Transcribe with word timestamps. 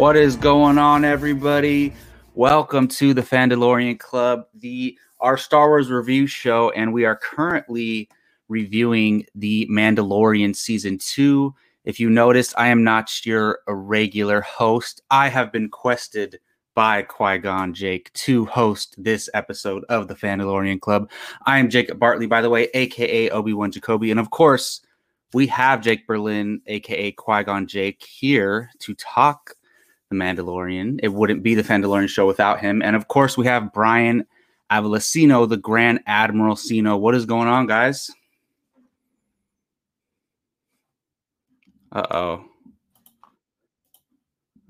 What 0.00 0.16
is 0.16 0.34
going 0.34 0.78
on, 0.78 1.04
everybody? 1.04 1.92
Welcome 2.34 2.88
to 2.88 3.12
the 3.12 3.20
Fandalorian 3.20 3.98
Club, 3.98 4.46
the 4.54 4.98
our 5.20 5.36
Star 5.36 5.68
Wars 5.68 5.90
review 5.90 6.26
show, 6.26 6.70
and 6.70 6.94
we 6.94 7.04
are 7.04 7.16
currently 7.16 8.08
reviewing 8.48 9.26
the 9.34 9.68
Mandalorian 9.70 10.56
season 10.56 10.96
two. 10.96 11.54
If 11.84 12.00
you 12.00 12.08
noticed, 12.08 12.54
I 12.56 12.68
am 12.68 12.82
not 12.82 13.26
your 13.26 13.58
regular 13.68 14.40
host. 14.40 15.02
I 15.10 15.28
have 15.28 15.52
been 15.52 15.68
quested 15.68 16.40
by 16.74 17.02
Qui 17.02 17.36
Gon 17.36 17.74
Jake 17.74 18.10
to 18.14 18.46
host 18.46 18.94
this 18.96 19.28
episode 19.34 19.84
of 19.90 20.08
the 20.08 20.14
Fandalorian 20.14 20.80
Club. 20.80 21.10
I 21.44 21.58
am 21.58 21.68
Jacob 21.68 21.98
Bartley, 21.98 22.26
by 22.26 22.40
the 22.40 22.48
way, 22.48 22.70
aka 22.72 23.28
Obi 23.28 23.52
Wan 23.52 23.70
Jacoby, 23.70 24.10
and 24.10 24.18
of 24.18 24.30
course, 24.30 24.80
we 25.34 25.46
have 25.48 25.82
Jake 25.82 26.06
Berlin, 26.06 26.62
aka 26.68 27.12
Qui 27.12 27.44
Gon 27.44 27.66
Jake, 27.66 28.02
here 28.02 28.70
to 28.78 28.94
talk 28.94 29.56
the 30.10 30.16
Mandalorian. 30.16 30.98
It 31.02 31.08
wouldn't 31.08 31.42
be 31.42 31.54
the 31.54 31.62
Mandalorian 31.62 32.08
show 32.08 32.26
without 32.26 32.60
him. 32.60 32.82
And 32.82 32.96
of 32.96 33.08
course, 33.08 33.38
we 33.38 33.46
have 33.46 33.72
Brian 33.72 34.26
Avalosino, 34.70 35.48
the 35.48 35.56
Grand 35.56 36.00
Admiral 36.06 36.56
Sino. 36.56 36.96
What 36.96 37.14
is 37.14 37.26
going 37.26 37.48
on, 37.48 37.66
guys? 37.66 38.10
Uh 41.92 42.06
oh. 42.10 42.44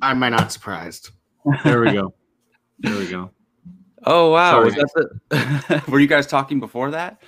Am 0.03 0.23
I 0.23 0.29
not 0.31 0.53
surprised? 0.53 1.11
There 1.65 1.81
we 1.81 1.93
go. 1.93 2.15
There 2.79 2.99
we 2.99 3.09
go. 3.09 3.31
Oh 4.05 4.31
wow! 4.31 4.53
Sorry. 4.53 4.65
Was 4.65 4.75
that 4.75 5.21
the... 5.29 5.83
Were 5.89 6.01
you 6.01 6.07
guys 6.07 6.27
talking 6.27 6.61
before 6.61 6.93
that? 6.93 7.23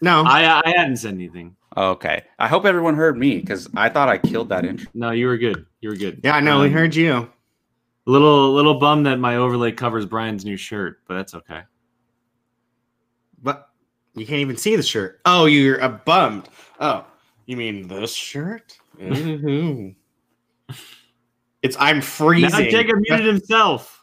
No. 0.00 0.22
I 0.24 0.62
I 0.64 0.70
hadn't 0.76 0.98
said 0.98 1.14
anything. 1.14 1.56
Okay. 1.78 2.24
I 2.40 2.48
hope 2.48 2.64
everyone 2.64 2.96
heard 2.96 3.16
me 3.16 3.38
because 3.38 3.68
I 3.76 3.88
thought 3.88 4.08
I 4.08 4.18
killed 4.18 4.48
that 4.48 4.64
intro. 4.64 4.90
No, 4.94 5.12
you 5.12 5.28
were 5.28 5.38
good. 5.38 5.64
You 5.80 5.90
were 5.90 5.96
good. 5.96 6.20
yeah, 6.24 6.40
no, 6.40 6.60
we 6.60 6.66
Um, 6.66 6.72
heard 6.72 6.94
you. 6.96 7.30
Little 8.04 8.52
little 8.52 8.74
bum 8.80 9.04
that 9.04 9.20
my 9.20 9.36
overlay 9.36 9.70
covers 9.70 10.04
Brian's 10.06 10.44
new 10.44 10.56
shirt, 10.56 11.00
but 11.06 11.14
that's 11.14 11.34
okay. 11.34 11.60
But 13.42 13.68
you 14.14 14.26
can't 14.26 14.40
even 14.40 14.56
see 14.56 14.74
the 14.74 14.82
shirt. 14.82 15.20
Oh, 15.24 15.44
you're 15.44 15.80
uh, 15.80 15.88
bummed. 16.04 16.48
Oh, 16.80 17.04
you 17.46 17.56
mean 17.56 17.86
this 17.86 18.12
shirt? 18.12 18.76
Mm-hmm. 18.98 20.74
it's 21.62 21.76
I'm 21.78 22.00
freezing. 22.00 22.50
Now 22.50 22.70
Jacob 22.70 22.96
muted 22.98 23.26
himself. 23.26 23.97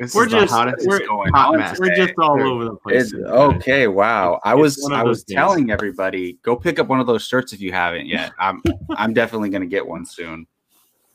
This 0.00 0.14
We're 0.14 0.24
is 0.26 0.32
the 0.32 0.40
just- 0.40 0.52
hottest 0.52 0.88
we're- 0.88 1.06
going. 1.06 1.30
hot 1.32 1.46
Hot 1.48 1.56
mess. 1.58 1.70
mess. 1.72 1.80
We're 1.80 1.94
just 1.94 2.14
all 2.18 2.38
Sure. 2.38 2.46
over 2.46 2.64
the 2.64 2.76
place. 2.76 3.12
It's, 3.12 3.14
okay, 3.14 3.86
wow. 3.86 4.40
I 4.44 4.52
It's 4.54 4.60
was 4.60 4.90
I 4.90 5.02
was 5.02 5.18
those 5.18 5.24
days. 5.24 5.34
telling 5.36 5.70
everybody 5.70 6.38
go 6.42 6.56
pick 6.56 6.78
up 6.78 6.86
one 6.88 7.00
of 7.00 7.06
those 7.06 7.22
shirts 7.22 7.52
if 7.52 7.60
you 7.60 7.70
haven't 7.72 8.06
yet. 8.06 8.32
I'm 8.38 8.62
I'm 8.96 9.12
definitely 9.12 9.50
gonna 9.50 9.66
get 9.66 9.86
one 9.86 10.06
soon. 10.06 10.46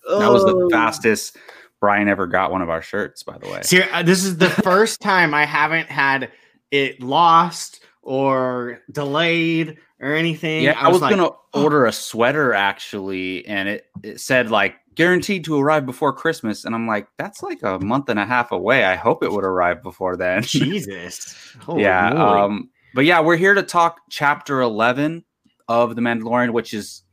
That 0.07 0.31
was 0.31 0.43
Oh. 0.45 0.65
the 0.65 0.69
fastest 0.69 1.37
Brian 1.81 2.07
ever 2.07 2.27
got 2.27 2.51
one 2.51 2.61
of 2.61 2.69
our 2.69 2.81
shirts, 2.83 3.23
by 3.23 3.37
the 3.39 3.47
way. 3.49 3.61
See, 3.63 3.81
uh, 3.81 4.03
this 4.03 4.23
is 4.23 4.37
the 4.37 4.49
first 4.49 5.01
time 5.01 5.33
I 5.33 5.45
haven't 5.45 5.87
had 5.87 6.31
it 6.69 7.01
lost 7.01 7.83
or 8.03 8.81
delayed 8.91 9.77
or 9.99 10.13
anything. 10.13 10.63
Yeah, 10.63 10.77
I 10.79 10.89
was, 10.89 11.01
like, 11.01 11.15
gonna 11.15 11.31
order 11.55 11.85
a 11.87 11.91
sweater 11.91 12.53
actually, 12.53 13.47
and 13.47 13.67
it, 13.67 13.85
it 14.03 14.19
said 14.19 14.51
like 14.51 14.75
guaranteed 14.95 15.43
to 15.45 15.59
arrive 15.59 15.85
before 15.85 16.13
Christmas, 16.13 16.65
and 16.65 16.73
I'm 16.73 16.87
like, 16.87 17.07
that's 17.17 17.43
like 17.43 17.61
a 17.63 17.79
month 17.79 18.09
and 18.09 18.19
a 18.19 18.25
half 18.25 18.51
away. 18.51 18.85
I 18.85 18.95
hope 18.95 19.23
it 19.23 19.31
would 19.31 19.45
arrive 19.45 19.83
before 19.83 20.15
then. 20.15 20.43
Jesus. 20.43 21.55
Holy 21.61 21.83
yeah. 21.83 22.09
Um, 22.09 22.69
but 22.93 23.05
yeah, 23.05 23.19
we're 23.19 23.37
here 23.37 23.53
to 23.53 23.63
talk 23.63 23.99
chapter 24.09 24.61
11 24.61 25.23
of 25.67 25.95
The 25.95 26.01
Mandalorian, 26.01 26.51
which 26.51 26.73
is 26.73 27.03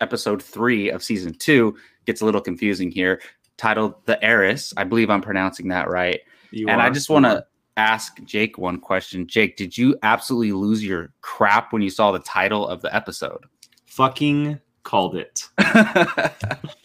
episode 0.00 0.42
three 0.42 0.90
of 0.90 1.02
season 1.02 1.34
two. 1.38 1.76
Gets 2.06 2.20
a 2.20 2.24
little 2.24 2.40
confusing 2.40 2.90
here. 2.90 3.20
Titled 3.56 3.94
The 4.06 4.22
Heiress. 4.24 4.72
I 4.76 4.84
believe 4.84 5.10
I'm 5.10 5.20
pronouncing 5.20 5.68
that 5.68 5.88
right. 5.88 6.20
You 6.50 6.68
and 6.68 6.80
I 6.80 6.90
just 6.90 7.10
want 7.10 7.26
to 7.26 7.44
ask 7.76 8.22
Jake 8.24 8.58
one 8.58 8.80
question. 8.80 9.26
Jake, 9.26 9.56
did 9.56 9.76
you 9.76 9.96
absolutely 10.02 10.52
lose 10.52 10.84
your 10.84 11.12
crap 11.20 11.72
when 11.72 11.82
you 11.82 11.90
saw 11.90 12.10
the 12.10 12.18
title 12.20 12.66
of 12.66 12.80
the 12.80 12.94
episode? 12.94 13.44
fucking 13.90 14.60
called 14.84 15.16
it. 15.16 15.48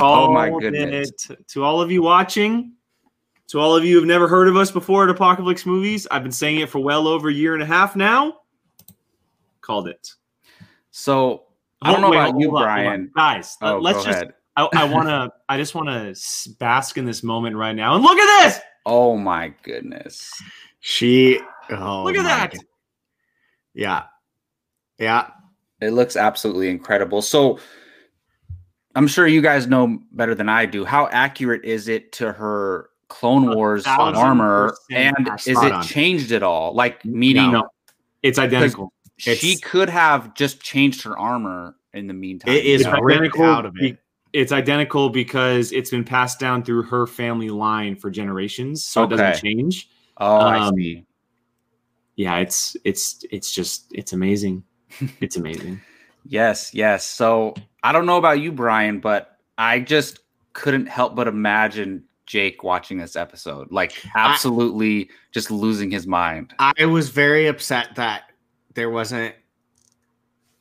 oh 0.00 0.32
my 0.32 0.50
goodness. 0.50 1.10
it. 1.30 1.46
To 1.48 1.62
all 1.64 1.80
of 1.80 1.90
you 1.90 2.02
watching, 2.02 2.72
to 3.48 3.58
all 3.58 3.76
of 3.76 3.84
you 3.84 3.96
who've 3.98 4.06
never 4.06 4.28
heard 4.28 4.48
of 4.48 4.56
us 4.56 4.70
before 4.70 5.04
at 5.04 5.10
Apocalypse 5.10 5.66
Movies, 5.66 6.06
I've 6.10 6.22
been 6.22 6.32
saying 6.32 6.60
it 6.60 6.68
for 6.70 6.78
well 6.78 7.06
over 7.08 7.28
a 7.28 7.32
year 7.32 7.54
and 7.54 7.62
a 7.62 7.66
half 7.66 7.96
now. 7.96 8.38
Called 9.60 9.88
it. 9.88 10.14
So 10.90 11.44
I 11.82 11.92
don't 11.92 12.00
know 12.00 12.10
Wait, 12.10 12.16
about 12.18 12.38
you, 12.38 12.48
on. 12.56 12.62
Brian. 12.62 13.10
Guys, 13.16 13.56
Oh, 13.62 13.78
let's 13.78 14.04
just. 14.04 14.16
ahead. 14.22 14.34
I, 14.56 14.68
I 14.74 14.84
want 14.92 15.08
to. 15.08 15.32
I 15.48 15.56
just 15.56 15.74
want 15.74 15.88
to 15.88 16.50
bask 16.58 16.98
in 16.98 17.04
this 17.04 17.22
moment 17.22 17.56
right 17.56 17.74
now. 17.74 17.94
And 17.94 18.02
look 18.04 18.18
at 18.18 18.44
this. 18.44 18.60
Oh 18.86 19.16
my 19.16 19.52
goodness. 19.62 20.32
She. 20.80 21.40
Oh, 21.70 22.04
Look 22.04 22.16
at 22.16 22.24
that. 22.24 22.52
God. 22.52 22.64
Yeah. 23.74 24.02
Yeah. 24.98 25.28
It 25.80 25.90
looks 25.90 26.16
absolutely 26.16 26.68
incredible. 26.68 27.22
So 27.22 27.58
I'm 28.94 29.06
sure 29.06 29.26
you 29.26 29.40
guys 29.40 29.66
know 29.66 29.98
better 30.12 30.34
than 30.34 30.48
I 30.48 30.66
do. 30.66 30.84
How 30.84 31.08
accurate 31.08 31.64
is 31.64 31.88
it 31.88 32.12
to 32.12 32.32
her 32.32 32.90
Clone 33.08 33.54
Wars 33.54 33.86
armor? 33.86 34.76
And 34.90 35.30
is 35.46 35.62
it 35.62 35.72
on. 35.72 35.82
changed 35.82 36.32
at 36.32 36.42
all? 36.42 36.74
Like 36.74 37.04
meaning 37.04 37.52
No, 37.52 37.68
it's 38.22 38.38
identical. 38.38 38.92
she 39.16 39.56
could 39.56 39.88
have 39.88 40.34
just 40.34 40.60
changed 40.60 41.02
her 41.02 41.18
armor 41.18 41.76
in 41.92 42.06
the 42.06 42.14
meantime. 42.14 42.54
It 42.54 42.64
is 42.64 42.82
It's 42.82 42.90
identical 42.90 43.44
out 43.44 43.66
of 43.66 43.74
it. 43.78 43.98
It's 44.32 44.52
identical 44.52 45.10
because 45.10 45.72
it's 45.72 45.90
been 45.90 46.04
passed 46.04 46.38
down 46.38 46.62
through 46.62 46.84
her 46.84 47.06
family 47.06 47.50
line 47.50 47.96
for 47.96 48.10
generations, 48.10 48.84
so 48.84 49.04
it 49.04 49.08
doesn't 49.08 49.40
change. 49.42 49.88
Oh, 50.18 50.36
I 50.36 50.58
um, 50.58 50.76
see. 50.76 51.04
Yeah, 52.14 52.36
it's 52.38 52.76
it's 52.84 53.24
it's 53.30 53.52
just 53.52 53.86
it's 53.92 54.12
amazing. 54.12 54.64
It's 55.20 55.36
amazing. 55.36 55.80
Yes, 56.26 56.74
yes. 56.74 57.06
So 57.06 57.54
I 57.82 57.92
don't 57.92 58.06
know 58.06 58.18
about 58.18 58.40
you, 58.40 58.52
Brian, 58.52 59.00
but 59.00 59.36
I 59.58 59.80
just 59.80 60.20
couldn't 60.52 60.86
help 60.86 61.14
but 61.14 61.28
imagine 61.28 62.04
Jake 62.26 62.62
watching 62.62 62.98
this 62.98 63.16
episode. 63.16 63.70
Like 63.72 63.92
absolutely 64.14 65.10
just 65.32 65.50
losing 65.50 65.90
his 65.90 66.06
mind. 66.06 66.54
I 66.58 66.84
was 66.86 67.08
very 67.10 67.46
upset 67.46 67.94
that 67.96 68.24
there 68.74 68.90
wasn't 68.90 69.34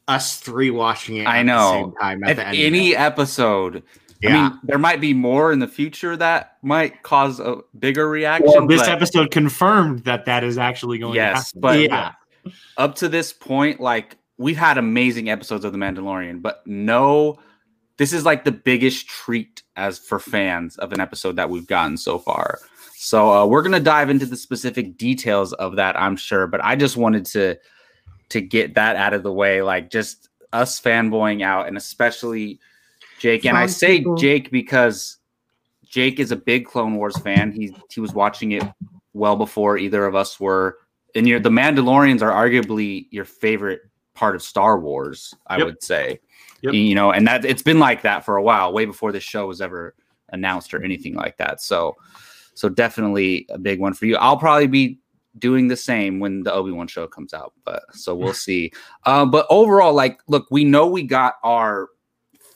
us 0.08 0.40
three 0.40 0.72
watching 0.72 1.18
it. 1.18 1.28
I 1.28 1.40
at 1.40 1.46
know. 1.46 1.72
The 1.72 1.84
same 1.84 1.96
time 1.96 2.24
at 2.24 2.30
if 2.32 2.38
the 2.38 2.46
end 2.46 2.58
any 2.58 2.92
it. 2.92 3.00
episode 3.00 3.84
Yeah. 4.22 4.30
I 4.30 4.50
mean, 4.50 4.60
there 4.64 4.78
might 4.78 5.00
be 5.00 5.14
more 5.14 5.52
in 5.52 5.60
the 5.60 5.68
future 5.68 6.18
that 6.18 6.58
might 6.62 7.04
cause 7.04 7.40
a 7.40 7.58
bigger 7.78 8.10
reaction. 8.10 8.52
Well, 8.52 8.68
this 8.68 8.82
but 8.82 8.90
episode 8.90 9.32
confirmed 9.32 10.04
that 10.04 10.26
that 10.26 10.44
is 10.44 10.58
actually 10.58 10.98
going. 10.98 11.16
yes, 11.16 11.52
to 11.54 11.60
happen. 11.60 11.62
but 11.62 11.80
yeah. 11.80 12.52
up 12.78 12.96
to 12.96 13.08
this 13.08 13.32
point, 13.32 13.80
like 13.80 14.18
we've 14.40 14.58
had 14.58 14.80
amazing 14.80 15.30
episodes 15.30 15.66
of 15.66 15.74
The 15.74 15.78
Mandalorian, 15.78 16.42
but 16.42 16.66
no, 16.66 17.38
this 17.98 18.14
is 18.14 18.26
like 18.26 18.46
the 18.46 18.52
biggest 18.52 19.08
treat 19.08 19.62
as 19.76 20.00
for 20.00 20.18
fans 20.18 20.78
of 20.78 20.94
an 20.94 21.00
episode 21.00 21.36
that 21.36 21.50
we've 21.50 21.68
gotten 21.68 21.98
so 21.98 22.18
far. 22.18 22.60
So 22.96 23.32
uh, 23.32 23.46
we're 23.46 23.62
gonna 23.62 23.80
dive 23.80 24.10
into 24.10 24.26
the 24.26 24.38
specific 24.38 24.98
details 24.98 25.54
of 25.54 25.76
that, 25.76 26.00
I'm 26.00 26.16
sure. 26.16 26.48
But 26.48 26.64
I 26.64 26.76
just 26.76 26.98
wanted 26.98 27.26
to 27.28 27.58
to 28.30 28.42
get 28.42 28.76
that 28.76 28.96
out 28.96 29.14
of 29.14 29.24
the 29.24 29.32
way, 29.32 29.62
like 29.62 29.90
just 29.90 30.30
us 30.54 30.80
fanboying 30.80 31.44
out, 31.44 31.68
and 31.68 31.78
especially 31.78 32.60
Jake. 33.20 33.46
And 33.46 33.58
I 33.58 33.68
say. 33.68 34.06
Jake 34.18 34.52
because 34.52 35.18
Jake 35.86 36.20
is 36.20 36.32
a 36.32 36.36
big 36.36 36.66
Clone 36.66 36.96
Wars 36.96 37.18
fan. 37.18 37.52
He 37.52 37.76
he 37.90 38.00
was 38.00 38.14
watching 38.14 38.54
it 38.54 38.64
well 39.14 39.36
before 39.36 39.78
either 39.78 40.06
of 40.06 40.16
us 40.16 40.40
were. 40.40 40.78
And 41.16 41.28
your 41.28 41.40
the 41.40 41.50
Mandalorians 41.50 42.22
are 42.22 42.32
arguably 42.32 43.08
your 43.12 43.26
favorite 43.26 43.82
part 44.20 44.36
of 44.36 44.42
Star 44.44 44.80
Wars, 44.80 45.34
I 45.48 45.58
Yep. 45.58 45.66
would 45.66 45.84
say. 45.84 46.20
Yep. 46.62 46.74
You 46.74 46.94
know, 46.94 47.12
and 47.12 47.26
that 47.26 47.46
it's 47.46 47.62
been 47.64 47.80
like 47.80 48.02
that 48.02 48.26
for 48.26 48.36
a 48.36 48.44
while, 48.44 48.74
way 48.74 48.84
before 48.86 49.14
this 49.14 49.24
show 49.24 49.48
was 49.48 49.62
ever 49.62 49.96
announced 50.34 50.74
or 50.74 50.84
anything 50.84 51.16
like 51.16 51.38
that. 51.38 51.62
So 51.62 51.96
so 52.54 52.68
definitely 52.68 53.46
a 53.50 53.58
big 53.58 53.80
one 53.80 53.94
for 53.94 54.06
you. 54.06 54.18
I'll 54.18 54.36
probably 54.36 54.68
be 54.68 55.00
doing 55.38 55.70
the 55.70 55.78
same 55.78 56.20
when 56.20 56.44
the 56.44 56.52
Obi-Wan 56.52 56.88
show 56.88 57.08
comes 57.08 57.34
out, 57.34 57.54
but 57.64 57.84
so 57.94 58.14
we'll 58.14 58.34
see. 58.48 58.72
Uh, 59.06 59.26
but 59.26 59.46
overall, 59.50 59.94
like, 59.94 60.20
look, 60.28 60.48
we 60.52 60.66
know 60.66 60.86
we 60.88 61.04
got 61.04 61.36
our 61.44 61.88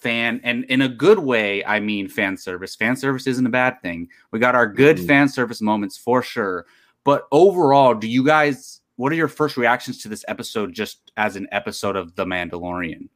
fan 0.01 0.41
and 0.43 0.65
in 0.65 0.81
a 0.81 0.89
good 0.89 1.17
way 1.19 1.63
i 1.63 1.79
mean 1.79 2.09
fan 2.09 2.35
service 2.35 2.75
fan 2.75 2.93
service 2.93 3.25
isn't 3.25 3.45
a 3.45 3.49
bad 3.49 3.81
thing 3.81 4.05
we 4.31 4.37
got 4.39 4.53
our 4.53 4.67
good 4.67 4.97
Mhm. 4.97 5.07
fan 5.07 5.29
service 5.29 5.61
moments 5.61 5.95
for 5.97 6.21
sure 6.21 6.65
but 7.05 7.25
overall 7.31 7.93
do 7.93 8.05
you 8.09 8.21
guys 8.21 8.81
what 8.95 9.11
are 9.11 9.15
your 9.15 9.27
first 9.27 9.57
reactions 9.57 9.99
to 10.01 10.07
this 10.07 10.23
episode 10.27 10.73
just 10.73 11.11
as 11.17 11.35
an 11.35 11.47
episode 11.51 11.95
of 11.95 12.15
the 12.15 12.25
mandalorian 12.25 13.07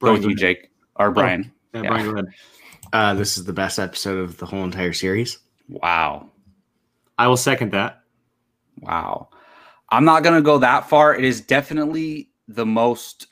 go 0.00 0.12
with 0.12 0.24
you 0.24 0.34
jake 0.34 0.70
or 0.96 1.10
brian 1.10 1.52
Yeah, 1.74 1.82
Yeah. 1.82 1.88
Brian, 1.90 2.06
go 2.06 2.12
ahead. 2.12 2.26
Uh, 2.92 3.14
this 3.14 3.36
is 3.36 3.44
the 3.44 3.52
best 3.52 3.78
episode 3.78 4.18
of 4.18 4.36
the 4.38 4.46
whole 4.46 4.62
entire 4.64 4.92
series. 4.92 5.38
wow 5.68 6.30
I 7.18 7.28
will 7.28 7.36
second 7.36 7.72
that. 7.72 8.00
wow 8.80 9.28
i'm 9.90 10.04
not 10.04 10.22
gonna 10.22 10.42
go 10.42 10.58
that 10.58 10.88
far 10.88 11.14
it 11.14 11.24
is 11.24 11.40
definitely 11.40 12.30
the 12.48 12.66
most 12.66 13.26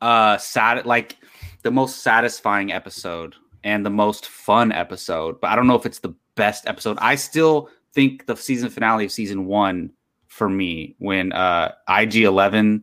uh 0.00 0.36
sad 0.38 0.86
like 0.86 1.16
the 1.62 1.70
most 1.70 2.02
satisfying 2.02 2.72
episode 2.72 3.34
and 3.64 3.86
the 3.86 3.90
most 3.90 4.26
fun 4.26 4.72
episode, 4.72 5.40
but 5.40 5.50
I 5.50 5.54
don't 5.56 5.68
know 5.68 5.76
if 5.76 5.86
it's 5.86 6.00
the 6.00 6.14
best 6.34 6.66
episode. 6.66 6.98
I 7.00 7.14
still 7.14 7.68
think 7.94 8.26
the 8.26 8.36
season 8.36 8.68
finale 8.68 9.04
of 9.04 9.12
season 9.12 9.46
one 9.46 9.92
for 10.32 10.48
me 10.48 10.96
when 10.98 11.30
uh 11.32 11.70
IG 11.90 12.16
Eleven 12.16 12.82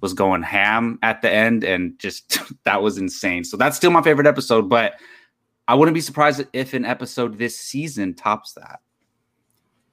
was 0.00 0.14
going 0.14 0.42
ham 0.42 0.96
at 1.02 1.22
the 1.22 1.30
end 1.30 1.64
and 1.64 1.98
just 1.98 2.38
that 2.64 2.82
was 2.82 2.98
insane. 2.98 3.42
So 3.42 3.56
that's 3.56 3.76
still 3.76 3.90
my 3.90 4.00
favorite 4.00 4.28
episode, 4.28 4.68
but 4.68 4.94
I 5.66 5.74
wouldn't 5.74 5.94
be 5.94 6.00
surprised 6.00 6.44
if 6.52 6.72
an 6.72 6.84
episode 6.84 7.36
this 7.36 7.58
season 7.58 8.14
tops 8.14 8.52
that. 8.52 8.80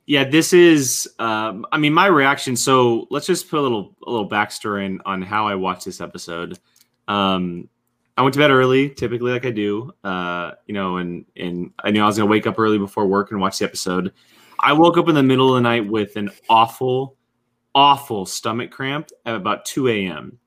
Yeah, 0.06 0.26
this 0.26 0.54
is. 0.54 1.10
Um, 1.18 1.66
I 1.72 1.78
mean, 1.78 1.94
my 1.94 2.06
reaction. 2.06 2.56
So 2.56 3.08
let's 3.10 3.26
just 3.26 3.50
put 3.50 3.60
a 3.60 3.62
little 3.62 3.96
a 4.06 4.12
little 4.12 4.30
backstory 4.30 4.86
in 4.86 5.02
on 5.06 5.22
how 5.22 5.48
I 5.48 5.56
watched 5.56 5.86
this 5.86 6.02
episode. 6.02 6.60
Um, 7.08 7.70
I 8.18 8.22
went 8.22 8.34
to 8.34 8.40
bed 8.40 8.52
early, 8.52 8.90
typically 8.90 9.32
like 9.32 9.46
I 9.46 9.52
do. 9.52 9.92
Uh, 10.04 10.52
you 10.68 10.74
know, 10.74 10.98
and 10.98 11.26
and 11.36 11.72
I 11.84 11.90
knew 11.90 12.04
I 12.04 12.06
was 12.06 12.18
gonna 12.18 12.30
wake 12.30 12.46
up 12.46 12.60
early 12.60 12.78
before 12.78 13.08
work 13.08 13.32
and 13.32 13.40
watch 13.40 13.60
the 13.60 13.66
episode. 13.66 14.12
I 14.62 14.74
woke 14.74 14.98
up 14.98 15.10
in 15.10 15.16
the 15.16 15.24
middle 15.24 15.50
of 15.50 15.56
the 15.56 15.62
night 15.62 15.88
with 15.88 16.16
an 16.16 16.30
awful, 16.50 17.18
awful 17.74 18.26
stomach 18.26 18.72
cramp 18.72 19.10
at 19.26 19.36
about 19.36 19.66
two 19.66 19.88
a.m. 19.88 20.38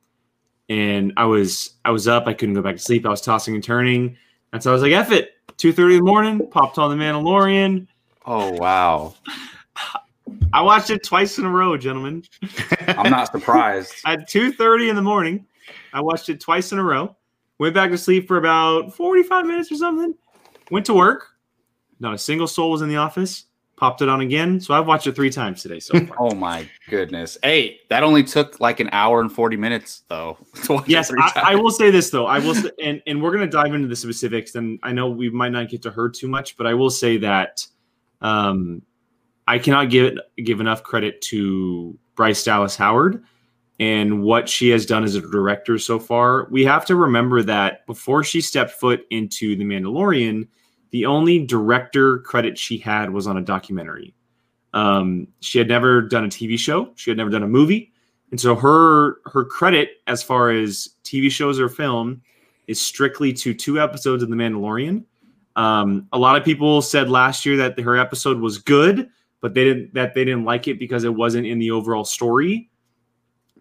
And 0.68 1.12
I 1.16 1.24
was 1.24 1.74
I 1.84 1.90
was 1.90 2.08
up. 2.08 2.26
I 2.26 2.32
couldn't 2.32 2.54
go 2.54 2.62
back 2.62 2.76
to 2.76 2.82
sleep. 2.82 3.04
I 3.04 3.10
was 3.10 3.20
tossing 3.20 3.54
and 3.54 3.62
turning, 3.62 4.16
and 4.52 4.62
so 4.62 4.70
I 4.70 4.72
was 4.72 4.82
like, 4.82 4.92
"F 4.92 5.10
it." 5.10 5.32
Two 5.56 5.72
thirty 5.72 5.96
in 5.96 6.04
the 6.04 6.10
morning. 6.10 6.48
Popped 6.50 6.78
on 6.78 6.96
the 6.96 7.02
Mandalorian. 7.02 7.86
Oh 8.24 8.52
wow. 8.52 9.14
I 10.52 10.62
watched 10.62 10.90
it 10.90 11.02
twice 11.02 11.38
in 11.38 11.44
a 11.44 11.50
row, 11.50 11.76
gentlemen. 11.76 12.24
I'm 12.86 13.10
not 13.10 13.30
surprised. 13.32 13.92
At 14.06 14.28
2:30 14.28 14.90
in 14.90 14.96
the 14.96 15.02
morning, 15.02 15.46
I 15.92 16.00
watched 16.00 16.28
it 16.28 16.40
twice 16.40 16.72
in 16.72 16.78
a 16.78 16.84
row. 16.84 17.16
Went 17.58 17.74
back 17.74 17.90
to 17.90 17.98
sleep 17.98 18.26
for 18.26 18.36
about 18.36 18.94
45 18.94 19.46
minutes 19.46 19.70
or 19.70 19.76
something. 19.76 20.14
Went 20.70 20.86
to 20.86 20.94
work. 20.94 21.28
Not 22.00 22.14
a 22.14 22.18
single 22.18 22.46
soul 22.46 22.70
was 22.70 22.82
in 22.82 22.88
the 22.88 22.96
office. 22.96 23.46
Popped 23.76 24.02
it 24.02 24.08
on 24.08 24.20
again. 24.20 24.60
So 24.60 24.72
I've 24.72 24.86
watched 24.86 25.06
it 25.08 25.16
three 25.16 25.30
times 25.30 25.62
today 25.62 25.80
so 25.80 25.98
far. 26.06 26.16
oh 26.20 26.34
my 26.34 26.68
goodness. 26.88 27.36
Hey, 27.42 27.80
that 27.90 28.04
only 28.04 28.22
took 28.22 28.60
like 28.60 28.78
an 28.78 28.88
hour 28.92 29.20
and 29.20 29.30
40 29.30 29.56
minutes 29.56 30.02
though. 30.08 30.38
to 30.64 30.74
watch 30.74 30.84
it 30.84 30.90
yes, 30.90 31.12
I, 31.12 31.32
I 31.52 31.54
will 31.56 31.70
say 31.70 31.90
this 31.90 32.10
though. 32.10 32.26
I 32.26 32.38
will, 32.38 32.54
say, 32.54 32.70
and 32.82 33.02
and 33.06 33.20
we're 33.20 33.32
gonna 33.32 33.48
dive 33.48 33.74
into 33.74 33.88
the 33.88 33.96
specifics. 33.96 34.54
And 34.54 34.78
I 34.82 34.92
know 34.92 35.08
we 35.10 35.28
might 35.28 35.50
not 35.50 35.68
get 35.68 35.82
to 35.82 35.90
her 35.90 36.08
too 36.08 36.28
much, 36.28 36.56
but 36.56 36.66
I 36.66 36.74
will 36.74 36.90
say 36.90 37.16
that 37.18 37.66
um, 38.20 38.82
I 39.48 39.58
cannot 39.58 39.90
give 39.90 40.18
give 40.36 40.60
enough 40.60 40.82
credit 40.82 41.20
to 41.22 41.98
Bryce 42.14 42.44
Dallas 42.44 42.76
Howard 42.76 43.24
and 43.80 44.22
what 44.22 44.48
she 44.48 44.68
has 44.70 44.86
done 44.86 45.04
as 45.04 45.14
a 45.16 45.20
director 45.20 45.78
so 45.78 45.98
far. 45.98 46.46
We 46.50 46.64
have 46.64 46.84
to 46.86 46.96
remember 46.96 47.42
that 47.42 47.84
before 47.86 48.22
she 48.22 48.40
stepped 48.40 48.70
foot 48.70 49.04
into 49.10 49.56
The 49.56 49.64
Mandalorian, 49.64 50.46
the 50.94 51.06
only 51.06 51.44
director 51.44 52.20
credit 52.20 52.56
she 52.56 52.78
had 52.78 53.10
was 53.10 53.26
on 53.26 53.36
a 53.36 53.42
documentary. 53.42 54.14
Um, 54.74 55.26
she 55.40 55.58
had 55.58 55.66
never 55.66 56.00
done 56.00 56.24
a 56.24 56.28
TV 56.28 56.56
show. 56.56 56.92
She 56.94 57.10
had 57.10 57.16
never 57.16 57.30
done 57.30 57.42
a 57.42 57.48
movie. 57.48 57.92
And 58.30 58.40
so 58.40 58.54
her 58.54 59.16
her 59.26 59.44
credit 59.44 60.02
as 60.06 60.22
far 60.22 60.50
as 60.50 60.90
TV 61.02 61.32
shows 61.32 61.58
or 61.58 61.68
film 61.68 62.22
is 62.68 62.80
strictly 62.80 63.32
to 63.32 63.52
two 63.52 63.80
episodes 63.80 64.22
of 64.22 64.28
The 64.30 64.36
Mandalorian. 64.36 65.02
Um, 65.56 66.06
a 66.12 66.18
lot 66.18 66.36
of 66.36 66.44
people 66.44 66.80
said 66.80 67.10
last 67.10 67.44
year 67.44 67.56
that 67.56 67.76
her 67.80 67.96
episode 67.96 68.38
was 68.38 68.58
good, 68.58 69.08
but 69.40 69.52
they 69.52 69.64
didn't 69.64 69.94
that 69.94 70.14
they 70.14 70.24
didn't 70.24 70.44
like 70.44 70.68
it 70.68 70.78
because 70.78 71.02
it 71.02 71.12
wasn't 71.12 71.44
in 71.44 71.58
the 71.58 71.72
overall 71.72 72.04
story. 72.04 72.70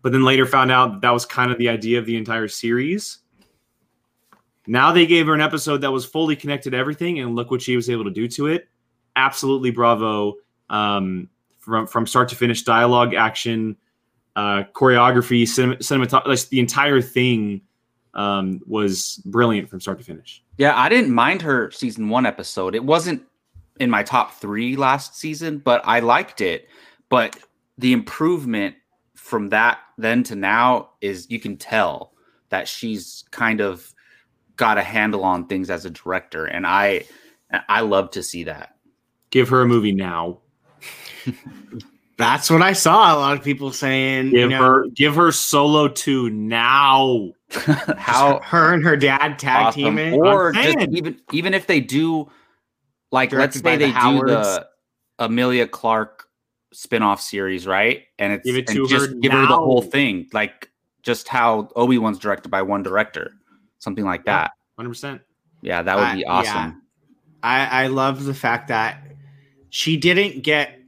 But 0.04 0.12
then 0.12 0.24
later 0.24 0.46
found 0.46 0.72
out 0.72 0.92
that, 0.92 1.02
that 1.02 1.14
was 1.14 1.26
kind 1.26 1.52
of 1.52 1.58
the 1.58 1.70
idea 1.70 1.98
of 1.98 2.06
the 2.06 2.16
entire 2.16 2.48
series. 2.48 3.23
Now 4.68 4.92
they 4.92 5.06
gave 5.06 5.28
her 5.28 5.34
an 5.34 5.42
episode 5.42 5.80
that 5.82 5.92
was 5.92 6.06
fully 6.06 6.36
connected 6.36 6.72
to 6.72 6.78
everything, 6.78 7.20
and 7.20 7.36
look 7.36 7.52
what 7.52 7.62
she 7.62 7.76
was 7.76 7.90
able 7.90 8.06
to 8.06 8.12
do 8.12 8.28
to 8.30 8.48
it. 8.48 8.68
Absolutely 9.16 9.72
bravo. 9.72 10.36
Um, 10.70 11.30
from 11.60 11.88
from 11.88 12.08
start 12.08 12.30
to 12.30 12.36
finish, 12.36 12.64
dialogue, 12.64 13.14
action, 13.14 13.78
uh, 14.36 14.64
choreography, 14.74 15.48
cinema, 15.48 15.76
cinematography, 15.78 16.50
the 16.50 16.60
entire 16.60 17.02
thing 17.02 17.62
um, 18.14 18.62
was 18.68 19.22
brilliant 19.26 19.70
from 19.70 19.80
start 19.80 19.98
to 20.00 20.04
finish. 20.04 20.44
Yeah, 20.58 20.78
I 20.78 20.90
didn't 20.90 21.12
mind 21.12 21.42
her 21.42 21.72
season 21.72 22.10
one 22.10 22.26
episode. 22.26 22.76
It 22.76 22.84
wasn't 22.84 23.24
in 23.80 23.90
my 23.90 24.04
top 24.04 24.36
three 24.36 24.76
last 24.76 25.18
season, 25.18 25.58
but 25.58 25.82
I 25.84 26.00
liked 26.00 26.42
it. 26.42 26.68
But 27.10 27.38
the 27.78 27.94
improvement 27.94 28.76
from 29.16 29.50
that 29.50 29.80
then 29.98 30.24
to 30.24 30.36
now 30.36 30.90
is 31.02 31.30
you 31.30 31.40
can 31.40 31.58
tell 31.58 32.14
that 32.50 32.68
she's 32.68 33.24
kind 33.32 33.62
of 33.62 33.94
got 34.58 34.78
a 34.78 34.84
handle 34.84 35.24
on 35.24 35.48
things 35.48 35.70
as 35.70 35.86
a 35.86 35.90
director, 35.90 36.46
and 36.46 36.66
I 36.66 37.06
I 37.70 37.82
love 37.82 38.12
to 38.12 38.24
see 38.24 38.44
that. 38.46 38.76
Give 39.30 39.50
her 39.50 39.62
a 39.62 39.68
movie 39.68 39.92
now. 39.92 40.40
That's 42.18 42.50
what 42.50 42.62
I 42.62 42.74
saw. 42.74 43.16
A 43.16 43.18
lot 43.18 43.38
of 43.38 43.44
people 43.44 43.72
saying, 43.72 44.30
Give 44.30 44.52
you 44.52 44.58
know, 44.58 44.64
her 44.64 44.86
give 44.90 45.16
her 45.16 45.32
solo 45.32 45.88
two 45.88 46.30
now. 46.30 47.32
How 47.98 48.40
her 48.44 48.74
and 48.74 48.84
her 48.84 48.96
dad 48.96 49.40
tag 49.40 49.68
awesome. 49.68 49.82
teaming. 49.82 50.14
or 50.14 50.52
just 50.54 50.78
even 50.92 51.20
even 51.32 51.54
if 51.54 51.68
they 51.68 51.80
do 51.80 52.30
like 53.12 53.32
let's 53.32 53.60
Directed 53.60 53.64
by 53.64 53.72
say 53.72 53.78
the 53.78 53.86
they 53.86 53.92
do 53.92 53.94
Howards. 53.94 54.32
the 54.32 54.68
Amelia 55.20 55.68
Clark 55.68 56.28
spin-off 56.72 57.22
series, 57.22 57.68
right? 57.68 58.04
And 58.20 58.34
it's 58.34 58.46
Give 58.46 58.58
it 58.58 58.70
and 58.70 58.78
to 58.78 58.88
just 58.88 59.10
her 59.10 59.16
give 59.16 59.32
her 59.32 59.42
the 59.48 59.56
whole 59.56 59.82
thing, 59.82 60.28
like 60.34 60.70
just 61.04 61.28
how 61.28 61.70
Obi-Wan's 61.76 62.18
directed 62.20 62.50
by 62.50 62.62
one 62.62 62.84
director, 62.84 63.34
something 63.84 64.06
like 64.06 64.26
that. 64.26 64.52
Hundred 64.78 64.90
percent. 64.90 65.22
Yeah, 65.62 65.82
that 65.82 65.98
would 65.98 66.14
be 66.16 66.22
yeah. 66.22 66.32
awesome. 66.32 66.82
I, 67.42 67.84
I 67.84 67.88
love 67.88 68.24
the 68.24 68.34
fact 68.34 68.70
that 68.70 69.04
she 69.70 69.98
didn't 69.98 70.44
get 70.44 70.80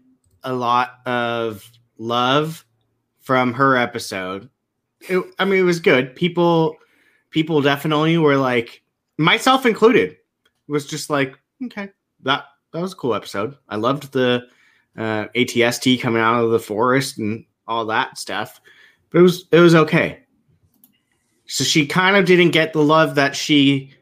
a 0.43 0.53
lot 0.53 0.99
of 1.05 1.69
love 1.97 2.65
from 3.21 3.53
her 3.53 3.77
episode. 3.77 4.49
It, 5.01 5.23
I 5.37 5.45
mean, 5.45 5.59
it 5.59 5.63
was 5.63 5.79
good. 5.79 6.15
People, 6.15 6.77
people 7.29 7.61
definitely 7.61 8.17
were 8.17 8.37
like, 8.37 8.83
myself 9.17 9.65
included, 9.65 10.17
was 10.67 10.85
just 10.85 11.09
like, 11.09 11.37
okay, 11.65 11.89
that 12.23 12.45
that 12.73 12.81
was 12.81 12.93
a 12.93 12.97
cool 12.97 13.15
episode. 13.15 13.55
I 13.69 13.77
loved 13.77 14.11
the 14.11 14.43
uh, 14.97 15.27
ATST 15.35 16.01
coming 16.01 16.21
out 16.21 16.43
of 16.43 16.51
the 16.51 16.59
forest 16.59 17.17
and 17.17 17.45
all 17.67 17.85
that 17.85 18.17
stuff, 18.17 18.61
but 19.09 19.19
it 19.19 19.21
was 19.21 19.45
it 19.51 19.59
was 19.59 19.75
okay. 19.75 20.24
So 21.47 21.63
she 21.63 21.85
kind 21.85 22.15
of 22.15 22.25
didn't 22.25 22.51
get 22.51 22.73
the 22.73 22.83
love 22.83 23.15
that 23.15 23.35
she 23.35 23.93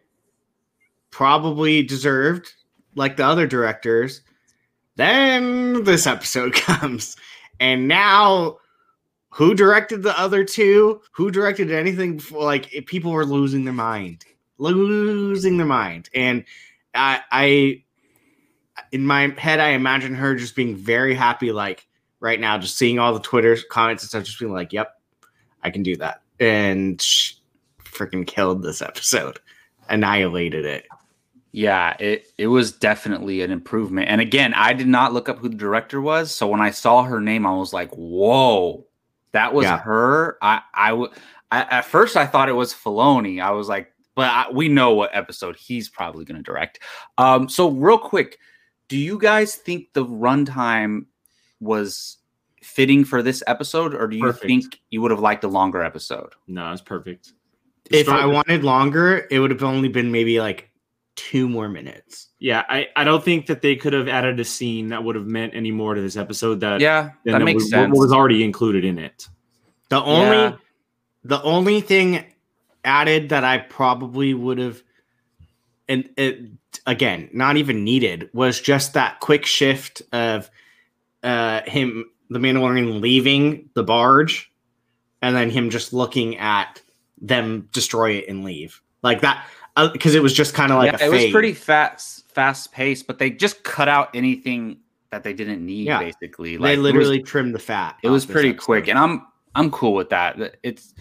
probably 1.12 1.84
deserved, 1.84 2.54
like 2.96 3.18
the 3.18 3.26
other 3.26 3.48
directors. 3.48 4.22
Then 4.96 5.84
this 5.84 6.08
episode 6.08 6.54
comes, 6.56 7.16
and 7.60 7.88
now 7.88 8.58
who 9.30 9.56
directed 9.56 10.04
the 10.04 10.18
other 10.20 10.44
two? 10.44 11.02
Who 11.12 11.32
directed 11.32 11.72
anything 11.72 12.18
before? 12.18 12.44
Like 12.44 12.70
people 12.86 13.12
were 13.12 13.26
losing 13.26 13.64
their 13.64 13.74
mind, 13.74 14.26
losing 14.58 15.58
their 15.58 15.66
mind, 15.66 16.10
and 16.14 16.46
I, 16.94 17.22
I, 17.32 17.84
in 18.92 19.06
my 19.06 19.34
head, 19.38 19.60
I 19.60 19.70
imagine 19.70 20.14
her 20.14 20.36
just 20.36 20.56
being 20.56 20.76
very 20.76 21.16
happy, 21.16 21.52
like 21.52 21.88
right 22.20 22.40
now, 22.40 22.58
just 22.58 22.78
seeing 22.78 23.00
all 23.00 23.14
the 23.14 23.20
Twitter 23.20 23.58
comments 23.70 24.04
and 24.04 24.10
stuff, 24.10 24.24
just 24.24 24.40
being 24.40 24.54
like, 24.54 24.72
"Yep, 24.72 24.94
I 25.64 25.70
can 25.72 25.84
do 25.84 25.96
that," 25.98 26.22
and 26.44 27.00
freaking 27.84 28.28
killed 28.28 28.64
this 28.64 28.82
episode, 28.82 29.40
annihilated 29.90 30.66
it. 30.66 30.86
Yeah, 31.52 31.96
it 32.00 32.26
it 32.38 32.48
was 32.48 32.72
definitely 32.72 33.42
an 33.42 33.52
improvement. 33.52 34.10
And 34.10 34.20
again, 34.20 34.54
I 34.56 34.74
did 34.74 34.88
not 34.88 35.14
look 35.14 35.30
up 35.30 35.38
who 35.40 35.50
the 35.50 35.56
director 35.56 36.02
was, 36.02 36.32
so 36.32 36.48
when 36.48 36.62
I 36.62 36.72
saw 36.72 37.04
her 37.04 37.22
name, 37.22 37.46
I 37.46 37.56
was 37.56 37.74
like, 37.74 37.92
"Whoa, 37.92 38.86
that 39.34 39.54
was 39.54 39.64
Yeah. 39.66 39.78
her." 39.80 40.38
I 40.42 40.62
I 40.74 40.90
w- 40.90 41.12
I- 41.52 41.62
at 41.78 41.86
first 41.86 42.18
I 42.18 42.26
thought 42.26 42.50
it 42.50 42.54
was 42.54 42.74
Filoni. 42.74 43.40
I 43.42 43.52
was 43.52 43.70
like, 43.70 43.94
but 44.16 44.30
I, 44.32 44.52
we 44.52 44.68
know 44.68 44.94
what 44.96 45.12
episode 45.16 45.56
he's 45.56 45.90
probably 45.90 46.26
going 46.26 46.38
to 46.38 46.44
direct. 46.44 46.80
Um, 47.20 47.48
so 47.48 47.70
real 47.70 48.00
quick, 48.00 48.40
do 48.88 48.98
you 48.98 49.20
guys 49.20 49.56
think 49.56 49.94
the 49.94 50.06
runtime 50.06 51.06
was 51.60 52.18
fitting 52.63 53.03
for 53.05 53.22
this 53.22 53.43
episode, 53.48 53.93
or 53.93 54.08
do 54.08 54.15
you 54.17 54.24
Perfect. 54.24 54.46
think 54.46 54.79
you 54.89 55.01
would 55.01 55.12
have 55.12 55.20
liked 55.20 55.43
a 55.43 55.48
longer 55.48 55.84
episode? 55.84 56.34
No, 56.48 56.72
it's 56.72 56.82
perfect. 56.82 57.34
If 57.91 58.08
I 58.10 58.20
Start- 58.20 58.29
wanted 58.32 58.63
longer, 58.63 59.27
it 59.29 59.39
would 59.39 59.51
have 59.51 59.63
only 59.63 59.89
been 59.89 60.12
maybe 60.12 60.39
like 60.39 60.70
two 61.15 61.48
more 61.48 61.70
minutes. 61.70 62.29
yeah, 62.39 62.63
I, 62.70 62.88
I 62.96 63.03
don't 63.03 63.24
think 63.24 63.46
that 63.48 63.62
they 63.62 63.75
could 63.75 63.93
have 63.93 64.08
added 64.08 64.39
a 64.39 64.46
scene 64.46 64.88
that 64.89 65.03
would 65.03 65.15
have 65.15 65.27
meant 65.27 65.53
any 65.53 65.70
more 65.72 65.93
to 65.93 66.01
this 66.01 66.17
episode 66.17 66.62
that 66.62 66.82
Yeah, 66.82 67.12
than 67.24 67.34
that 67.34 67.39
that 67.39 67.46
makes 67.46 67.63
was, 67.63 67.70
sense. 67.70 67.91
What 67.91 68.00
was 68.00 68.12
already 68.13 68.43
included 68.43 68.84
in 68.84 68.98
it. 68.98 69.27
The 69.89 70.01
only 70.01 70.38
Yeah. 70.38 70.55
the 71.24 71.41
only 71.43 71.82
thing 71.82 72.25
added 72.84 73.29
that 73.29 73.43
I 73.43 73.60
probably 73.60 74.34
would 74.34 74.58
have 74.58 74.82
and 75.88 76.10
it 76.17 76.41
again, 76.88 77.29
not 77.34 77.58
even 77.58 77.84
needed 77.84 78.29
was 78.34 78.60
just 78.60 78.93
that 78.93 79.20
quick 79.20 79.46
shift 79.46 80.01
of 80.12 80.50
uh 81.22 81.62
him 81.65 82.05
the 82.34 82.40
Mandalorian 82.40 83.02
leaving 83.02 83.70
the 83.75 83.84
barge 83.84 84.52
and 85.22 85.36
then 85.36 85.50
him 85.50 85.70
just 85.70 85.94
looking 85.94 86.38
at 86.38 86.82
them 87.22 87.70
destroy 87.72 88.12
it 88.12 88.25
and 88.28 88.44
leave. 88.44 88.82
like 89.04 89.22
that 89.22 89.46
because 89.94 90.13
it 90.16 90.22
was 90.22 90.34
just 90.34 90.54
kind 90.54 90.72
of 90.72 90.78
like 90.78 90.92
yeah, 90.92 91.06
a 91.06 91.10
it 91.10 91.12
was 91.12 91.32
pretty 91.32 91.54
fast, 91.54 92.28
fast 92.30 92.72
paced, 92.72 93.08
but 93.08 93.18
they 93.20 93.30
just 93.30 93.63
cut 93.63 93.88
out 93.88 94.10
anything 94.13 94.78
that 95.12 95.24
they 95.24 95.34
didn't 95.34 95.66
need. 95.66 95.86
Yeah. 95.88 96.00
Basically, 96.00 96.58
they 96.58 96.74
it 96.74 96.78
was- 96.78 96.84
literally 96.84 97.22
trimmed 97.24 97.56
the 97.56 97.60
fat. 97.60 97.98
it 98.04 98.10
was 98.10 98.25
pretty 98.25 98.50
episode. 98.50 98.66
quick 98.66 98.88
and 98.88 98.98
i'm 99.00 99.25
i'm 99.56 99.70
cool 99.72 99.94
with 99.94 100.10
that 100.10 100.58
it's 100.63 100.94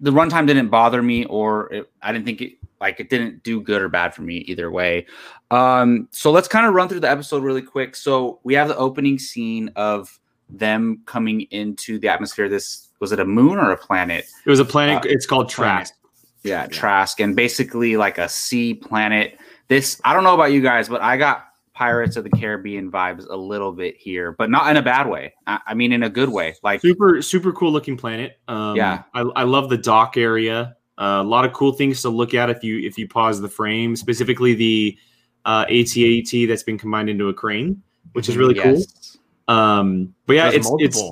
the 0.00 0.12
runtime 0.12 0.46
didn't 0.46 0.68
bother 0.68 1.02
me 1.02 1.24
or 1.24 1.72
it, 1.72 1.90
i 2.02 2.12
didn't 2.12 2.26
think 2.26 2.40
it 2.40 2.52
like 2.80 3.00
it 3.00 3.08
didn't 3.08 3.42
do 3.42 3.60
good 3.60 3.80
or 3.82 3.88
bad 3.88 4.14
for 4.14 4.22
me 4.22 4.36
either 4.38 4.70
way 4.70 5.06
um 5.50 6.06
so 6.10 6.30
let's 6.30 6.46
kind 6.46 6.66
of 6.66 6.74
run 6.74 6.88
through 6.88 7.00
the 7.00 7.10
episode 7.10 7.42
really 7.42 7.62
quick 7.62 7.96
so 7.96 8.38
we 8.44 8.54
have 8.54 8.68
the 8.68 8.76
opening 8.76 9.18
scene 9.18 9.70
of 9.74 10.20
them 10.58 11.02
coming 11.06 11.42
into 11.50 11.98
the 11.98 12.08
atmosphere 12.08 12.48
this 12.48 12.88
was 13.00 13.12
it 13.12 13.20
a 13.20 13.24
moon 13.24 13.58
or 13.58 13.70
a 13.70 13.76
planet 13.76 14.24
It 14.46 14.50
was 14.50 14.60
a 14.60 14.64
planet. 14.64 15.04
Uh, 15.04 15.08
it's 15.08 15.26
called. 15.26 15.48
Trask. 15.48 15.94
yeah, 16.42 16.62
Yeah. 16.62 16.66
Trask, 16.68 17.20
and 17.20 17.36
basically 17.36 17.96
like 17.96 18.18
a 18.18 18.28
sea 18.28 18.74
planet. 18.74 19.38
This 19.68 20.00
I 20.04 20.12
don't 20.14 20.24
know 20.24 20.34
about 20.34 20.52
you 20.52 20.60
guys, 20.60 20.88
but 20.88 21.02
I 21.02 21.16
got 21.16 21.46
Pirates 21.74 22.16
of 22.16 22.24
the 22.24 22.30
Caribbean 22.30 22.90
vibes 22.90 23.26
a 23.28 23.36
little 23.36 23.72
bit 23.72 23.96
here, 23.96 24.32
but 24.32 24.48
not 24.48 24.70
in 24.70 24.76
a 24.76 24.82
bad 24.82 25.08
way. 25.08 25.34
I, 25.46 25.60
I 25.66 25.74
mean, 25.74 25.92
in 25.92 26.04
a 26.04 26.08
good 26.10 26.28
way. 26.28 26.54
Like 26.62 26.80
Super, 26.80 27.20
super 27.20 27.52
cool 27.52 27.72
looking 27.72 27.96
planet. 27.96 28.38
Um, 28.46 28.76
Yeah. 28.76 29.02
I, 29.12 29.20
I 29.20 29.42
love 29.42 29.68
the 29.68 29.78
dock 29.78 30.16
area. 30.16 30.76
Uh, 30.96 31.20
a 31.20 31.24
lot 31.24 31.44
of 31.44 31.52
cool 31.52 31.72
things 31.72 32.00
to 32.02 32.08
look 32.08 32.34
at 32.34 32.48
if 32.48 32.62
you 32.62 32.78
if 32.78 32.96
you 32.96 33.08
pause 33.08 33.40
the 33.40 33.48
frame. 33.48 33.96
Specifically, 33.96 34.54
the 34.54 34.96
uh, 35.44 35.64
AT-AT 35.68 36.48
that's 36.48 36.62
been 36.62 36.78
combined 36.78 37.10
into 37.10 37.28
a 37.28 37.34
crane, 37.34 37.82
which 38.12 38.28
is 38.28 38.36
really 38.36 38.54
cool. 38.54 38.80
Um, 39.48 40.14
but 40.26 40.36
yeah, 40.36 40.50
There's 40.50 40.66
it's 40.66 40.96
it's 40.98 41.02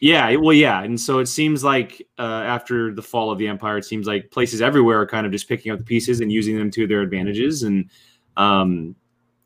yeah, 0.00 0.28
it- 0.28 0.40
well, 0.40 0.52
yeah, 0.52 0.82
and 0.82 1.00
so 1.00 1.20
it 1.20 1.26
seems 1.26 1.62
like 1.62 2.06
uh, 2.18 2.22
after 2.22 2.92
the 2.92 3.02
fall 3.02 3.30
of 3.30 3.38
the 3.38 3.46
empire, 3.46 3.78
it 3.78 3.84
seems 3.84 4.06
like 4.06 4.30
places 4.30 4.60
everywhere 4.60 5.00
are 5.00 5.06
kind 5.06 5.26
of 5.26 5.32
just 5.32 5.48
picking 5.48 5.70
up 5.70 5.78
the 5.78 5.84
pieces 5.84 6.20
and 6.20 6.32
using 6.32 6.56
them 6.58 6.70
to 6.72 6.86
their 6.86 7.02
advantages, 7.02 7.62
and 7.62 7.88
um, 8.36 8.96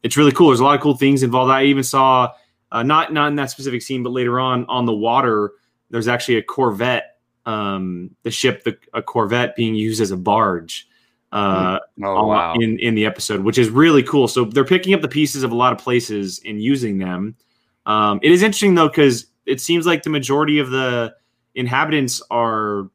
it's 0.02 0.16
really 0.16 0.32
cool. 0.32 0.48
There's 0.48 0.60
a 0.60 0.64
lot 0.64 0.74
of 0.76 0.80
cool 0.80 0.96
things 0.96 1.22
involved. 1.22 1.50
I 1.50 1.64
even 1.64 1.84
saw 1.84 2.32
uh, 2.72 2.82
not 2.82 3.12
not 3.12 3.28
in 3.28 3.36
that 3.36 3.50
specific 3.50 3.82
scene, 3.82 4.02
but 4.02 4.10
later 4.10 4.40
on 4.40 4.64
on 4.66 4.86
the 4.86 4.94
water, 4.94 5.52
there's 5.90 6.08
actually 6.08 6.36
a 6.36 6.42
Corvette, 6.42 7.18
um, 7.44 8.10
the 8.22 8.30
ship, 8.30 8.64
the 8.64 8.78
a 8.94 9.02
Corvette 9.02 9.56
being 9.56 9.74
used 9.74 10.00
as 10.00 10.10
a 10.10 10.16
barge. 10.16 10.88
Uh, 11.32 11.80
Oh 12.02 12.28
wow. 12.28 12.54
in 12.54 12.78
in 12.78 12.94
the 12.94 13.04
episode, 13.04 13.40
which 13.40 13.58
is 13.58 13.68
really 13.68 14.02
cool. 14.02 14.26
So 14.26 14.46
they're 14.46 14.64
picking 14.64 14.94
up 14.94 15.02
the 15.02 15.08
pieces 15.08 15.42
of 15.42 15.50
a 15.52 15.54
lot 15.54 15.72
of 15.74 15.78
places 15.78 16.40
and 16.46 16.62
using 16.62 16.96
them. 16.96 17.36
Um, 17.86 18.20
it 18.22 18.32
is 18.32 18.42
interesting 18.42 18.74
though 18.74 18.88
because 18.88 19.26
it 19.46 19.60
seems 19.60 19.86
like 19.86 20.02
the 20.02 20.10
majority 20.10 20.58
of 20.58 20.70
the 20.70 21.14
inhabitants 21.54 22.20
are 22.30 22.90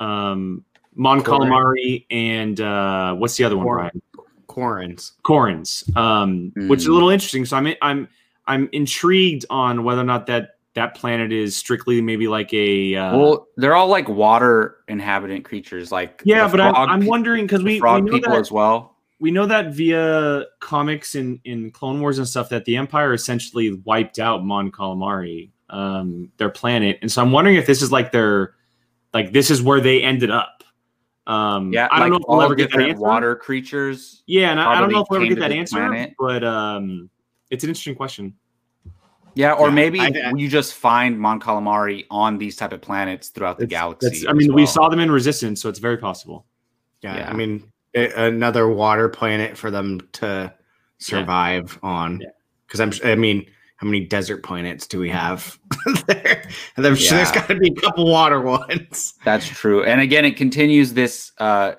um, 0.00 0.64
Mon 0.94 1.22
Calamari 1.22 2.04
and 2.10 2.60
uh, 2.60 3.14
what's 3.14 3.36
the 3.36 3.44
other 3.44 3.56
one. 3.56 3.66
Brian? 3.66 4.02
Quarrens. 4.48 5.12
Quarrens, 5.24 5.96
um, 5.96 6.52
which 6.68 6.80
is 6.80 6.86
a 6.86 6.90
Mm. 6.90 6.94
little 6.94 7.08
interesting. 7.08 7.46
So 7.46 7.56
I'm 7.56 7.74
I'm 7.80 8.08
I'm 8.46 8.68
intrigued 8.72 9.46
on 9.48 9.82
whether 9.82 10.02
or 10.02 10.04
not 10.04 10.26
that 10.26 10.56
that 10.74 10.94
planet 10.94 11.32
is 11.32 11.56
strictly 11.56 12.00
maybe 12.02 12.28
like 12.28 12.52
a 12.52 12.94
uh, 12.94 13.16
well, 13.16 13.46
they're 13.56 13.74
all 13.74 13.88
like 13.88 14.08
water 14.08 14.76
inhabitant 14.88 15.44
creatures, 15.44 15.90
like 15.90 16.20
yeah, 16.24 16.48
but 16.48 16.60
I'm, 16.60 16.74
I'm 16.74 17.06
wondering 17.06 17.44
because 17.44 17.62
we, 17.62 17.74
we 17.74 17.78
frog 17.78 18.04
know 18.04 18.12
people 18.12 18.32
that, 18.32 18.40
as 18.40 18.52
well. 18.52 18.91
We 19.22 19.30
know 19.30 19.46
that 19.46 19.72
via 19.72 20.44
comics 20.60 21.14
in 21.14 21.40
in 21.44 21.70
Clone 21.70 22.00
Wars 22.00 22.18
and 22.18 22.26
stuff 22.28 22.48
that 22.50 22.64
the 22.64 22.76
Empire 22.76 23.14
essentially 23.14 23.72
wiped 23.84 24.18
out 24.18 24.44
Mon 24.44 24.70
Calamari, 24.72 25.50
um, 25.70 26.30
their 26.38 26.50
planet, 26.50 26.98
and 27.02 27.10
so 27.10 27.22
I'm 27.22 27.30
wondering 27.32 27.56
if 27.56 27.64
this 27.66 27.80
is 27.82 27.92
like 27.92 28.10
their 28.12 28.54
like 29.14 29.32
this 29.32 29.50
is 29.50 29.62
where 29.62 29.80
they 29.80 30.02
ended 30.02 30.30
up. 30.30 30.64
Um, 31.28 31.72
Yeah, 31.72 31.86
I 31.92 32.00
don't 32.00 32.00
like 32.00 32.10
know 32.10 32.16
if 32.16 32.22
we'll 32.28 32.42
ever 32.42 32.54
get 32.56 32.72
that 32.72 32.80
answer. 32.82 33.00
water 33.00 33.36
creatures. 33.36 34.24
Yeah, 34.26 34.50
and 34.50 34.60
I, 34.60 34.72
I 34.74 34.80
don't 34.80 34.90
know 34.90 35.02
if 35.02 35.06
we'll 35.08 35.20
ever 35.22 35.28
get 35.28 35.38
that 35.38 35.52
answer, 35.52 35.76
planet. 35.76 36.14
but 36.18 36.42
um, 36.42 37.08
it's 37.50 37.62
an 37.62 37.70
interesting 37.70 37.94
question. 37.94 38.34
Yeah, 39.34 39.52
or 39.52 39.68
Yeah, 39.68 39.74
maybe 39.74 40.00
I- 40.00 40.06
I- 40.26 40.32
you 40.36 40.48
just 40.48 40.74
find 40.74 41.18
Mon 41.18 41.38
Calamari 41.40 42.06
on 42.10 42.38
these 42.38 42.56
type 42.56 42.72
of 42.72 42.80
planets 42.82 43.28
throughout 43.28 43.58
the 43.58 43.66
galaxy. 43.68 44.26
I 44.26 44.32
as 44.32 44.36
mean, 44.36 44.52
we 44.52 44.66
saw 44.66 44.88
them 44.88 44.98
in 44.98 45.10
Resistance, 45.12 45.62
so 45.62 45.68
it's 45.68 45.78
very 45.78 45.96
possible. 45.96 46.44
Yeah, 47.02 47.16
Yeah. 47.18 47.30
I 47.30 47.34
mean 47.34 47.62
a- 47.64 47.71
another 47.94 48.68
water 48.68 49.08
planet 49.08 49.56
for 49.56 49.70
them 49.70 50.00
to 50.12 50.52
survive 50.98 51.78
on. 51.82 52.20
Yeah. 52.20 52.28
Because 52.66 52.80
I'm, 52.80 52.92
I 53.10 53.14
mean, 53.16 53.46
how 53.76 53.86
many 53.86 54.00
desert 54.06 54.42
planets 54.44 54.86
do 54.86 54.98
we 54.98 55.10
have 55.10 55.58
there? 56.06 56.48
And 56.76 56.86
I'm 56.86 56.94
sure 56.94 57.18
there's 57.18 57.28
Yeah. 57.30 57.34
got 57.34 57.48
to 57.48 57.56
be 57.56 57.68
a 57.76 57.80
couple 57.80 58.10
water 58.10 58.40
ones. 58.40 59.14
That's 59.24 59.46
true. 59.46 59.84
And 59.84 60.00
again, 60.00 60.24
it 60.24 60.36
continues 60.36 60.94
this 60.94 61.32
uh, 61.38 61.74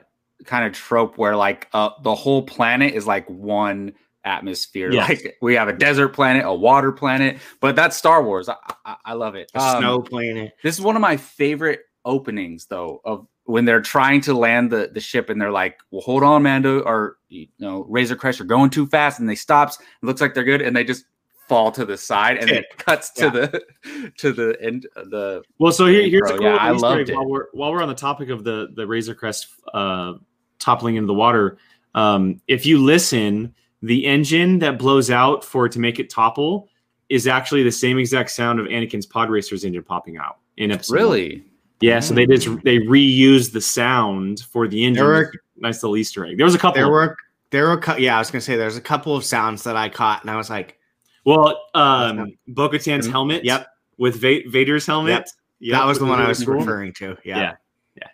kind 0.46 0.66
of 0.66 0.74
trope 0.74 1.18
where 1.18 1.36
like 1.36 1.68
uh, 1.74 1.92
the 2.04 2.14
whole 2.14 2.44
planet 2.44 2.94
is 2.94 3.08
like 3.08 3.28
one 3.30 3.94
atmosphere. 4.26 4.92
Yes. 4.92 5.10
Like 5.10 5.38
we 5.42 5.56
have 5.56 5.68
a 5.68 5.74
desert 5.74 6.10
planet, 6.10 6.44
a 6.46 6.54
water 6.54 6.92
planet, 6.92 7.40
but 7.60 7.76
that's 7.76 7.98
Star 7.98 8.24
Wars. 8.24 8.48
I, 8.50 8.56
I, 8.86 8.96
I 9.06 9.14
love 9.14 9.36
it. 9.36 9.50
Um, 9.56 9.80
snow 9.80 10.02
planet. 10.02 10.54
This 10.62 10.76
is 10.76 10.82
one 10.82 10.96
of 10.96 11.02
my 11.02 11.18
favorite 11.18 11.82
openings, 12.06 12.66
though, 12.68 13.02
of 13.06 13.28
when 13.46 13.66
they're 13.66 13.82
trying 13.82 14.22
to 14.22 14.34
land 14.34 14.72
the, 14.72 14.90
the 14.94 15.00
ship 15.00 15.30
and 15.30 15.42
they're 15.42 15.52
like, 15.52 15.80
"Well, 15.92 16.02
hold 16.02 16.24
on, 16.24 16.44
Mando," 16.44 16.80
or 16.82 17.18
you 17.30 17.48
know, 17.60 17.86
Razor 17.90 18.16
Crest, 18.16 18.40
you're 18.40 18.48
going 18.48 18.70
too 18.70 18.88
fast, 18.88 19.20
and 19.20 19.28
they 19.30 19.36
stops. 19.36 19.80
It 19.80 20.06
looks 20.06 20.22
like 20.22 20.34
they're 20.34 20.44
good, 20.44 20.62
and 20.62 20.76
they 20.76 20.84
just 20.84 21.06
fall 21.50 21.72
to 21.74 21.84
the 21.86 21.98
side, 21.98 22.38
and 22.38 22.50
it 22.50 22.66
cuts 22.78 23.12
to 23.12 23.26
Yeah. 23.26 23.30
the 23.32 24.12
to 24.18 24.32
the 24.32 24.58
end. 24.62 24.88
The 24.96 25.44
Well, 25.60 25.72
so 25.74 25.88
here, 25.88 26.04
here's 26.08 26.30
a 26.30 26.38
cool 26.38 26.44
yeah, 26.44 26.56
I 26.56 26.74
Easter 26.74 26.88
loved 26.88 27.02
egg 27.02 27.10
it. 27.10 27.16
while 27.16 27.30
we're 27.30 27.48
while 27.54 27.72
we're 27.72 27.82
on 27.84 27.90
the 27.90 27.96
topic 27.96 28.30
of 28.30 28.44
the 28.44 28.70
the 28.76 28.88
Razor 28.88 29.16
Crest 29.16 29.48
uh, 29.74 30.14
toppling 30.60 30.96
into 30.96 31.08
the 31.08 31.14
water. 31.14 31.58
Um, 31.96 32.42
if 32.48 32.66
you 32.66 32.78
listen, 32.80 33.54
the 33.82 34.06
engine 34.06 34.60
that 34.60 34.80
blows 34.80 35.12
out 35.12 35.44
for 35.44 35.66
it 35.66 35.72
to 35.74 35.80
make 35.80 36.00
it 36.00 36.10
topple 36.10 36.70
is 37.10 37.28
actually 37.28 37.62
the 37.64 37.72
same 37.72 38.00
exact 38.00 38.32
sound 38.32 38.60
of 38.60 38.66
Anakin's 38.68 39.06
pod 39.06 39.30
racer's 39.30 39.66
engine 39.66 39.84
popping 39.84 40.18
out 40.18 40.38
in 40.58 40.72
episode. 40.72 40.96
one. 41.40 41.46
Really, 41.82 41.94
Yeah. 41.94 42.00
So 42.00 42.14
they 42.14 42.26
just 42.26 42.48
they 42.64 42.80
reused 42.80 43.52
the 43.54 43.62
sound 43.62 44.42
for 44.42 44.68
the 44.68 44.84
engine. 44.84 45.04
There 45.04 45.14
were- 45.14 45.34
nice 45.58 45.82
little 45.84 45.98
Easter 45.98 46.26
egg. 46.26 46.38
There 46.38 46.46
was 46.46 46.56
a 46.56 46.60
couple. 46.60 46.76
There 46.82 46.90
were 46.90 47.16
there 47.52 47.68
were 47.68 47.82
yeah, 48.00 48.16
I 48.16 48.20
was 48.20 48.32
gonna 48.32 48.42
say 48.42 48.56
there's 48.56 48.78
a 48.78 48.82
couple 48.82 49.16
of 49.16 49.24
sounds 49.24 49.64
that 49.64 49.76
I 49.78 49.88
caught, 49.90 50.22
and 50.22 50.30
I 50.32 50.36
was 50.38 50.50
like, 50.50 50.78
well, 51.26 51.58
um, 51.76 52.34
Bo-Katan's 52.48 53.08
Mhm. 53.08 53.12
helmet. 53.12 53.46
Yep. 53.46 53.68
With 53.98 54.20
Va- 54.20 54.42
Vader's 54.50 54.86
helmet. 54.86 55.12
Yep. 55.12 55.28
Yep, 55.60 55.80
that 55.80 55.86
was 55.86 56.00
the 56.00 56.06
one 56.06 56.20
I 56.20 56.28
was 56.28 56.44
cool. 56.44 56.56
referring 56.56 56.92
to. 56.94 57.16
Yeah. 57.24 57.38
Yeah. 57.96 58.08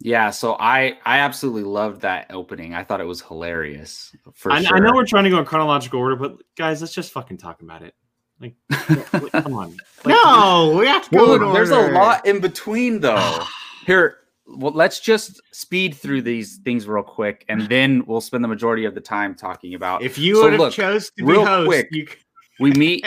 yeah. 0.00 0.30
So 0.30 0.56
I 0.58 0.98
I 1.04 1.18
absolutely 1.18 1.62
loved 1.62 2.00
that 2.00 2.26
opening. 2.30 2.74
I 2.74 2.82
thought 2.82 3.00
it 3.00 3.04
was 3.06 3.20
hilarious. 3.22 4.16
For 4.34 4.50
I, 4.50 4.62
sure. 4.62 4.76
I 4.76 4.80
know 4.80 4.92
we're 4.94 5.06
trying 5.06 5.24
to 5.24 5.30
go 5.30 5.38
in 5.38 5.44
chronological 5.44 6.00
order, 6.00 6.16
but 6.16 6.38
guys, 6.56 6.80
let's 6.80 6.94
just 6.94 7.12
fucking 7.12 7.36
talk 7.36 7.60
about 7.62 7.82
it. 7.82 7.94
Like, 8.40 8.54
like, 9.12 9.32
come 9.32 9.54
on. 9.54 9.70
Like, 10.04 10.14
no, 10.24 10.76
we 10.78 10.86
have 10.86 11.08
to 11.08 11.16
Well, 11.16 11.26
go. 11.26 11.32
look, 11.32 11.42
in 11.42 11.52
there's 11.54 11.70
a 11.70 11.90
lot 11.92 12.26
in 12.26 12.40
between 12.40 13.00
though. 13.00 13.42
Here, 13.86 14.18
well, 14.46 14.72
let's 14.72 15.00
just 15.00 15.40
speed 15.52 15.94
through 15.94 16.22
these 16.22 16.58
things 16.58 16.86
real 16.86 17.02
quick, 17.02 17.44
and 17.48 17.62
then 17.68 18.04
we'll 18.06 18.20
spend 18.20 18.44
the 18.44 18.48
majority 18.48 18.84
of 18.84 18.94
the 18.94 19.00
time 19.00 19.34
talking 19.34 19.74
about. 19.74 20.02
If 20.02 20.18
you 20.18 20.36
So 20.36 20.42
would 20.42 20.52
have 20.52 20.60
look, 20.60 20.72
chose 20.72 21.06
to 21.06 21.12
be 21.16 21.22
real 21.24 21.44
host, 21.46 21.66
quick, 21.66 21.88
you 21.90 22.06
c- 22.06 22.14
we 22.60 22.70
meet. 22.76 23.04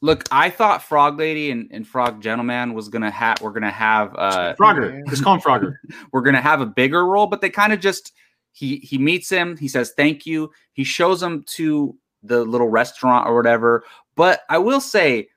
Look, 0.00 0.24
I 0.30 0.48
thought 0.48 0.82
Frog 0.82 1.18
Lady 1.18 1.50
and, 1.50 1.68
and 1.72 1.86
Frog 1.86 2.22
Gentleman 2.22 2.72
was 2.72 2.88
gonna 2.88 3.10
have. 3.10 3.40
We're 3.42 3.50
gonna 3.52 3.70
have. 3.70 4.14
uh 4.16 4.54
Frogger. 4.54 5.00
Just 5.08 5.24
call 5.24 5.34
him 5.34 5.40
Frogger. 5.40 5.74
We're 6.12 6.22
gonna 6.22 6.40
have 6.40 6.60
a 6.60 6.66
bigger 6.66 7.04
role, 7.04 7.26
but 7.26 7.40
they 7.40 7.50
kind 7.50 7.72
of 7.72 7.80
just. 7.80 8.12
He 8.52 8.76
he 8.76 8.96
meets 8.98 9.28
him. 9.28 9.56
He 9.56 9.66
says 9.68 9.92
thank 9.96 10.24
you. 10.24 10.50
He 10.72 10.84
shows 10.84 11.22
him 11.22 11.44
to 11.56 11.96
the 12.22 12.44
little 12.44 12.68
restaurant 12.68 13.26
or 13.28 13.34
whatever. 13.36 13.84
But 14.18 14.40
I 14.50 14.58
will 14.58 14.80
say, 14.80 15.28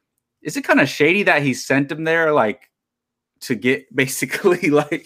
is 0.42 0.58
it 0.58 0.64
kind 0.64 0.82
of 0.82 0.90
shady 0.90 1.22
that 1.24 1.44
he 1.44 1.54
sent 1.54 1.92
him 1.92 2.04
there, 2.04 2.34
like 2.34 2.70
to 3.42 3.54
get 3.54 3.96
basically 3.96 4.72
like 4.72 5.06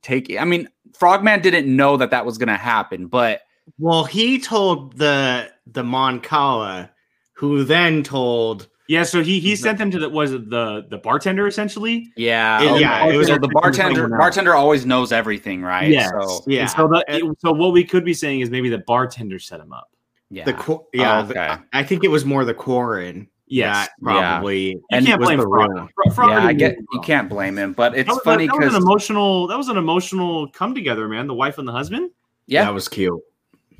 take? 0.00 0.34
I 0.40 0.44
mean, 0.46 0.68
Frogman 0.94 1.42
didn't 1.42 1.68
know 1.74 1.98
that 1.98 2.10
that 2.10 2.24
was 2.24 2.38
gonna 2.38 2.56
happen, 2.56 3.06
but 3.06 3.42
well, 3.78 4.04
he 4.04 4.40
told 4.40 4.96
the 4.96 5.52
the 5.66 5.84
Mon 5.84 6.20
Cala, 6.20 6.90
who 7.34 7.64
then 7.64 8.02
told 8.02 8.68
Yeah, 8.88 9.02
so 9.02 9.22
he 9.22 9.40
he 9.40 9.56
sent 9.56 9.76
them 9.76 9.90
to 9.90 9.98
the 9.98 10.08
was 10.08 10.32
it 10.32 10.48
the 10.48 10.86
the 10.88 10.96
bartender 10.96 11.46
essentially. 11.46 12.10
yeah, 12.16 12.62
It- 12.62 12.70
okay. 12.70 12.80
yeah, 12.80 13.06
it 13.08 13.16
was 13.18 13.26
so 13.26 13.36
the 13.36 13.48
bartender. 13.48 14.08
Bartender 14.08 14.54
always 14.54 14.86
knows 14.86 15.12
everything, 15.12 15.60
right? 15.60 15.90
Yes. 15.90 16.10
So 16.18 16.44
Yeah. 16.46 16.62
And 16.62 16.70
so 16.70 16.88
the, 16.88 17.36
so 17.40 17.52
what 17.52 17.74
we 17.74 17.84
could 17.84 18.06
be 18.06 18.14
saying 18.14 18.40
is 18.40 18.48
maybe 18.48 18.70
the 18.70 18.78
bartender 18.78 19.38
set 19.38 19.60
him 19.60 19.74
up. 19.74 19.90
Yeah, 20.30 20.44
the 20.44 20.52
Qu- 20.54 20.84
yeah. 20.92 21.20
Oh, 21.20 21.26
the- 21.26 21.34
okay. 21.40 21.62
I 21.72 21.82
think 21.82 22.04
it 22.04 22.08
was 22.08 22.24
more 22.24 22.44
the 22.44 22.54
Quarren. 22.54 23.28
Yes. 23.48 23.86
that 23.86 23.92
probably. 24.02 24.70
You 24.70 24.82
And 24.90 25.06
can't 25.06 25.20
blame 25.22 25.38
the 25.38 25.46
Frogger. 25.46 25.88
Fro- 25.94 26.12
Frogger 26.12 26.30
yeah, 26.30 26.46
I 26.46 26.52
get 26.52 26.76
do 26.78 26.84
you 26.94 27.00
can't 27.00 27.28
blame 27.28 27.56
him, 27.56 27.74
but 27.74 27.96
it's 27.96 28.08
That 28.08 28.14
was, 28.14 28.22
funny 28.24 28.46
that, 28.48 28.52
that 28.54 28.58
was 28.58 28.66
because 28.70 28.74
an 28.76 28.82
emotional. 28.82 29.46
That 29.46 29.56
was 29.56 29.68
an 29.68 29.76
emotional 29.76 30.48
come 30.48 30.74
together, 30.74 31.06
man. 31.08 31.28
The 31.28 31.34
wife 31.34 31.58
and 31.58 31.68
the 31.68 31.72
husband. 31.72 32.10
yeah, 32.46 32.64
that 32.64 32.74
was 32.74 32.88
cute. 32.88 33.20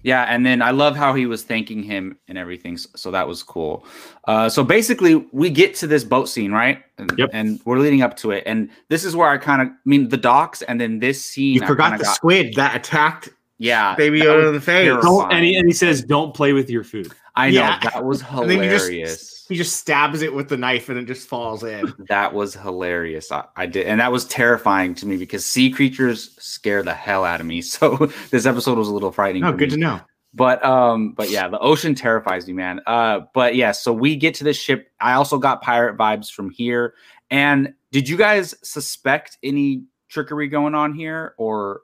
Yeah, 0.04 0.22
and 0.28 0.46
then 0.46 0.62
I 0.62 0.70
love 0.70 0.94
how 0.94 1.14
he 1.14 1.26
was 1.26 1.42
thanking 1.42 1.82
him 1.82 2.16
and 2.28 2.38
everything. 2.38 2.74
s- 2.74 2.86
So 2.94 3.10
that 3.10 3.26
was 3.26 3.42
cool. 3.42 3.84
Uh, 4.28 4.48
so 4.48 4.62
basically, 4.62 5.16
we 5.32 5.50
get 5.50 5.74
to 5.76 5.88
this 5.88 6.04
boat 6.04 6.28
scene, 6.28 6.52
right? 6.52 6.80
And, 6.98 7.10
Yep. 7.18 7.30
and 7.32 7.58
we're 7.64 7.78
leading 7.78 8.02
up 8.02 8.16
to 8.18 8.30
it, 8.30 8.44
and 8.46 8.70
this 8.88 9.04
is 9.04 9.16
where 9.16 9.28
I 9.28 9.36
kind 9.36 9.62
of 9.62 9.68
I 9.68 9.72
mean 9.84 10.08
the 10.10 10.16
docks, 10.16 10.62
and 10.62 10.80
then 10.80 11.00
this 11.00 11.24
scene. 11.24 11.54
You 11.56 11.62
I 11.64 11.66
forgot 11.66 11.98
the 11.98 12.04
got- 12.04 12.14
squid 12.14 12.52
that 12.54 12.76
attacked 12.76 13.30
Yeah, 13.58 13.94
Baby 13.96 14.18
that 14.20 14.26
Yoda 14.26 14.48
in 14.48 14.54
the 14.54 14.60
face. 14.60 14.88
Don't, 15.02 15.32
and, 15.32 15.44
he, 15.44 15.56
and 15.56 15.66
he 15.66 15.72
says, 15.72 16.02
"Don't 16.02 16.34
play 16.34 16.52
with 16.52 16.68
your 16.68 16.84
food." 16.84 17.10
I 17.34 17.50
know 17.50 17.60
Yeah. 17.60 17.78
that 17.84 18.04
was 18.04 18.22
And 18.30 18.50
then 18.50 18.62
he 18.62 18.68
just- 18.68 18.86
hilarious. 18.88 19.32
He 19.48 19.54
just 19.54 19.76
stabs 19.76 20.22
it 20.22 20.34
with 20.34 20.48
the 20.48 20.56
knife 20.56 20.88
and 20.88 20.98
it 20.98 21.04
just 21.04 21.28
falls 21.28 21.62
in. 21.62 21.94
That 22.08 22.34
was 22.34 22.54
hilarious. 22.54 23.30
I, 23.30 23.44
I 23.54 23.66
did, 23.66 23.86
and 23.86 24.00
that 24.00 24.10
was 24.10 24.24
terrifying 24.24 24.94
to 24.96 25.06
me 25.06 25.16
because 25.16 25.46
sea 25.46 25.70
creatures 25.70 26.36
scare 26.40 26.82
the 26.82 26.92
hell 26.94 27.24
out 27.24 27.40
of 27.40 27.46
me. 27.46 27.62
So 27.62 28.10
this 28.30 28.44
episode 28.44 28.76
was 28.76 28.88
a 28.88 28.92
little 28.92 29.12
frightening. 29.12 29.44
Oh, 29.44 29.52
for 29.52 29.56
good 29.58 29.68
me. 29.70 29.74
to 29.76 29.80
know. 29.80 30.00
But 30.34 30.62
um, 30.64 31.12
but 31.12 31.30
yeah, 31.30 31.46
the 31.48 31.58
ocean 31.60 31.94
terrifies 31.94 32.46
me, 32.48 32.52
man. 32.54 32.80
Uh, 32.86 33.20
but 33.34 33.54
yeah, 33.54 33.70
so 33.72 33.92
we 33.92 34.16
get 34.16 34.34
to 34.34 34.44
this 34.44 34.60
ship. 34.60 34.88
I 35.00 35.12
also 35.14 35.38
got 35.38 35.62
pirate 35.62 35.96
vibes 35.96 36.30
from 36.30 36.50
here. 36.50 36.94
And 37.30 37.72
did 37.92 38.08
you 38.08 38.16
guys 38.16 38.54
suspect 38.62 39.38
any 39.42 39.84
trickery 40.10 40.48
going 40.48 40.74
on 40.74 40.92
here, 40.92 41.34
or 41.38 41.82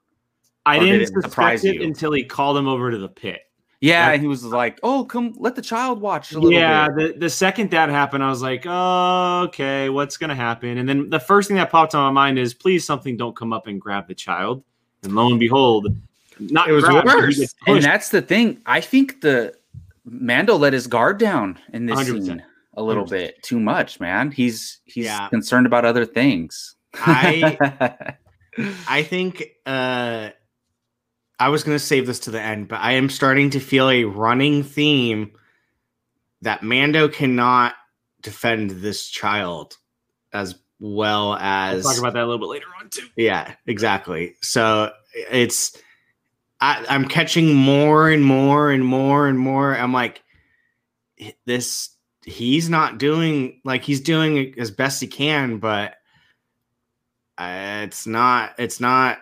I 0.67 0.79
did 0.79 0.99
didn't 0.99 1.23
surprise 1.23 1.65
it 1.65 1.77
you? 1.77 1.83
until 1.85 2.13
he 2.13 2.25
called 2.25 2.57
him 2.57 2.69
over 2.69 2.91
to 2.91 2.99
the 2.99 3.09
pit. 3.09 3.41
yeah? 3.81 4.11
And 4.13 4.23
he 4.23 4.29
was 4.29 4.45
like, 4.45 4.79
"Oh, 4.83 5.05
come, 5.05 5.35
let 5.39 5.57
the 5.57 5.63
child 5.63 6.01
watch 6.01 6.33
a 6.33 6.39
little 6.39 6.59
Yeah, 6.59 6.89
bit." 6.89 7.15
the, 7.15 7.19
the 7.21 7.31
second 7.31 7.71
that 7.73 7.89
happened, 7.89 8.23
I 8.23 8.29
was 8.31 8.43
like, 8.43 8.65
oh, 8.67 9.43
okay, 9.49 9.89
what's 9.89 10.17
gonna 10.17 10.35
happen? 10.37 10.79
And 10.79 10.89
then 10.89 11.11
the 11.11 11.19
first 11.21 11.49
thing 11.49 11.57
that 11.57 11.71
popped 11.71 11.95
on 11.95 12.03
my 12.15 12.21
mind 12.27 12.39
is, 12.39 12.55
please, 12.55 12.85
something 12.85 13.17
don't 13.17 13.35
come 13.35 13.53
up 13.53 13.67
and 13.67 13.81
grab 13.81 14.07
the 14.07 14.15
child. 14.15 14.63
And 15.03 15.15
lo 15.17 15.27
and 15.29 15.41
behold, 15.41 15.89
not 16.39 16.69
It 16.69 16.73
was 16.73 16.85
grab, 16.85 17.05
but 17.05 17.13
he 17.31 17.41
worse. 17.41 17.55
And 17.67 17.83
that's 17.83 18.09
the 18.11 18.23
thing. 18.23 18.61
I 18.67 18.81
think 18.81 19.21
the 19.21 19.55
Mando 20.05 20.57
let 20.57 20.73
his 20.73 20.87
guard 20.87 21.19
down 21.19 21.59
in 21.73 21.87
this 21.87 21.99
100%. 21.99 22.25
scene 22.25 22.45
a 22.75 22.83
little 22.83 23.05
100%. 23.05 23.11
bit 23.11 23.43
too 23.43 23.59
much, 23.61 23.99
man. 23.99 24.31
He's 24.31 24.79
he's 24.85 25.07
Yeah. 25.07 25.29
concerned 25.29 25.67
about 25.67 25.85
other 25.85 26.05
things. 26.07 26.77
I 26.95 27.59
I 28.89 29.03
think 29.03 29.43
uh 29.67 30.31
I 31.43 31.49
was 31.49 31.65
gonna 31.65 31.81
save 31.81 32.07
this 32.07 32.21
to 32.21 32.31
the 32.31 32.41
end, 32.41 32.69
but 32.69 32.81
I 32.81 32.93
am 32.93 33.11
starting 33.11 33.51
to 33.51 33.59
feel 33.59 33.91
a 33.91 34.05
running 34.05 34.63
theme 34.63 35.33
that 36.43 36.63
Mando 36.63 37.09
cannot 37.09 37.75
defend 38.21 38.71
this 38.71 39.09
child 39.09 39.77
as 40.33 40.55
well 40.79 41.35
as 41.35 41.83
We'll 41.83 41.95
talk 41.95 42.01
about 42.01 42.13
that 42.13 42.23
a 42.23 42.27
little 42.27 42.39
bit 42.39 42.49
later 42.49 42.67
on 42.79 42.91
too. 42.91 43.09
Yeah, 43.17 43.57
exactly. 43.67 44.37
So 44.41 44.93
it's 45.17 45.77
I, 46.61 46.87
I'm 46.89 47.09
catching 47.09 47.53
more 47.53 48.09
and 48.09 48.25
more 48.25 48.71
and 48.71 48.87
more 48.87 49.27
and 49.27 49.37
more. 49.37 49.77
I'm 49.77 49.93
like, 49.93 50.23
this 51.45 51.97
he's 52.25 52.71
not 52.71 52.99
doing 52.99 53.61
like 53.65 53.83
he's 53.83 54.01
doing 54.01 54.55
as 54.59 54.71
best 54.71 55.01
he 55.01 55.09
can, 55.09 55.59
but 55.59 55.97
uh, 57.37 57.81
it's 57.83 58.07
not 58.07 58.53
it's 58.61 58.79
not 58.79 59.19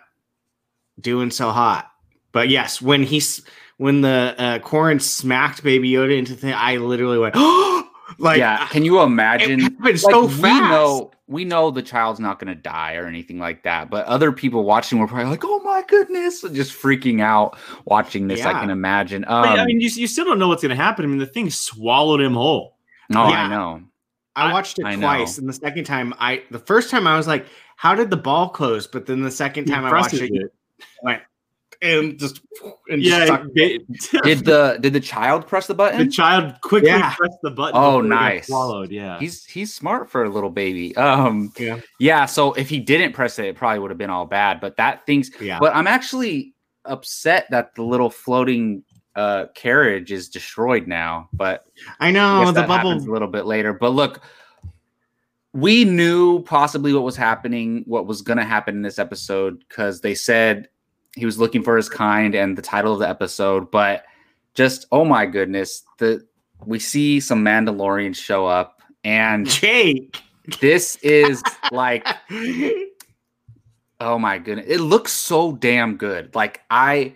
doing 0.99 1.31
so 1.31 1.49
hot. 1.49 1.90
But 2.31 2.49
yes, 2.49 2.81
when 2.81 3.03
he's 3.03 3.41
when 3.77 4.01
the 4.01 4.35
uh, 4.37 4.59
Quarren 4.59 4.99
smacked 4.99 5.63
Baby 5.63 5.89
Yoda 5.91 6.17
into 6.17 6.33
the 6.35 6.39
thing, 6.41 6.53
I 6.53 6.77
literally 6.77 7.17
went, 7.17 7.33
oh, 7.37 7.89
like 8.19 8.37
yeah, 8.37 8.67
can 8.67 8.85
you 8.85 9.01
imagine? 9.01 9.59
it 9.59 9.63
happened 9.63 9.83
Like, 9.83 9.97
so 9.99 10.25
we 10.25 10.41
know 10.59 11.11
we 11.27 11.45
know 11.45 11.71
the 11.71 11.81
child's 11.81 12.19
not 12.19 12.39
going 12.39 12.53
to 12.53 12.61
die 12.61 12.95
or 12.95 13.05
anything 13.07 13.39
like 13.39 13.63
that, 13.63 13.89
but 13.89 14.05
other 14.05 14.31
people 14.33 14.63
watching 14.65 14.99
were 14.99 15.07
probably 15.07 15.29
like, 15.31 15.43
"Oh 15.45 15.59
my 15.63 15.83
goodness!" 15.87 16.41
just 16.41 16.73
freaking 16.73 17.21
out 17.21 17.57
watching 17.85 18.27
this. 18.27 18.41
I 18.45 18.51
can 18.53 18.69
imagine. 18.69 19.21
But, 19.21 19.31
Um, 19.31 19.59
I 19.59 19.65
mean, 19.65 19.79
you, 19.81 19.89
you 19.89 20.07
still 20.07 20.25
don't 20.25 20.39
know 20.39 20.47
what's 20.49 20.61
gonna 20.61 20.75
happen. 20.75 21.05
I 21.05 21.07
mean, 21.07 21.19
the 21.19 21.25
thing 21.25 21.49
swallowed 21.49 22.21
him 22.21 22.33
whole. 22.33 22.77
no, 23.09 23.27
yeah. 23.29 23.45
I 23.45 23.47
know. 23.49 23.81
I 24.35 24.49
I- 24.49 24.53
watched 24.53 24.79
it 24.79 24.85
I 24.85 24.95
twice, 24.95 25.37
know. 25.37 25.41
and 25.41 25.49
the 25.49 25.53
second 25.53 25.83
time, 25.85 26.13
I 26.19 26.43
the 26.51 26.59
first 26.59 26.89
time 26.91 27.07
I 27.07 27.17
was 27.17 27.27
like, 27.27 27.45
"How 27.77 27.95
did 27.95 28.09
the 28.09 28.17
ball 28.17 28.49
close?" 28.49 28.85
But 28.87 29.05
then 29.05 29.21
the 29.21 29.31
second 29.31 29.65
He 29.67 29.71
time 29.73 29.83
I 29.85 29.91
watched 29.91 30.09
presses 30.11 30.21
it, 30.21 30.31
it 30.33 30.51
went 31.01 31.21
and 31.81 32.19
just 32.19 32.41
and 32.89 33.01
Yeah, 33.01 33.43
just 33.55 34.11
Did 34.23 34.45
the 34.45 34.77
did 34.81 34.93
the 34.93 34.99
child 34.99 35.47
press 35.47 35.67
the 35.67 35.73
button? 35.73 35.99
the 36.05 36.11
child 36.11 36.53
quickly 36.61 36.89
Yeah. 36.89 37.13
pressed 37.15 37.37
the 37.41 37.51
button. 37.51 37.73
Oh, 37.75 38.01
before 38.01 38.03
he 38.03 38.09
got 38.09 38.15
nice. 38.21 38.47
Swallowed. 38.47 38.91
Yeah. 38.91 39.19
He's 39.19 39.45
he's 39.45 39.73
smart 39.73 40.09
for 40.09 40.23
a 40.23 40.29
little 40.29 40.49
baby. 40.49 40.95
Um, 40.95 41.51
Yeah. 41.57 41.79
yeah. 41.99 42.25
So 42.25 42.53
if 42.53 42.69
he 42.69 42.79
didn't 42.79 43.13
press 43.13 43.39
it, 43.39 43.45
it 43.45 43.55
probably 43.55 43.79
would 43.79 43.91
have 43.91 43.97
been 43.97 44.09
all 44.09 44.25
bad. 44.25 44.61
But 44.61 44.77
that 44.77 45.05
thing's. 45.05 45.31
yeah. 45.41 45.57
But 45.59 45.75
I'm 45.75 45.87
actually 45.87 46.53
upset 46.85 47.45
that 47.51 47.75
the 47.75 47.83
little 47.83 48.09
floating 48.09 48.83
uh 49.15 49.45
carriage 49.55 50.11
is 50.11 50.29
destroyed 50.29 50.87
now. 50.87 51.29
But 51.33 51.65
I 51.99 52.09
I 52.09 52.11
know 52.11 52.41
guess 52.45 52.53
the 52.53 52.61
that 52.61 52.67
bubble. 52.67 52.93
a 52.93 52.95
little 53.11 53.27
bit 53.27 53.45
later. 53.45 53.73
But 53.73 53.89
look, 53.89 54.21
we 55.53 55.83
knew 55.83 56.41
possibly 56.43 56.93
what 56.93 57.03
was 57.03 57.17
happening, 57.17 57.83
what 57.85 58.05
was 58.07 58.21
going 58.21 58.37
to 58.37 58.45
happen 58.45 58.75
in 58.75 58.81
this 58.81 58.99
episode, 58.99 59.59
because 59.67 59.99
they 59.99 60.15
said 60.15 60.69
he 61.15 61.25
was 61.25 61.37
looking 61.39 61.63
for 61.63 61.77
his 61.77 61.89
kind 61.89 62.35
and 62.35 62.57
the 62.57 62.61
title 62.61 62.93
of 62.93 62.99
the 62.99 63.09
episode. 63.09 63.71
But 63.71 64.05
just 64.53 64.85
oh 64.91 65.05
my 65.05 65.25
goodness, 65.25 65.83
the 65.97 66.25
we 66.65 66.79
see 66.79 67.19
some 67.19 67.43
Mandalorians 67.43 68.15
show 68.15 68.45
up, 68.45 68.81
and 69.03 69.47
Jake. 69.47 70.21
this 70.59 70.95
is 70.97 71.41
like 71.71 72.07
oh 74.01 74.17
my 74.17 74.39
goodness, 74.39 74.65
it 74.67 74.79
looks 74.79 75.13
so 75.13 75.53
damn 75.53 75.95
good. 75.95 76.33
Like 76.35 76.61
I, 76.69 77.15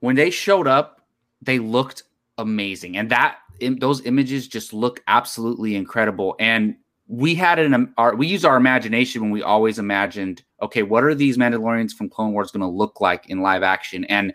when 0.00 0.16
they 0.16 0.30
showed 0.30 0.66
up, 0.66 1.02
they 1.42 1.58
looked 1.58 2.02
amazing, 2.38 2.96
and 2.96 3.10
that 3.10 3.38
those 3.60 4.04
images 4.04 4.48
just 4.48 4.72
look 4.72 5.02
absolutely 5.06 5.76
incredible. 5.76 6.34
And 6.40 6.76
we 7.08 7.34
had 7.34 7.58
an 7.58 7.92
our 7.98 8.16
we 8.16 8.26
used 8.26 8.44
our 8.44 8.56
imagination 8.56 9.22
when 9.22 9.30
we 9.30 9.42
always 9.42 9.78
imagined, 9.78 10.42
okay, 10.62 10.82
what 10.82 11.04
are 11.04 11.14
these 11.14 11.36
Mandalorians 11.38 11.92
from 11.92 12.08
Clone 12.08 12.32
Wars 12.32 12.50
going 12.50 12.62
to 12.62 12.66
look 12.66 13.00
like 13.00 13.28
in 13.28 13.40
live 13.40 13.62
action? 13.62 14.04
And 14.06 14.32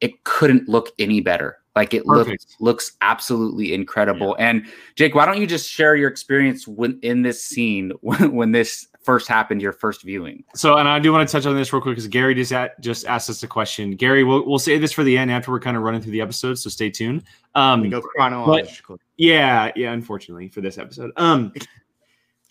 it 0.00 0.24
couldn't 0.24 0.68
look 0.68 0.90
any 0.98 1.20
better. 1.20 1.58
Like 1.74 1.94
it 1.94 2.06
looks 2.06 2.24
Perfect. 2.26 2.56
looks 2.60 2.92
absolutely 3.00 3.72
incredible. 3.72 4.36
And 4.38 4.66
Jake, 4.94 5.14
why 5.14 5.24
don't 5.24 5.40
you 5.40 5.46
just 5.46 5.70
share 5.70 5.96
your 5.96 6.10
experience 6.10 6.68
when 6.68 6.98
in 7.02 7.22
this 7.22 7.42
scene 7.42 7.92
when, 8.02 8.34
when 8.34 8.52
this 8.52 8.88
first 9.02 9.26
happened, 9.26 9.62
your 9.62 9.72
first 9.72 10.02
viewing? 10.02 10.44
So, 10.54 10.76
and 10.76 10.86
I 10.86 10.98
do 10.98 11.12
want 11.12 11.26
to 11.26 11.32
touch 11.32 11.46
on 11.46 11.56
this 11.56 11.72
real 11.72 11.80
quick 11.80 11.92
because 11.92 12.08
Gary 12.08 12.34
just 12.34 12.52
at, 12.52 12.78
just 12.80 13.06
asked 13.06 13.30
us 13.30 13.42
a 13.42 13.48
question. 13.48 13.92
Gary, 13.92 14.22
we'll, 14.22 14.46
we'll 14.46 14.58
say 14.58 14.76
this 14.76 14.92
for 14.92 15.02
the 15.02 15.16
end 15.16 15.30
after 15.30 15.50
we're 15.50 15.60
kind 15.60 15.76
of 15.76 15.82
running 15.82 16.02
through 16.02 16.12
the 16.12 16.20
episode, 16.20 16.58
so 16.58 16.68
stay 16.68 16.90
tuned. 16.90 17.22
Um, 17.54 17.80
we 17.80 17.88
go 17.88 18.02
chronological. 18.02 18.98
yeah, 19.16 19.72
yeah. 19.74 19.92
Unfortunately 19.92 20.48
for 20.48 20.60
this 20.60 20.76
episode, 20.76 21.10
um, 21.16 21.52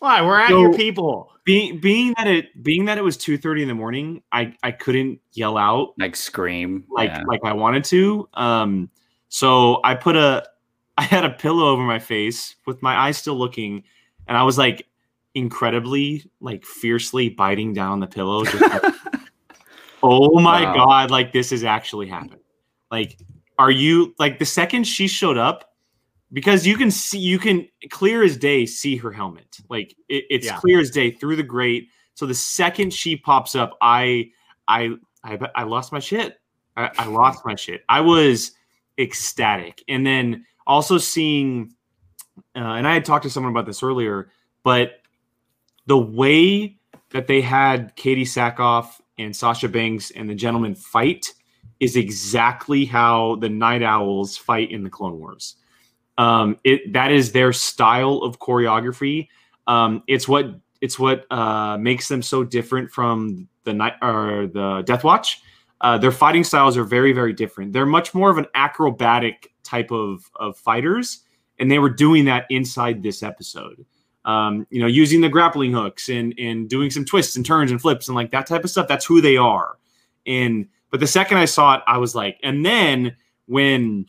Why 0.02 0.22
we're 0.24 0.40
at 0.40 0.50
So- 0.50 0.60
your 0.62 0.74
people? 0.74 1.28
being 1.44 1.80
being 1.80 2.14
that 2.18 2.28
it 2.28 2.64
being 2.64 2.86
that 2.86 2.98
it 2.98 3.04
was 3.04 3.18
two 3.18 3.38
thirty 3.38 3.62
in 3.62 3.68
the 3.68 3.74
morning, 3.76 4.22
I 4.32 4.54
I 4.64 4.72
couldn't 4.72 5.20
yell 5.34 5.58
out 5.58 5.94
Like 5.98 6.16
scream. 6.16 6.84
like 6.90 7.10
yeah. 7.10 7.24
like 7.28 7.40
I 7.46 7.54
wanted 7.54 7.84
to. 7.86 8.28
Um, 8.34 8.90
so 9.30 9.80
I 9.84 9.96
put 9.96 10.16
a 10.16 10.44
I 10.98 11.04
had 11.04 11.24
a 11.24 11.30
pillow 11.30 11.70
over 11.70 11.82
my 11.84 12.00
face 12.00 12.56
with 12.66 12.82
my 12.82 12.96
eyes 12.96 13.18
still 13.18 13.36
looking, 13.36 13.84
and 14.28 14.36
I 14.38 14.44
was 14.44 14.58
like 14.58 14.88
incredibly 15.36 16.24
like 16.42 16.66
fiercely 16.66 17.30
biting 17.30 17.74
down 17.74 18.00
the 18.00 18.08
pillow. 18.08 18.44
Just 18.44 18.62
like, 18.62 18.94
oh 20.04 20.40
my 20.40 20.64
Wow. 20.64 20.74
god! 20.76 21.12
Like 21.12 21.32
this 21.32 21.52
is 21.52 21.64
actually 21.64 22.08
happening. 22.08 22.40
Like, 22.92 23.18
are 23.58 23.72
you 23.72 24.14
like 24.20 24.38
the 24.40 24.46
second 24.46 24.84
she 24.86 25.08
showed 25.08 25.38
up? 25.38 25.71
Because 26.34 26.66
you 26.66 26.78
can 26.78 26.90
see, 26.92 27.20
you 27.20 27.38
can 27.40 27.68
clear 27.90 28.24
as 28.24 28.38
day 28.38 28.66
see 28.66 28.96
her 28.98 29.12
helmet. 29.12 29.58
Like 29.70 29.96
it, 30.08 30.26
it's 30.30 30.46
Yeah. 30.46 30.58
clear 30.58 30.80
as 30.80 30.90
day 30.90 31.12
through 31.12 31.36
the 31.36 31.44
grate. 31.44 31.90
So 32.14 32.26
the 32.26 32.34
second 32.36 32.94
she 32.94 33.16
pops 33.16 33.56
up, 33.56 33.78
I, 33.82 34.32
I, 34.68 34.96
I, 35.24 35.40
I 35.56 35.64
lost 35.64 35.92
my 35.92 36.00
shit. 36.00 36.40
I, 36.78 36.90
I 36.98 37.06
lost 37.08 37.46
my 37.46 37.56
shit. 37.56 37.84
I 37.90 38.02
was 38.02 38.52
ecstatic. 38.98 39.84
And 39.88 40.06
then 40.06 40.46
also 40.66 40.98
seeing, 40.98 41.74
uh, 42.56 42.60
and 42.60 42.88
I 42.88 42.94
had 42.94 43.04
talked 43.04 43.24
to 43.24 43.30
someone 43.30 43.52
about 43.52 43.66
this 43.66 43.84
earlier, 43.84 44.32
but 44.64 45.02
the 45.88 45.98
way 45.98 46.78
that 47.10 47.28
they 47.28 47.42
had 47.42 47.96
Katee 47.98 48.22
Sackhoff 48.22 49.02
and 49.18 49.36
Sasha 49.36 49.68
Banks 49.68 50.12
and 50.12 50.30
the 50.30 50.36
gentleman 50.36 50.76
fight 50.76 51.34
is 51.82 51.96
exactly 51.98 52.86
how 52.86 53.36
the 53.38 53.50
Night 53.50 53.84
Owls 53.84 54.38
fight 54.38 54.72
in 54.72 54.84
the 54.84 54.90
Clone 54.90 55.20
Wars. 55.20 55.56
Um, 56.22 56.60
it 56.64 56.94
that 56.94 57.12
is 57.12 57.32
their 57.32 57.52
style 57.52 58.18
of 58.18 58.38
choreography. 58.38 59.30
Um, 59.66 60.04
it's 60.08 60.28
what 60.28 60.54
it's 60.80 61.00
what 61.00 61.26
uh, 61.32 61.80
makes 61.80 62.08
them 62.08 62.22
so 62.22 62.44
different 62.44 62.92
from 62.92 63.48
the 63.64 63.74
night 63.74 63.94
or 64.04 64.46
the 64.46 64.84
Death 64.86 65.04
Watch. 65.04 65.42
Uh, 65.80 65.98
their 65.98 66.12
fighting 66.12 66.44
styles 66.44 66.78
are 66.78 66.84
very 66.84 67.12
very 67.12 67.34
different. 67.34 67.74
They're 67.74 67.88
much 67.88 68.14
more 68.14 68.30
of 68.30 68.38
an 68.38 68.46
acrobatic 68.54 69.52
type 69.64 69.92
of 69.92 70.30
of 70.36 70.58
fighters, 70.58 71.22
and 71.58 71.72
they 71.72 71.80
were 71.80 71.90
doing 71.90 72.26
that 72.26 72.46
inside 72.52 73.02
this 73.02 73.24
episode. 73.24 73.84
Um, 74.24 74.68
you 74.70 74.80
know, 74.80 74.86
using 74.86 75.22
the 75.22 75.30
grappling 75.30 75.74
hooks 75.74 76.08
and 76.08 76.36
and 76.38 76.70
doing 76.70 76.92
some 76.92 77.04
twists 77.04 77.36
and 77.36 77.44
turns 77.44 77.72
and 77.72 77.82
flips 77.82 78.08
and 78.10 78.16
like 78.16 78.30
that 78.30 78.46
type 78.46 78.64
of 78.64 78.70
stuff. 78.70 78.88
That's 78.88 79.06
who 79.06 79.22
they 79.22 79.38
are. 79.38 79.80
And 80.28 80.68
but 80.92 81.00
the 81.00 81.08
second 81.08 81.40
I 81.40 81.46
saw 81.46 81.78
it, 81.78 81.82
I 81.88 81.98
was 81.98 82.14
like, 82.14 82.38
and 82.44 82.64
then 82.64 83.16
when 83.48 84.06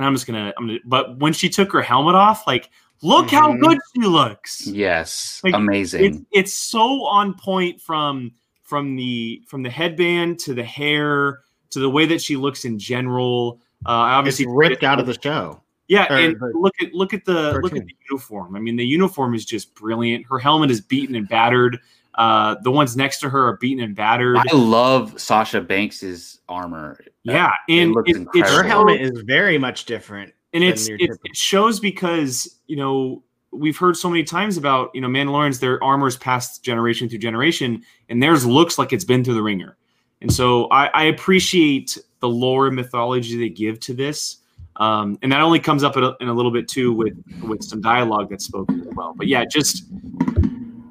and 0.00 0.06
I'm 0.06 0.14
just 0.14 0.26
gonna, 0.26 0.50
I'm 0.56 0.66
gonna, 0.66 0.78
but 0.86 1.18
when 1.18 1.34
she 1.34 1.50
took 1.50 1.70
her 1.72 1.82
helmet 1.82 2.14
off, 2.14 2.46
like, 2.46 2.70
look 3.02 3.28
how 3.30 3.52
Mhm. 3.52 3.60
good 3.60 3.78
she 3.94 4.02
looks. 4.08 4.66
yes, 4.66 5.42
Like, 5.44 5.52
amazing. 5.54 6.04
It's 6.04 6.18
it's 6.32 6.52
so 6.54 7.04
on 7.04 7.34
point 7.34 7.80
from 7.82 8.32
from 8.62 8.96
the 8.96 9.42
from 9.46 9.62
the 9.62 9.68
headband 9.68 10.38
to 10.40 10.54
the 10.54 10.64
hair 10.64 11.40
to 11.70 11.80
the 11.80 11.90
way 11.90 12.06
that 12.06 12.22
she 12.22 12.36
looks 12.36 12.64
in 12.64 12.78
general. 12.78 13.60
Uh, 13.84 13.90
obviously 13.90 14.44
It's 14.46 14.52
ripped 14.54 14.82
out 14.84 14.98
of 15.00 15.06
the 15.06 15.18
show. 15.20 15.60
Yeah, 15.88 16.06
or 16.10 16.16
and 16.16 16.36
the 16.40 16.52
look 16.54 16.74
at 16.80 16.94
look 16.94 17.12
at 17.12 17.24
the 17.26 17.58
look 17.62 17.74
at 17.76 17.84
the 17.86 17.94
uniform. 18.10 18.56
I 18.56 18.60
mean, 18.60 18.76
the 18.76 18.86
uniform 18.86 19.34
is 19.34 19.44
just 19.44 19.74
brilliant. 19.74 20.24
Her 20.26 20.38
helmet 20.38 20.70
is 20.70 20.80
beaten 20.80 21.14
and 21.14 21.28
battered. 21.28 21.78
Uh, 22.20 22.54
the 22.60 22.70
ones 22.70 22.98
next 22.98 23.18
to 23.18 23.30
her 23.30 23.48
are 23.48 23.56
beaten 23.56 23.82
and 23.82 23.96
battered. 23.96 24.36
I 24.36 24.54
love 24.54 25.18
Sasha 25.18 25.62
Banks's 25.62 26.38
armor. 26.50 27.00
yeah, 27.22 27.50
and 27.66 27.92
looks 27.92 28.10
it, 28.10 28.28
it. 28.34 28.46
Her 28.46 28.62
helmet 28.62 29.00
is 29.00 29.22
very 29.24 29.56
much 29.56 29.86
different. 29.86 30.34
and 30.52 30.62
it's 30.62 30.86
it, 30.86 31.00
it 31.00 31.34
shows 31.34 31.80
because 31.80 32.60
you 32.66 32.76
know 32.76 33.22
we've 33.52 33.78
heard 33.78 33.96
so 33.96 34.10
many 34.10 34.22
times 34.22 34.58
about 34.58 34.90
you 34.92 35.00
know 35.00 35.08
Mandalorians 35.08 35.60
their 35.60 35.82
armor's 35.82 36.18
passed 36.18 36.62
generation 36.62 37.08
through 37.08 37.20
generation 37.20 37.82
and 38.10 38.22
theirs 38.22 38.44
looks 38.44 38.78
like 38.78 38.92
it's 38.92 39.04
been 39.04 39.24
through 39.24 39.34
the 39.34 39.42
ringer 39.42 39.78
and 40.20 40.30
so 40.30 40.66
I, 40.70 40.88
I 40.88 41.04
appreciate 41.04 41.96
the 42.18 42.28
lore 42.28 42.66
and 42.66 42.76
mythology 42.76 43.38
they 43.38 43.48
give 43.48 43.80
to 43.80 43.94
this 43.94 44.38
um, 44.76 45.18
and 45.22 45.32
that 45.32 45.40
only 45.40 45.58
comes 45.58 45.82
up 45.82 45.96
in 45.96 46.04
a, 46.04 46.14
in 46.20 46.28
a 46.28 46.34
little 46.34 46.52
bit 46.52 46.68
too 46.68 46.92
with 46.92 47.16
with 47.42 47.64
some 47.64 47.80
dialogue 47.80 48.28
that's 48.28 48.44
spoken 48.44 48.82
as 48.82 48.94
well 48.94 49.14
but 49.16 49.26
yeah 49.26 49.44
just 49.50 49.84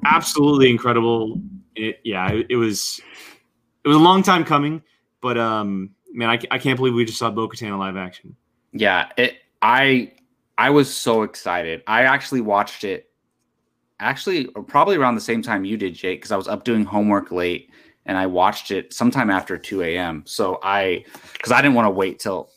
absolutely 0.04 0.70
incredible 0.70 1.40
it 1.76 2.00
yeah 2.04 2.30
it, 2.30 2.46
it 2.50 2.56
was 2.56 3.00
it 3.84 3.88
was 3.88 3.96
a 3.96 4.00
long 4.00 4.22
time 4.22 4.44
coming 4.44 4.82
but 5.20 5.38
um 5.38 5.90
man 6.12 6.28
I, 6.30 6.38
I 6.50 6.58
can't 6.58 6.76
believe 6.76 6.94
we 6.94 7.04
just 7.04 7.18
saw 7.18 7.30
Bo-Katan 7.30 7.68
in 7.68 7.78
live 7.78 7.96
action 7.96 8.36
Yeah, 8.72 9.08
it. 9.16 9.38
I 9.62 10.12
I 10.58 10.70
was 10.70 10.94
so 10.94 11.22
excited. 11.22 11.82
I 11.86 12.02
actually 12.02 12.40
watched 12.40 12.84
it. 12.84 13.10
Actually, 13.98 14.46
probably 14.68 14.96
around 14.96 15.14
the 15.14 15.20
same 15.20 15.42
time 15.42 15.64
you 15.64 15.76
did, 15.76 15.94
Jake, 15.94 16.20
because 16.20 16.32
I 16.32 16.36
was 16.36 16.48
up 16.48 16.64
doing 16.64 16.84
homework 16.84 17.32
late, 17.32 17.70
and 18.06 18.16
I 18.16 18.26
watched 18.26 18.70
it 18.70 18.92
sometime 18.92 19.30
after 19.30 19.58
two 19.58 19.82
a.m. 19.82 20.22
So 20.26 20.58
I, 20.62 21.04
because 21.32 21.52
I 21.52 21.60
didn't 21.60 21.74
want 21.74 21.86
to 21.86 21.90
wait 21.90 22.18
till 22.18 22.50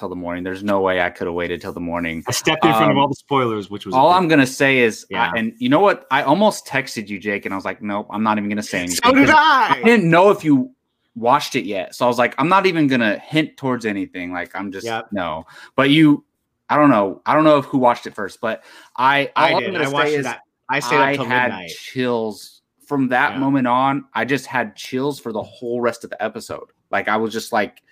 till 0.00 0.08
the 0.08 0.16
morning. 0.16 0.42
There's 0.42 0.64
no 0.64 0.80
way 0.80 1.00
I 1.00 1.10
could 1.10 1.28
have 1.28 1.34
waited 1.34 1.60
till 1.60 1.72
the 1.72 1.78
morning. 1.80 2.24
I 2.26 2.32
stepped 2.32 2.64
in 2.64 2.72
front 2.72 2.90
of 2.90 2.96
Um, 2.96 2.98
all 2.98 3.06
the 3.08 3.14
spoilers, 3.14 3.70
which 3.70 3.86
was 3.86 3.94
All 3.94 4.10
I'm 4.10 4.26
gonna 4.26 4.46
say 4.46 4.78
is, 4.80 5.06
Yeah. 5.10 5.30
I- 5.32 5.38
and 5.38 5.52
you 5.58 5.68
know 5.68 5.78
what? 5.80 6.06
I 6.10 6.22
almost 6.22 6.66
texted 6.66 7.08
you, 7.08 7.18
Jake, 7.20 7.44
and 7.44 7.54
I 7.54 7.56
was 7.56 7.64
like, 7.64 7.80
nope, 7.80 8.08
I'm 8.10 8.24
not 8.24 8.38
even 8.38 8.50
gonna 8.50 8.62
say 8.62 8.78
anything. 8.80 8.96
So 9.04 9.12
did 9.12 9.30
I 9.30 9.76
I. 9.78 9.82
didn't 9.84 10.10
know 10.10 10.30
if 10.30 10.42
you 10.44 10.70
watched 11.14 11.54
it 11.54 11.64
yet. 11.64 11.94
So 11.94 12.04
I 12.04 12.08
was 12.08 12.18
like, 12.18 12.34
I'm 12.38 12.48
not 12.48 12.66
even 12.66 12.88
gonna 12.88 13.18
hint 13.18 13.56
towards 13.56 13.86
anything. 13.86 14.32
Like 14.32 14.50
I'm 14.56 14.72
just 14.72 14.86
Yep. 14.86 15.08
no. 15.12 15.44
But 15.76 15.90
you 15.90 16.24
I 16.68 16.76
don't 16.76 16.90
know. 16.90 17.20
I 17.26 17.34
don't 17.34 17.44
know 17.44 17.58
if 17.58 17.64
who 17.66 17.78
watched 17.78 18.06
it 18.06 18.14
first, 18.14 18.40
but 18.40 18.64
I 18.96 19.30
I 19.36 19.58
did. 19.60 19.76
I 19.76 19.88
watched 19.88 20.08
say 20.08 20.14
it. 20.14 20.20
is 20.20 20.26
At, 20.26 20.40
I 20.68 20.78
stayed 20.80 20.96
I 20.96 21.10
up 21.10 21.16
till 21.16 21.24
had 21.26 21.50
midnight. 21.50 21.70
chills 21.70 22.62
from 22.86 23.08
that 23.08 23.32
Yeah. 23.32 23.38
moment 23.38 23.66
on. 23.66 24.04
I 24.14 24.24
just 24.24 24.46
had 24.46 24.76
chills 24.76 25.18
for 25.20 25.32
the 25.32 25.42
whole 25.42 25.80
rest 25.80 26.04
of 26.04 26.10
the 26.10 26.22
episode. 26.22 26.70
Like 26.90 27.08
I 27.08 27.16
was 27.16 27.32
just 27.32 27.52
like 27.52 27.82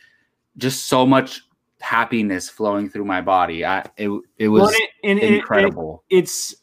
just 0.56 0.86
so 0.86 1.04
much 1.06 1.42
happiness 1.80 2.48
flowing 2.48 2.88
through 2.88 3.04
my 3.04 3.20
body. 3.20 3.64
I 3.64 3.84
it 3.96 4.10
it 4.38 4.48
was 4.48 4.62
Well, 4.62 4.72
and 5.04 5.18
it- 5.18 5.24
and 5.24 5.34
incredible. 5.36 6.04
it- 6.10 6.18
it's 6.18 6.54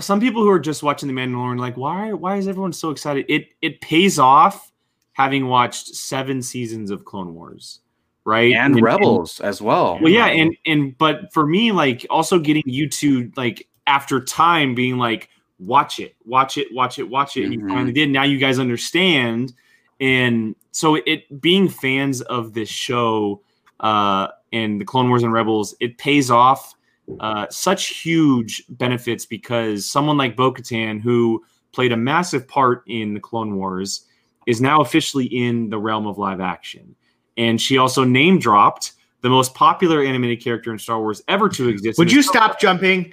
some 0.00 0.20
people 0.20 0.42
who 0.42 0.50
are 0.50 0.58
just 0.58 0.82
watching 0.82 1.08
the 1.08 1.14
Mandalorian 1.14 1.58
like, 1.58 1.76
why? 1.76 2.12
Why 2.12 2.36
is 2.36 2.48
everyone 2.48 2.72
so 2.72 2.90
excited? 2.90 3.24
It 3.28 3.48
it 3.62 3.80
pays 3.80 4.18
off 4.18 4.70
having 5.12 5.46
watched 5.46 5.86
seven 5.94 6.42
seasons 6.42 6.90
of 6.90 7.04
Clone 7.04 7.34
Wars, 7.34 7.80
right? 8.24 8.54
and 8.54 8.82
Rebels 8.82 9.40
as 9.40 9.62
well. 9.62 9.98
well, 10.02 10.12
yeah, 10.12 10.26
and 10.26 10.54
and 10.66 10.96
but 10.98 11.32
for 11.32 11.46
me, 11.46 11.72
like 11.72 12.04
also 12.10 12.38
getting 12.38 12.64
you 12.66 12.88
to 12.90 13.30
like 13.36 13.66
after 13.86 14.20
time 14.22 14.74
being 14.74 14.98
like, 14.98 15.30
watch 15.58 16.00
it, 16.00 16.14
watch 16.26 16.58
it, 16.58 16.66
watch 16.74 16.98
it, 16.98 17.08
watch 17.08 17.36
it, 17.38 17.44
and 17.44 17.52
you 17.54 17.60
Mhm. 17.60 17.68
finally 17.70 17.92
did. 17.92 18.10
Now 18.10 18.24
you 18.24 18.36
guys 18.36 18.58
understand, 18.58 19.54
and 20.00 20.54
so 20.72 20.96
it 20.96 21.40
being 21.40 21.68
fans 21.68 22.20
of 22.20 22.52
this 22.52 22.68
show 22.68 23.40
uh, 23.80 24.28
and 24.52 24.80
the 24.80 24.84
Clone 24.84 25.08
Wars 25.08 25.22
and 25.22 25.32
Rebels, 25.32 25.74
it 25.80 25.98
pays 25.98 26.30
off 26.30 26.74
uh, 27.20 27.46
such 27.50 27.88
huge 27.88 28.64
benefits 28.68 29.26
because 29.26 29.86
someone 29.86 30.16
like 30.16 30.36
Bo-Katan, 30.36 31.00
who 31.00 31.44
played 31.72 31.92
a 31.92 31.96
massive 31.96 32.48
part 32.48 32.82
in 32.86 33.14
the 33.14 33.20
Clone 33.20 33.56
Wars, 33.56 34.06
is 34.46 34.60
now 34.60 34.80
officially 34.80 35.26
in 35.26 35.70
the 35.70 35.78
realm 35.78 36.06
of 36.06 36.18
live 36.18 36.40
action. 36.40 36.94
And 37.36 37.60
she 37.60 37.78
also 37.78 38.04
name 38.04 38.38
dropped 38.38 38.92
the 39.20 39.28
most 39.28 39.54
popular 39.54 40.02
animated 40.02 40.42
character 40.42 40.72
in 40.72 40.78
Star 40.78 41.00
Wars 41.00 41.22
ever 41.28 41.48
to 41.50 41.68
exist. 41.68 41.98
Would 41.98 42.12
you 42.12 42.22
stop 42.22 42.60
jumping? 42.60 43.12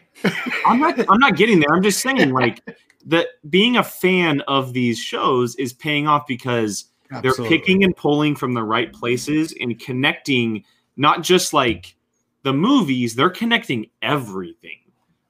I'm 0.65 0.79
not. 0.79 0.99
I'm 1.09 1.19
not 1.19 1.35
getting 1.35 1.59
there. 1.59 1.73
I'm 1.73 1.83
just 1.83 1.99
saying, 2.03 2.31
like 2.31 2.61
that. 3.07 3.27
Being 3.49 3.77
a 3.77 3.83
fan 3.83 4.41
of 4.41 4.73
these 4.73 4.99
shows 4.99 5.55
is 5.55 5.73
paying 5.73 6.07
off 6.07 6.27
because 6.27 6.85
they're 7.21 7.33
picking 7.33 7.83
and 7.83 7.95
pulling 7.95 8.35
from 8.35 8.53
the 8.53 8.63
right 8.63 8.91
places 8.91 9.53
and 9.59 9.79
connecting 9.79 10.63
not 10.95 11.21
just 11.21 11.53
like 11.53 11.95
the 12.43 12.53
movies 12.53 13.15
they're 13.15 13.29
connecting 13.29 13.89
everything. 14.01 14.79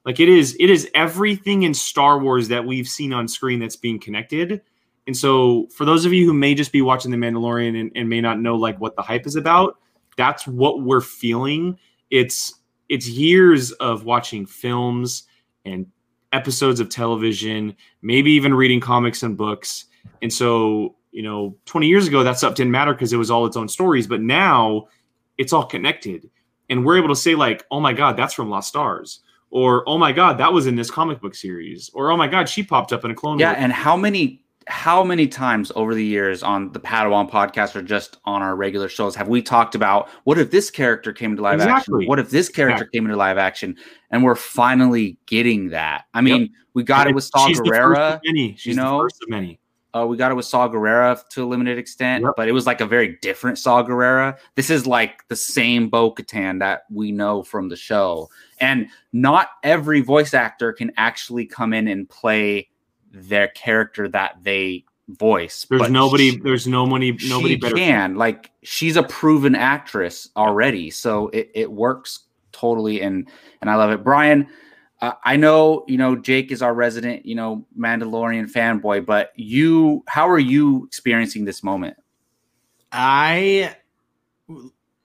Like 0.04 0.20
it 0.20 0.28
is 0.28 0.56
it 0.60 0.70
is 0.70 0.90
everything 0.94 1.62
in 1.62 1.74
star 1.74 2.18
wars 2.18 2.48
that 2.48 2.64
we've 2.64 2.88
seen 2.88 3.12
on 3.12 3.28
screen 3.28 3.60
that's 3.60 3.76
being 3.76 3.98
connected. 3.98 4.62
And 5.06 5.16
so 5.16 5.68
for 5.74 5.84
those 5.84 6.04
of 6.04 6.12
you 6.12 6.26
who 6.26 6.32
may 6.32 6.54
just 6.54 6.72
be 6.72 6.82
watching 6.82 7.10
the 7.10 7.16
mandalorian 7.16 7.78
and, 7.78 7.92
and 7.94 8.08
may 8.08 8.20
not 8.20 8.40
know 8.40 8.56
like 8.56 8.80
what 8.80 8.96
the 8.96 9.02
hype 9.02 9.26
is 9.26 9.36
about 9.36 9.76
that's 10.16 10.46
what 10.46 10.82
we're 10.82 11.00
feeling. 11.00 11.78
It's 12.10 12.54
it's 12.88 13.08
years 13.08 13.72
of 13.72 14.04
watching 14.04 14.46
films 14.46 15.24
and 15.64 15.86
episodes 16.32 16.80
of 16.80 16.88
television 16.88 17.74
maybe 18.02 18.32
even 18.32 18.54
reading 18.54 18.80
comics 18.80 19.22
and 19.22 19.36
books. 19.36 19.86
And 20.20 20.32
so, 20.32 20.96
you 21.14 21.22
know, 21.22 21.56
20 21.66 21.86
years 21.86 22.08
ago, 22.08 22.24
that 22.24 22.38
stuff 22.38 22.56
didn't 22.56 22.72
matter 22.72 22.92
because 22.92 23.12
it 23.12 23.16
was 23.16 23.30
all 23.30 23.46
its 23.46 23.56
own 23.56 23.68
stories. 23.68 24.08
But 24.08 24.20
now 24.20 24.88
it's 25.38 25.52
all 25.52 25.64
connected. 25.64 26.28
And 26.68 26.84
we're 26.84 26.98
able 26.98 27.08
to 27.08 27.16
say, 27.16 27.36
like, 27.36 27.64
oh 27.70 27.78
my 27.78 27.92
God, 27.92 28.16
that's 28.16 28.34
from 28.34 28.50
Lost 28.50 28.68
Stars. 28.68 29.20
Or, 29.50 29.88
oh 29.88 29.96
my 29.96 30.10
God, 30.10 30.38
that 30.38 30.52
was 30.52 30.66
in 30.66 30.74
this 30.74 30.90
comic 30.90 31.20
book 31.20 31.36
series. 31.36 31.88
Or, 31.94 32.10
oh 32.10 32.16
my 32.16 32.26
God, 32.26 32.48
she 32.48 32.64
popped 32.64 32.92
up 32.92 33.04
in 33.04 33.12
a 33.12 33.14
clone. 33.14 33.38
Yeah, 33.38 33.52
and 33.52 33.72
how 33.72 33.96
many 33.96 34.44
how 34.66 35.04
many 35.04 35.28
times 35.28 35.70
over 35.76 35.94
the 35.94 36.04
years 36.04 36.42
on 36.42 36.72
the 36.72 36.80
Padawan 36.80 37.30
podcast 37.30 37.76
or 37.76 37.82
just 37.82 38.16
on 38.24 38.40
our 38.40 38.56
regular 38.56 38.88
shows 38.88 39.14
have 39.14 39.28
we 39.28 39.42
talked 39.42 39.74
about 39.74 40.08
what 40.24 40.38
if 40.38 40.50
this 40.50 40.70
character 40.70 41.12
came 41.12 41.36
to 41.36 41.42
live 41.42 41.56
Exactly. 41.56 41.98
action? 41.98 42.08
What 42.08 42.18
if 42.18 42.30
this 42.30 42.48
character 42.48 42.86
came 42.86 43.04
into 43.04 43.16
live 43.16 43.36
action? 43.36 43.76
And 44.10 44.24
we're 44.24 44.34
finally 44.34 45.18
getting 45.26 45.68
that. 45.68 46.06
I 46.14 46.22
mean, 46.22 46.50
we 46.72 46.82
got 46.82 47.06
it 47.06 47.14
with 47.14 47.24
Saw 47.24 47.46
She's 47.46 47.58
the 47.58 47.66
first 47.66 48.00
of 48.00 48.20
many. 48.24 48.56
She's 48.56 48.74
know? 48.74 48.96
the 48.96 49.04
first 49.04 49.22
of 49.22 49.28
many. 49.28 49.60
Uh, 49.94 50.04
we 50.06 50.16
got 50.16 50.32
it 50.32 50.34
with 50.34 50.44
Saw 50.44 50.68
Gerrera 50.68 51.26
to 51.30 51.44
a 51.44 51.46
limited 51.46 51.78
extent, 51.78 52.24
Yep. 52.24 52.32
but 52.36 52.48
it 52.48 52.52
was 52.52 52.66
like 52.66 52.80
a 52.80 52.86
very 52.86 53.16
different 53.22 53.58
Saw 53.58 53.82
Gerrera. 53.84 54.36
This 54.56 54.68
is 54.68 54.86
like 54.86 55.26
the 55.28 55.36
same 55.36 55.88
Bo 55.88 56.12
Katan 56.12 56.58
that 56.58 56.82
we 56.90 57.12
know 57.12 57.42
from 57.44 57.68
the 57.68 57.76
show. 57.76 58.28
And 58.58 58.88
not 59.12 59.50
every 59.62 60.00
voice 60.00 60.34
actor 60.34 60.72
can 60.72 60.92
actually 60.96 61.46
come 61.46 61.72
in 61.72 61.86
and 61.86 62.08
play 62.08 62.68
their 63.12 63.46
character 63.48 64.08
that 64.08 64.38
they 64.42 64.84
voice. 65.08 65.64
There's 65.70 65.88
nobody. 65.90 66.30
she- 66.32 66.38
there's 66.38 66.66
no 66.66 66.86
money. 66.86 67.16
Nobody 67.28 67.54
she 67.54 67.60
better. 67.60 67.76
can. 67.76 68.16
Like 68.16 68.50
she's 68.62 68.96
a 68.96 69.02
proven 69.04 69.54
actress 69.54 70.28
already, 70.36 70.90
so 70.90 71.28
it, 71.28 71.50
it 71.54 71.70
works 71.72 72.20
totally, 72.50 73.00
and 73.02 73.28
and 73.60 73.70
I 73.70 73.76
love 73.76 73.90
it. 73.90 74.02
Brian, 74.02 74.48
uh, 75.04 75.14
I 75.24 75.36
know 75.36 75.84
you 75.86 75.98
know 75.98 76.16
Jake 76.16 76.50
is 76.50 76.62
our 76.62 76.74
resident 76.74 77.26
you 77.26 77.34
know 77.34 77.64
Mandalorian 77.78 78.50
fanboy, 78.50 79.04
but 79.04 79.32
you, 79.36 80.02
how 80.08 80.28
are 80.28 80.38
you 80.38 80.84
experiencing 80.86 81.44
this 81.44 81.62
moment? 81.62 81.96
I 82.92 83.76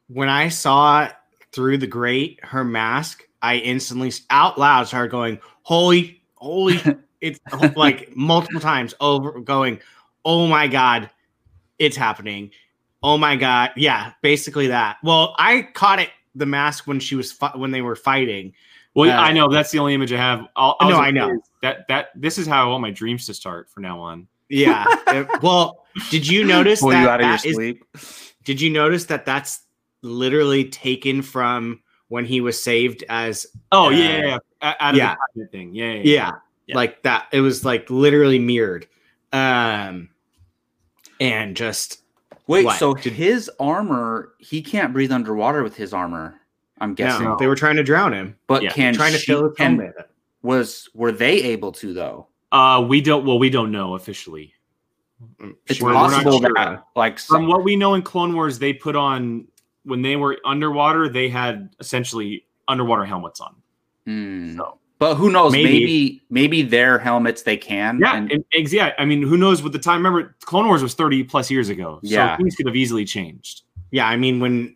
when 0.08 0.30
I 0.30 0.50
saw 0.50 1.10
through 1.52 1.80
the 1.80 1.88
grate 1.88 2.40
her 2.44 2.64
mask, 2.64 3.24
I 3.42 3.58
instantly 3.58 4.12
out 4.30 4.58
loud 4.58 4.88
started 4.88 5.12
going, 5.12 5.40
"Holy, 5.64 6.22
holy!" 6.36 6.80
it's 7.22 7.40
like 7.76 8.16
multiple 8.16 8.62
times 8.62 8.94
over, 9.02 9.40
going, 9.42 9.80
"Oh 10.24 10.48
my 10.48 10.68
god, 10.68 11.10
it's 11.78 11.98
happening!" 11.98 12.52
Oh 13.02 13.18
my 13.18 13.36
god, 13.36 13.72
yeah, 13.76 14.12
basically 14.22 14.68
that. 14.68 14.98
Well, 15.04 15.34
I 15.38 15.64
caught 15.74 16.00
it 16.00 16.10
the 16.36 16.46
mask 16.46 16.86
when 16.86 17.00
she 17.00 17.16
was 17.16 17.32
fi- 17.32 17.56
when 17.56 17.72
they 17.72 17.82
were 17.82 17.96
fighting. 17.96 18.54
Well, 19.00 19.18
Uh, 19.18 19.22
I 19.22 19.32
know 19.32 19.48
that's 19.48 19.72
the 19.72 19.80
only 19.80 19.94
image 19.94 20.12
I 20.14 20.18
have. 20.18 20.48
I'll, 20.56 20.76
I'll 20.80 20.90
No, 20.90 20.98
I 20.98 21.12
know. 21.12 21.30
say 21.30 21.38
that 21.62 21.88
that 21.88 22.10
this 22.16 22.38
is 22.38 22.48
how 22.48 22.66
I 22.66 22.70
want 22.70 22.82
my 22.82 22.92
dreams 22.92 23.26
to 23.28 23.34
start 23.34 23.70
from 23.70 23.84
now 23.84 24.00
on. 24.00 24.28
Yeah. 24.50 24.86
it- 25.08 25.28
well, 25.44 25.86
did 26.10 26.28
you 26.28 26.44
notice 26.44 26.82
Pull 26.82 26.90
that, 26.90 27.02
you 27.04 27.10
out 27.10 27.20
of 27.22 27.26
your 27.28 27.36
that 27.38 27.46
is- 27.46 27.56
sleep. 27.56 27.84
Did 28.44 28.60
you 28.62 28.70
notice 28.70 29.06
that 29.06 29.26
that's 29.26 29.62
literally 30.02 30.66
taken 30.66 31.22
from 31.22 31.82
when 32.08 32.26
he 32.26 32.42
was 32.42 32.62
saved 32.62 33.04
as 33.10 33.46
Oh 33.72 33.88
Uh, 33.88 33.90
yeah, 33.92 33.98
yeah, 34.08 34.38
yeah. 34.62 34.74
Out 34.80 34.94
of 34.94 34.98
yeah. 34.98 35.16
the 35.36 35.46
thing. 35.48 35.74
Yeah, 35.76 35.92
yeah, 35.94 36.02
yeah, 36.04 36.32
Yeah. 36.68 36.76
like 36.76 37.04
that 37.04 37.28
it 37.32 37.42
was 37.42 37.64
like 37.64 37.90
literally 37.90 38.40
mirrored 38.40 38.88
um 39.34 40.10
and 41.20 41.56
just 41.56 42.02
Wait, 42.48 42.66
What? 42.66 42.80
so 42.80 42.96
Did- 42.96 43.14
his 43.14 43.52
armor, 43.60 44.34
he 44.40 44.64
can't 44.64 44.92
breathe 44.92 45.12
underwater 45.12 45.62
with 45.62 45.76
his 45.76 45.94
armor. 45.94 46.39
I'm 46.82 46.94
guessing, 46.94 47.26
no, 47.26 47.36
they 47.38 47.48
were 47.48 47.56
trying 47.56 47.76
to 47.78 47.84
drown 47.84 48.14
him 48.14 48.36
but 48.48 48.64
Yeah, 48.64 48.72
can 48.72 48.94
trying 48.94 49.14
to 49.14 49.20
she- 49.20 49.32
fill 49.32 49.50
his 49.50 49.58
can- 49.58 49.78
helmet 49.78 49.96
Was 50.42 50.90
were 50.94 51.12
they 51.12 51.42
able 51.44 51.72
to 51.74 51.94
though? 51.94 52.28
Uh, 52.52 52.84
we 52.88 53.02
don't. 53.02 53.26
Well, 53.26 53.38
we 53.38 53.50
don't 53.50 53.72
know 53.72 53.96
officially. 53.96 54.54
It's 55.68 55.82
We're- 55.82 55.94
we're 55.96 56.02
not 56.02 56.12
possible 56.12 56.40
sure. 56.40 56.54
that 56.56 56.84
like 56.96 57.20
From 57.20 57.48
what 57.48 57.64
we 57.64 57.76
know 57.76 57.94
in 57.96 58.02
Clone 58.02 58.34
Wars, 58.34 58.58
they 58.58 58.74
put 58.74 58.96
on 58.96 59.48
when 59.84 60.02
they 60.02 60.16
were 60.16 60.38
underwater, 60.46 61.10
they 61.10 61.28
had 61.30 61.70
essentially 61.80 62.46
underwater 62.68 63.04
helmets 63.06 63.40
on. 63.42 63.56
Hmm. 64.06 64.56
So 64.58 64.78
but 64.98 65.16
who 65.16 65.30
knows? 65.32 65.52
Maybe. 65.54 65.70
Maybe. 65.80 66.22
maybe 66.30 66.62
their 66.62 67.00
helmets 67.00 67.44
they 67.44 67.56
can. 67.58 68.00
yeah, 68.00 68.16
and- 68.18 68.32
and, 68.54 68.72
yeah. 68.74 68.92
I 68.98 69.06
mean, 69.06 69.22
who 69.22 69.38
knows 69.38 69.62
with 69.64 69.72
the 69.74 69.80
time? 69.80 69.98
Remember, 70.06 70.36
Clone 70.42 70.68
Wars 70.68 70.82
was 70.84 70.94
thirty 70.94 71.24
plus 71.24 71.50
years 71.52 71.70
ago. 71.70 72.00
So 72.04 72.10
Yeah. 72.10 72.36
things 72.38 72.56
could 72.56 72.66
have 72.68 72.76
easily 72.76 73.06
changed. 73.06 73.64
Yeah, 73.92 74.08
I 74.08 74.16
mean 74.18 74.40
when 74.40 74.76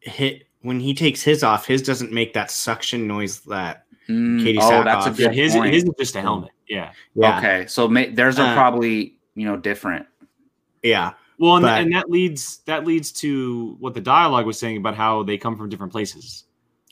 hit 0.00 0.44
when 0.62 0.80
he 0.80 0.94
takes 0.94 1.22
his 1.22 1.42
off, 1.42 1.66
his 1.66 1.82
doesn't 1.82 2.12
make 2.12 2.34
that 2.34 2.50
suction 2.50 3.06
noise 3.06 3.40
that 3.42 3.84
Hmm. 4.06 4.40
Katee 4.40 4.58
oh, 4.60 4.82
that's 4.82 5.06
a 5.06 5.10
good 5.10 5.32
his 5.32 5.54
point. 5.54 5.72
his 5.72 5.84
is 5.84 5.90
just 5.98 6.16
a 6.16 6.20
helmet. 6.20 6.50
Yeah. 6.68 6.90
yeah. 7.14 7.38
Okay, 7.38 7.66
so 7.68 7.86
may, 7.86 8.10
theirs 8.10 8.40
are 8.40 8.48
Uh, 8.50 8.54
probably 8.54 9.16
you 9.36 9.44
know 9.46 9.56
different. 9.56 10.06
Yeah. 10.82 11.12
Well, 11.38 11.56
and, 11.56 11.62
But- 11.62 11.80
and 11.82 11.94
that 11.94 12.10
leads 12.10 12.58
that 12.66 12.84
leads 12.84 13.12
to 13.12 13.76
what 13.78 13.94
the 13.94 14.00
dialogue 14.00 14.46
was 14.46 14.58
saying 14.58 14.78
about 14.78 14.96
how 14.96 15.22
they 15.22 15.38
come 15.38 15.56
from 15.56 15.68
different 15.68 15.92
places. 15.92 16.44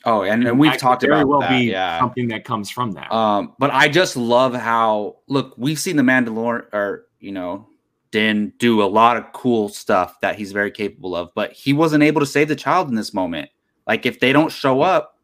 Oh, 0.05 0.21
and, 0.21 0.47
and 0.47 0.57
we've 0.57 0.71
That 0.71 0.75
could 0.77 0.81
talked 0.81 1.01
very 1.01 1.13
about 1.15 1.27
well 1.27 1.39
that. 1.41 1.49
be 1.49 1.65
yeah. 1.71 1.99
something 1.99 2.29
that 2.29 2.45
comes 2.45 2.69
from 2.69 2.93
that. 2.93 3.11
Um, 3.11 3.53
but 3.59 3.69
I 3.71 3.89
just 3.89 4.15
love 4.15 4.53
how 4.55 5.17
look 5.27 5.55
we've 5.57 5.79
seen 5.79 5.97
the 5.97 6.03
Mandalorian 6.03 6.73
or 6.73 7.07
you 7.19 7.33
know 7.33 7.67
Din 8.11 8.53
do 8.59 8.81
a 8.81 8.85
lot 8.87 9.17
of 9.17 9.33
cool 9.33 9.67
stuff 9.67 10.21
that 10.21 10.35
he's 10.37 10.53
very 10.53 10.71
capable 10.71 11.15
of, 11.17 11.31
but 11.35 11.51
he 11.51 11.73
wasn't 11.73 12.03
able 12.03 12.21
to 12.21 12.25
save 12.25 12.47
the 12.47 12.55
child 12.55 12.87
in 12.87 12.95
this 12.95 13.13
moment. 13.13 13.49
Like 13.89 14.05
if 14.05 14.19
they 14.19 14.31
don't 14.31 14.51
show 14.51 14.81
up, 14.81 15.17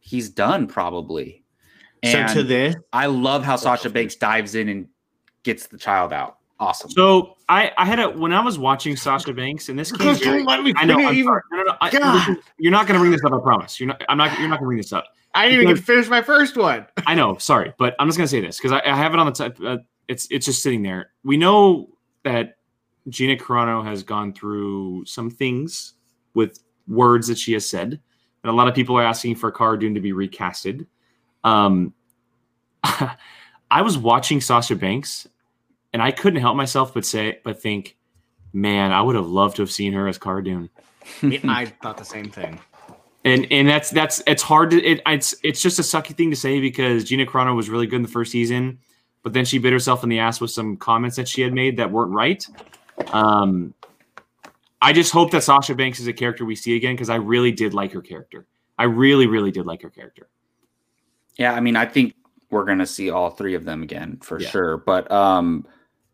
he's 0.00 0.30
done 0.30 0.66
probably. 0.66 1.44
And 2.02 2.30
so 2.30 2.36
to 2.36 2.42
this, 2.42 2.74
I 2.90 3.06
love 3.06 3.44
how 3.44 3.56
Sasha 3.56 3.90
Banks 3.90 4.16
dives 4.16 4.54
in 4.54 4.70
and 4.70 4.88
gets 5.42 5.66
the 5.66 5.76
child 5.76 6.10
out. 6.10 6.38
Awesome. 6.58 6.90
So 6.90 7.36
I, 7.50 7.70
I 7.76 7.84
had 7.84 8.00
a 8.00 8.08
when 8.08 8.32
I 8.32 8.42
was 8.42 8.58
watching 8.58 8.96
Sasha 8.96 9.34
Banks, 9.34 9.68
and 9.68 9.78
this 9.78 9.92
came. 9.92 9.98
Because 9.98 10.18
very- 10.24 10.38
don't 10.38 10.46
let 10.46 10.62
me 10.62 10.72
I 10.74 10.86
know. 10.86 10.94
I'm 10.94 11.22
sorry. 11.22 11.42
No, 11.52 11.58
no, 11.58 11.62
no. 11.64 11.76
I, 11.82 11.90
God. 11.90 12.14
listen, 12.14 12.38
you're 12.56 12.72
not 12.72 12.86
going 12.86 12.94
to 12.94 13.00
bring 13.00 13.12
this 13.12 13.22
up. 13.26 13.32
I 13.34 13.40
promise. 13.40 13.78
You're 13.78 13.88
not. 13.88 14.02
I'm 14.08 14.16
not. 14.16 14.38
You're 14.38 14.48
not 14.48 14.58
going 14.58 14.64
to 14.64 14.68
bring 14.68 14.78
this 14.78 14.94
up. 14.94 15.04
I 15.34 15.50
didn't 15.50 15.64
even 15.64 15.76
finish 15.76 16.08
my 16.08 16.22
first 16.22 16.56
one. 16.56 16.86
I 17.06 17.14
know. 17.14 17.36
Sorry, 17.36 17.74
but 17.78 17.94
I'm 17.98 18.08
just 18.08 18.16
going 18.16 18.26
to 18.26 18.30
say 18.30 18.40
this 18.40 18.56
because 18.56 18.72
I, 18.72 18.80
I 18.90 18.96
have 18.96 19.12
it 19.12 19.20
on 19.20 19.26
the 19.26 19.32
top. 19.32 19.56
Uh, 19.62 19.76
it's 20.08 20.26
it's 20.30 20.46
just 20.46 20.62
sitting 20.62 20.82
there. 20.82 21.10
We 21.24 21.36
know 21.36 21.90
that 22.22 22.56
Gina 23.10 23.36
Carano 23.36 23.84
has 23.84 24.02
gone 24.02 24.32
through 24.32 25.04
some 25.04 25.30
things 25.30 25.92
with 26.32 26.62
words 26.86 27.28
that 27.28 27.38
she 27.38 27.52
has 27.52 27.68
said, 27.68 28.00
and 28.42 28.50
a 28.50 28.52
lot 28.52 28.68
of 28.68 28.74
people 28.74 28.96
are 28.98 29.04
asking 29.04 29.36
for 29.36 29.50
Cara 29.50 29.78
Dune 29.78 29.94
to 29.94 30.00
be 30.00 30.12
recasted. 30.12 30.86
Um, 31.44 31.94
I 32.82 33.82
was 33.82 33.96
watching 33.96 34.40
Sasha 34.40 34.76
Banks, 34.76 35.28
and 35.92 36.02
I 36.02 36.10
couldn't 36.10 36.40
help 36.40 36.56
myself 36.56 36.92
but 36.94 37.04
say, 37.04 37.38
but 37.44 37.60
think, 37.60 37.96
man, 38.52 38.92
I 38.92 39.00
would 39.00 39.14
have 39.14 39.28
loved 39.28 39.56
to 39.56 39.62
have 39.62 39.70
seen 39.70 39.92
her 39.92 40.08
as 40.08 40.18
Cara 40.18 40.44
Dune. 40.44 40.70
I 41.22 41.66
thought 41.82 41.96
the 41.96 42.04
same 42.04 42.30
thing. 42.30 42.60
And 43.24 43.46
and 43.52 43.68
that's 43.68 43.90
that's 43.90 44.20
it's 44.26 44.42
hard 44.42 44.72
to 44.72 44.82
it, 44.82 45.00
it's 45.06 45.34
it's 45.44 45.62
just 45.62 45.78
a 45.78 45.82
sucky 45.82 46.14
thing 46.16 46.30
to 46.30 46.36
say 46.36 46.60
because 46.60 47.04
Gina 47.04 47.24
Carano 47.24 47.54
was 47.54 47.70
really 47.70 47.86
good 47.86 47.96
in 47.96 48.02
the 48.02 48.08
first 48.08 48.32
season, 48.32 48.80
but 49.22 49.32
then 49.32 49.44
she 49.44 49.58
bit 49.58 49.72
herself 49.72 50.02
in 50.02 50.08
the 50.08 50.18
ass 50.18 50.40
with 50.40 50.50
some 50.50 50.76
comments 50.76 51.16
that 51.16 51.28
she 51.28 51.40
had 51.40 51.52
made 51.52 51.76
that 51.76 51.92
weren't 51.92 52.10
right. 52.10 52.44
Um, 53.12 53.74
I 54.82 54.92
just 54.92 55.12
hope 55.12 55.30
that 55.30 55.42
Sasha 55.44 55.74
Banks 55.74 56.00
is 56.00 56.06
a 56.08 56.12
character 56.12 56.44
we 56.44 56.56
see 56.56 56.76
again 56.76 56.94
because 56.94 57.08
I 57.08 57.14
really 57.14 57.52
did 57.52 57.72
like 57.72 57.92
her 57.92 58.02
character. 58.02 58.46
I 58.78 58.84
really 58.84 59.26
really 59.26 59.50
did 59.52 59.64
like 59.64 59.80
her 59.82 59.90
character. 59.90 60.28
Yeah, 61.38 61.52
I 61.54 61.60
mean, 61.60 61.76
I 61.76 61.86
think 61.86 62.14
we're 62.50 62.64
gonna 62.64 62.86
see 62.86 63.08
all 63.10 63.30
three 63.30 63.54
of 63.54 63.64
them 63.64 63.82
again 63.82 64.18
for 64.22 64.38
Yeah. 64.40 64.48
sure. 64.50 64.76
But 64.78 65.10
um, 65.10 65.66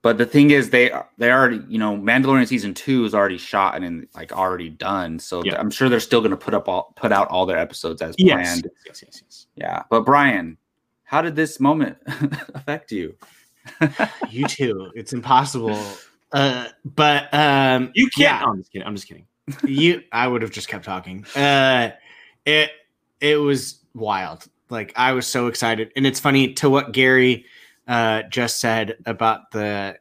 but 0.02 0.18
the 0.18 0.26
thing 0.26 0.50
is, 0.50 0.70
they 0.70 0.92
they 1.16 1.33
already 1.33 1.62
you 1.68 1.78
know 1.78 1.96
Mandalorian 1.96 2.46
season 2.46 2.74
two 2.74 3.04
is 3.04 3.14
already 3.14 3.38
shot 3.38 3.74
and 3.74 3.85
in, 3.85 4.09
like 4.14 4.33
already 4.33 4.68
done. 4.68 5.18
So 5.18 5.42
Yeah. 5.44 5.59
I'm 5.59 5.70
sure 5.70 5.88
they're 5.88 5.98
still 5.98 6.20
gonna 6.20 6.37
put 6.37 6.54
up 6.54 6.68
all 6.68 6.92
put 6.94 7.11
out 7.11 7.26
all 7.28 7.46
their 7.46 7.59
episodes 7.59 8.02
as 8.02 8.14
Yes, 8.18 8.35
planned. 8.35 8.68
yes, 8.87 9.02
yes, 9.02 9.22
yes. 9.24 9.46
Yeah, 9.57 9.83
but 9.90 10.02
Brian, 10.02 10.59
how 11.04 11.22
did 11.22 11.35
this 11.37 11.59
moment 11.59 11.96
affect 12.54 12.92
you? 12.92 13.16
You 14.31 14.46
too. 14.46 14.90
It's 14.94 15.12
impossible. 15.12 15.85
Uh, 16.32 16.68
but 16.84 17.32
um, 17.32 17.90
You 17.94 18.08
can't. 18.10 18.18
Yeah. 18.18 18.40
no, 18.44 18.52
I'm 18.52 18.58
just 18.58 18.72
kidding. 18.72 18.86
I'm 18.86 18.94
just 18.94 19.08
kidding. 19.08 19.26
you 19.64 20.02
I 20.12 20.28
would 20.28 20.42
have 20.42 20.50
just 20.50 20.68
kept 20.68 20.84
talking. 20.84 21.24
Uh 21.34 21.90
it 22.44 22.70
it 23.20 23.36
was 23.36 23.80
wild. 23.94 24.46
Like 24.68 24.92
I 24.96 25.12
was 25.12 25.26
so 25.26 25.46
excited. 25.46 25.90
And 25.96 26.06
it's 26.06 26.20
funny 26.20 26.52
to 26.54 26.68
what 26.68 26.92
Gary 26.92 27.46
uh 27.86 28.24
just 28.24 28.60
said 28.60 28.96
about 29.06 29.50
the 29.52 29.96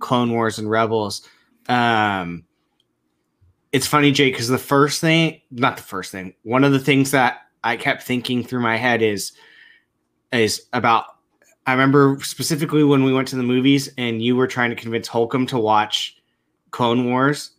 Clone 0.00 0.32
Wars 0.32 0.58
and 0.58 0.68
Rebels. 0.68 1.26
Um 1.68 2.44
it's 3.72 3.86
funny, 3.86 4.10
Jake, 4.12 4.34
because 4.34 4.48
the 4.48 4.58
first 4.58 5.00
thing, 5.00 5.40
not 5.50 5.76
the 5.76 5.82
first 5.82 6.10
thing, 6.12 6.34
one 6.42 6.64
of 6.64 6.72
the 6.72 6.78
things 6.80 7.12
that 7.12 7.38
I 7.64 7.76
kept 7.76 8.02
thinking 8.02 8.42
through 8.44 8.60
my 8.60 8.76
head 8.76 9.00
is 9.00 9.32
is 10.32 10.66
about 10.74 11.06
I 11.70 11.72
remember 11.72 12.18
specifically 12.20 12.82
when 12.82 13.04
we 13.04 13.12
went 13.12 13.28
to 13.28 13.36
the 13.36 13.44
movies 13.44 13.88
and 13.96 14.20
you 14.20 14.34
were 14.34 14.48
trying 14.48 14.70
to 14.70 14.76
convince 14.76 15.06
Holcomb 15.06 15.46
to 15.46 15.58
watch 15.58 16.16
Clone 16.72 17.08
Wars 17.08 17.52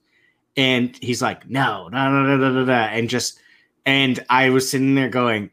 and 0.57 0.97
he's 1.01 1.21
like, 1.21 1.49
no, 1.49 1.87
no, 1.87 2.11
no, 2.11 2.23
no, 2.23 2.35
no, 2.35 2.51
no, 2.51 2.65
no, 2.65 2.73
and 2.73 3.09
just, 3.09 3.39
and 3.85 4.23
I 4.29 4.49
was 4.49 4.69
sitting 4.69 4.95
there 4.95 5.07
going, 5.07 5.49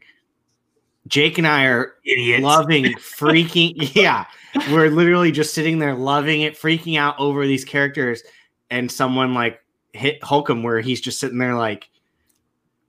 Jake 1.07 1.37
and 1.37 1.47
I 1.47 1.67
are 1.67 1.93
Idiots. 2.05 2.43
loving 2.43 2.83
freaking, 2.95 3.73
yeah, 3.95 4.25
we're 4.69 4.89
literally 4.89 5.31
just 5.31 5.53
sitting 5.53 5.79
there 5.79 5.95
loving 5.95 6.41
it, 6.41 6.55
freaking 6.55 6.97
out 6.97 7.17
over 7.17 7.47
these 7.47 7.63
characters, 7.63 8.23
and 8.69 8.91
someone 8.91 9.33
like 9.33 9.63
hit 9.93 10.21
Holcomb 10.21 10.63
where 10.63 10.81
he's 10.81 10.99
just 10.99 11.19
sitting 11.19 11.37
there 11.37 11.55
like, 11.55 11.88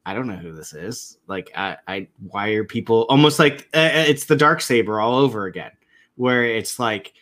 I 0.07 0.15
don't 0.15 0.27
know 0.27 0.37
who 0.37 0.53
this 0.53 0.73
is. 0.73 1.19
Like, 1.27 1.51
I, 1.55 1.77
I 1.87 2.09
why 2.19 2.49
are 2.51 2.65
people 2.65 3.07
almost 3.09 3.39
like 3.39 3.69
uh, 3.75 3.91
it's 3.95 4.25
the 4.25 4.37
dark 4.37 4.61
saber 4.61 5.01
all 5.01 5.17
over 5.17 5.47
again, 5.47 5.73
where 6.17 6.45
it's 6.45 6.79
like 6.79 7.13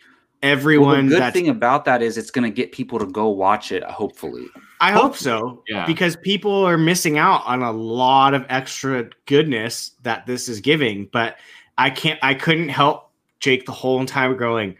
Well, 0.41 0.51
everyone 0.51 1.05
the 1.05 1.15
good 1.15 1.21
that's 1.21 1.33
thing 1.33 1.49
about 1.49 1.85
that 1.85 2.01
is 2.01 2.17
it's 2.17 2.31
gonna 2.31 2.49
get 2.49 2.71
people 2.71 2.99
to 2.99 3.05
go 3.05 3.29
watch 3.29 3.71
it. 3.71 3.83
Hopefully, 3.83 4.45
I 4.79 4.91
hope 4.91 5.15
so. 5.15 5.63
Yeah. 5.67 5.85
Because 5.85 6.15
people 6.15 6.65
are 6.65 6.77
missing 6.77 7.17
out 7.17 7.43
on 7.45 7.61
a 7.61 7.71
lot 7.71 8.33
of 8.33 8.45
extra 8.49 9.09
goodness 9.25 9.91
that 10.03 10.25
this 10.25 10.47
is 10.47 10.61
giving. 10.61 11.09
But 11.11 11.37
I 11.77 11.89
can't 11.89 12.19
I 12.23 12.33
couldn't 12.33 12.69
help 12.69 13.11
Jake 13.39 13.65
the 13.65 13.71
whole 13.71 14.05
time 14.05 14.37
going, 14.37 14.75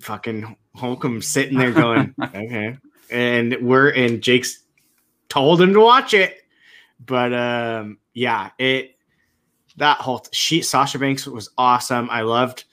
fucking 0.00 0.56
Holcomb 0.74 1.20
sitting 1.22 1.58
there 1.58 1.72
going, 1.72 2.14
okay. 2.22 2.76
And 3.10 3.56
we're 3.60 3.90
and 3.90 4.22
Jake's 4.22 4.62
told 5.28 5.60
him 5.60 5.72
to 5.74 5.80
watch 5.80 6.14
it. 6.14 6.43
But 7.06 7.32
um 7.32 7.98
yeah, 8.12 8.50
it 8.58 8.96
that 9.76 9.98
whole 9.98 10.24
she 10.32 10.62
Sasha 10.62 10.98
Banks 10.98 11.26
was 11.26 11.50
awesome. 11.58 12.08
I 12.10 12.22
loved 12.22 12.64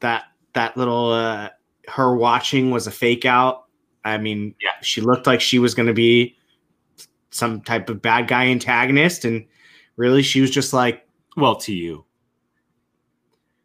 that 0.00 0.24
that 0.54 0.76
little 0.76 1.10
uh 1.12 1.48
her 1.88 2.14
watching 2.16 2.70
was 2.70 2.86
a 2.86 2.90
fake 2.90 3.24
out. 3.24 3.64
I 4.04 4.18
mean, 4.18 4.54
Yeah. 4.60 4.70
she 4.82 5.00
looked 5.00 5.26
like 5.26 5.40
she 5.40 5.58
was 5.58 5.74
going 5.74 5.86
to 5.88 5.92
be 5.94 6.36
some 7.30 7.60
type 7.62 7.90
of 7.90 8.00
bad 8.00 8.28
guy 8.28 8.46
antagonist, 8.46 9.24
and 9.24 9.44
really, 9.96 10.22
she 10.22 10.40
was 10.40 10.50
just 10.50 10.72
like, 10.72 11.06
Well, 11.36 11.56
to 11.56 11.74
you. 11.74 12.04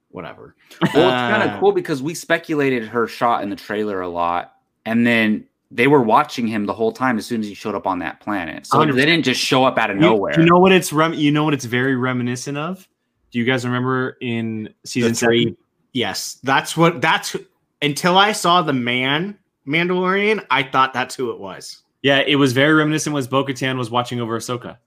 whatever. 0.10 0.56
well, 0.94 1.10
it's 1.10 1.22
kind 1.22 1.44
Uh, 1.50 1.54
of 1.54 1.60
cool 1.60 1.72
because 1.72 2.02
we 2.02 2.14
speculated 2.14 2.88
her 2.88 3.08
shot 3.08 3.44
in 3.44 3.50
the 3.50 3.56
trailer 3.56 4.02
a 4.02 4.08
lot, 4.10 4.56
and 4.86 5.06
then 5.06 5.48
they 5.76 5.88
were 5.88 6.02
watching 6.02 6.48
him 6.48 6.66
the 6.66 6.74
whole 6.74 6.92
time 6.92 7.18
as 7.18 7.26
soon 7.26 7.42
as 7.42 7.48
he 7.48 7.54
showed 7.54 7.76
up 7.76 7.88
on 7.88 8.00
that 8.00 8.20
planet. 8.20 8.66
So 8.68 8.78
100. 8.78 8.96
they 9.00 9.06
didn't 9.06 9.26
just 9.26 9.42
show 9.42 9.66
up 9.66 9.78
out 9.78 9.90
of 9.90 9.98
nowhere. 9.98 10.40
You, 10.40 10.46
know 10.46 10.60
what 10.60 10.72
it's 10.72 10.94
rem- 10.94 11.14
you 11.16 11.32
know 11.32 11.44
what 11.44 11.54
it's 11.54 11.66
very 11.66 11.96
reminiscent 11.96 12.58
of? 12.58 12.88
Do 13.32 13.40
you 13.40 13.46
guys 13.46 13.66
remember 13.66 14.18
in 14.22 14.70
season 14.86 15.14
three- 15.14 15.46
three? 15.46 15.58
Yes, 15.94 16.40
that's 16.44 16.76
what 16.78 17.02
that's 17.02 17.36
until 17.82 18.18
I 18.18 18.32
saw 18.32 18.62
the 18.62 18.74
man 18.74 19.38
Mandalorian, 19.68 20.46
I 20.52 20.64
thought 20.64 20.94
that's 20.94 21.16
who 21.16 21.32
it 21.32 21.40
was. 21.40 21.84
Yeah, 22.02 22.20
it 22.26 22.36
was 22.36 22.52
very 22.54 22.74
reminiscent 22.74 23.14
was 23.14 23.28
Bo 23.28 23.46
Katan 23.46 23.78
was 23.78 23.90
watching 23.90 24.20
over 24.20 24.38
Ahsoka. 24.38 24.78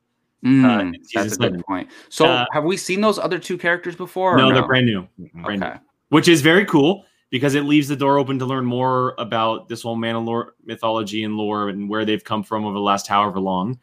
Mm, 0.45 0.65
uh, 0.95 0.99
that's 1.15 1.35
a 1.35 1.39
good 1.39 1.45
seven. 1.45 1.63
point. 1.63 1.89
So, 2.11 2.27
Uh, 2.27 2.45
have 2.53 2.65
we 2.65 2.77
seen 2.77 3.01
those 3.01 3.19
other 3.19 3.39
two 3.39 3.57
characters 3.57 3.97
before? 3.97 4.35
or 4.35 4.39
No, 4.39 4.53
they're 4.53 4.67
brand 4.67 4.85
new. 4.87 5.09
brand 5.43 5.61
new. 5.61 5.73
Which 6.11 6.29
is 6.29 6.43
very 6.43 6.65
cool 6.67 7.05
because 7.37 7.55
it 7.55 7.65
leaves 7.65 7.87
the 7.89 7.97
door 7.97 8.19
open 8.19 8.39
to 8.39 8.47
learn 8.47 8.65
more 8.65 9.15
about 9.19 9.69
this 9.69 9.83
whole 9.83 9.97
Mandalore 9.97 10.51
mythology 10.65 11.23
and 11.25 11.37
lore 11.37 11.69
and 11.69 11.89
where 11.89 12.05
they've 12.07 12.25
come 12.25 12.43
from 12.43 12.65
over 12.65 12.73
the 12.75 12.81
last 12.81 13.07
however 13.07 13.39
long. 13.39 13.79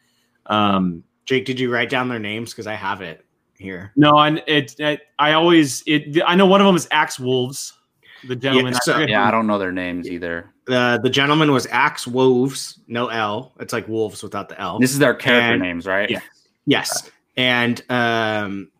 Um, 0.46 1.04
Jake, 1.24 1.44
did 1.44 1.60
you 1.60 1.72
write 1.72 1.88
down 1.88 2.08
their 2.08 2.18
names? 2.18 2.50
Because 2.50 2.66
I 2.66 2.74
have 2.74 3.00
it 3.00 3.24
here. 3.56 3.92
no, 3.96 4.18
and 4.18 4.42
it, 4.46 4.74
it 4.80 5.02
I 5.18 5.32
always 5.34 5.82
it 5.86 6.20
I 6.26 6.34
know 6.34 6.46
one 6.46 6.60
of 6.60 6.66
them 6.66 6.74
is 6.76 6.88
Axe 6.90 7.18
Woves, 7.20 7.72
the 8.26 8.34
gentleman. 8.36 8.72
Yeah, 8.72 8.78
I 8.78 8.84
so- 8.84 8.92
forget 8.94 9.08
Yeah, 9.10 9.28
I 9.28 9.30
don't 9.30 9.46
know 9.46 9.58
their 9.58 9.72
names 9.72 10.08
either. 10.10 10.50
Uh, 10.68 10.96
the 10.98 11.10
gentleman 11.10 11.52
was 11.52 11.66
Axe 11.66 12.06
Woves, 12.06 12.80
no 12.88 13.08
L. 13.08 13.52
It's 13.60 13.72
like 13.72 13.86
wolves 13.86 14.22
without 14.22 14.48
the 14.48 14.58
L. 14.60 14.78
This 14.78 14.92
is 14.92 14.98
their 14.98 15.14
character 15.14 15.52
And- 15.54 15.62
names, 15.62 15.86
right? 15.86 16.08
yeah. 16.10 16.20
yes, 16.66 17.10
and 17.36 17.82
um, 17.90 18.70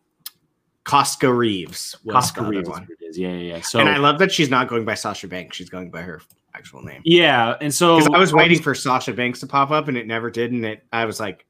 Koska 0.85 1.31
Reeves 1.31 1.97
was 2.03 2.13
Koska 2.13 2.41
other 2.41 2.49
Reeves 2.51 2.63
is 2.67 2.69
one. 2.69 2.81
what 2.83 2.89
it 2.91 3.05
is. 3.05 3.17
Yeah, 3.17 3.29
yeah, 3.29 3.55
yeah. 3.55 3.61
So 3.61 3.79
and 3.79 3.89
I 3.89 3.97
love 3.97 4.19
that 4.19 4.31
she's 4.31 4.49
not 4.49 4.67
going 4.67 4.85
by 4.85 4.93
Sasha 4.93 5.27
Banks; 5.27 5.57
she's 5.57 5.69
going 5.69 5.89
by 5.91 6.01
her 6.01 6.21
actual 6.53 6.81
name. 6.83 7.01
Yeah, 7.03 7.55
and 7.59 7.73
so 7.73 7.99
I 8.13 8.19
was 8.19 8.31
waiting 8.33 8.61
for 8.61 8.73
Sasha 8.73 9.11
Banks 9.13 9.39
to 9.41 9.47
pop 9.47 9.71
up 9.71 9.87
and 9.87 9.97
it 9.97 10.07
never 10.07 10.29
did, 10.31 10.51
and 10.51 10.63
it 10.63 10.83
I 10.93 11.05
was 11.05 11.19
like, 11.19 11.45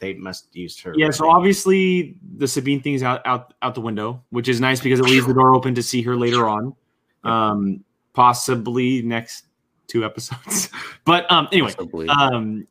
they 0.00 0.14
must 0.14 0.54
use 0.54 0.78
her. 0.80 0.92
Yeah, 0.96 1.10
so 1.10 1.30
obviously 1.30 2.16
the 2.36 2.46
Sabine 2.48 2.82
thing 2.82 2.94
is 2.94 3.02
out 3.02 3.22
out 3.24 3.54
out 3.62 3.74
the 3.74 3.80
window, 3.80 4.22
which 4.30 4.48
is 4.48 4.60
nice 4.60 4.80
because 4.80 5.00
it 5.00 5.04
leaves 5.04 5.26
the 5.26 5.34
door 5.34 5.54
open 5.54 5.74
to 5.76 5.82
see 5.82 6.02
her 6.02 6.16
later 6.16 6.48
on, 6.48 6.74
um, 7.24 7.84
possibly 8.12 9.02
next 9.02 9.46
two 9.86 10.04
episodes. 10.04 10.68
But 11.04 11.30
um, 11.32 11.48
anyway, 11.52 11.72
Possibly. 11.72 12.06
um, 12.10 12.66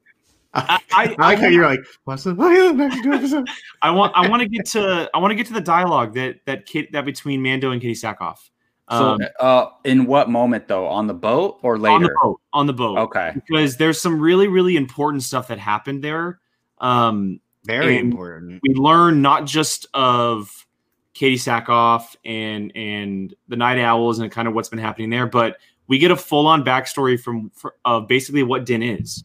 I, 0.57 0.79
I, 0.91 1.15
I 1.19 1.27
like 1.29 1.39
how 1.39 1.47
you're 1.47 1.65
like, 1.65 1.81
what's 2.05 2.23
the 2.23 2.35
oh, 2.37 2.49
yeah, 2.49 2.71
next 2.71 3.03
two? 3.03 3.45
I 3.81 3.91
want 3.91 4.13
I 4.15 4.27
want 4.27 4.41
to 4.41 4.47
get 4.49 4.65
to 4.67 5.09
I 5.13 5.19
want 5.19 5.31
to 5.31 5.35
get 5.35 5.47
to 5.47 5.53
the 5.53 5.61
dialogue 5.61 6.13
that 6.15 6.39
that 6.45 6.65
kid 6.65 6.87
that 6.93 7.05
between 7.05 7.41
Mando 7.41 7.71
and 7.71 7.81
Katee 7.81 7.91
Sackhoff. 7.91 8.49
Um, 8.89 9.19
so, 9.19 9.45
uh, 9.45 9.69
in 9.83 10.05
what 10.05 10.29
moment 10.29 10.67
though? 10.67 10.87
On 10.87 11.07
the 11.07 11.13
boat 11.13 11.59
or 11.61 11.77
later? 11.77 11.95
on 11.95 12.03
the 12.03 12.15
boat, 12.21 12.41
on 12.53 12.67
the 12.67 12.73
boat, 12.73 12.97
Okay. 12.97 13.31
because 13.35 13.77
there's 13.77 14.01
some 14.01 14.19
really 14.19 14.47
really 14.47 14.77
important 14.77 15.23
stuff 15.23 15.49
that 15.49 15.59
happened 15.59 16.03
there. 16.03 16.39
Um, 16.79 17.39
Very 17.65 17.97
important. 17.97 18.61
we 18.63 18.73
learn 18.73 19.21
not 19.21 19.45
just 19.45 19.87
of 19.93 20.65
Katee 21.13 21.33
Sackhoff 21.33 22.15
and 22.23 22.71
and 22.75 23.35
the 23.47 23.57
Nite 23.57 23.79
Owls 23.79 24.19
and 24.19 24.31
kind 24.31 24.47
of 24.47 24.53
what's 24.53 24.69
been 24.69 24.79
happening 24.79 25.09
there, 25.09 25.27
but 25.27 25.57
we 25.87 25.97
get 25.97 26.11
a 26.11 26.15
full 26.15 26.47
on 26.47 26.63
backstory 26.63 27.19
from 27.19 27.49
for, 27.51 27.75
of 27.85 28.07
basically 28.07 28.43
what 28.43 28.65
Din 28.65 28.83
is. 28.83 29.23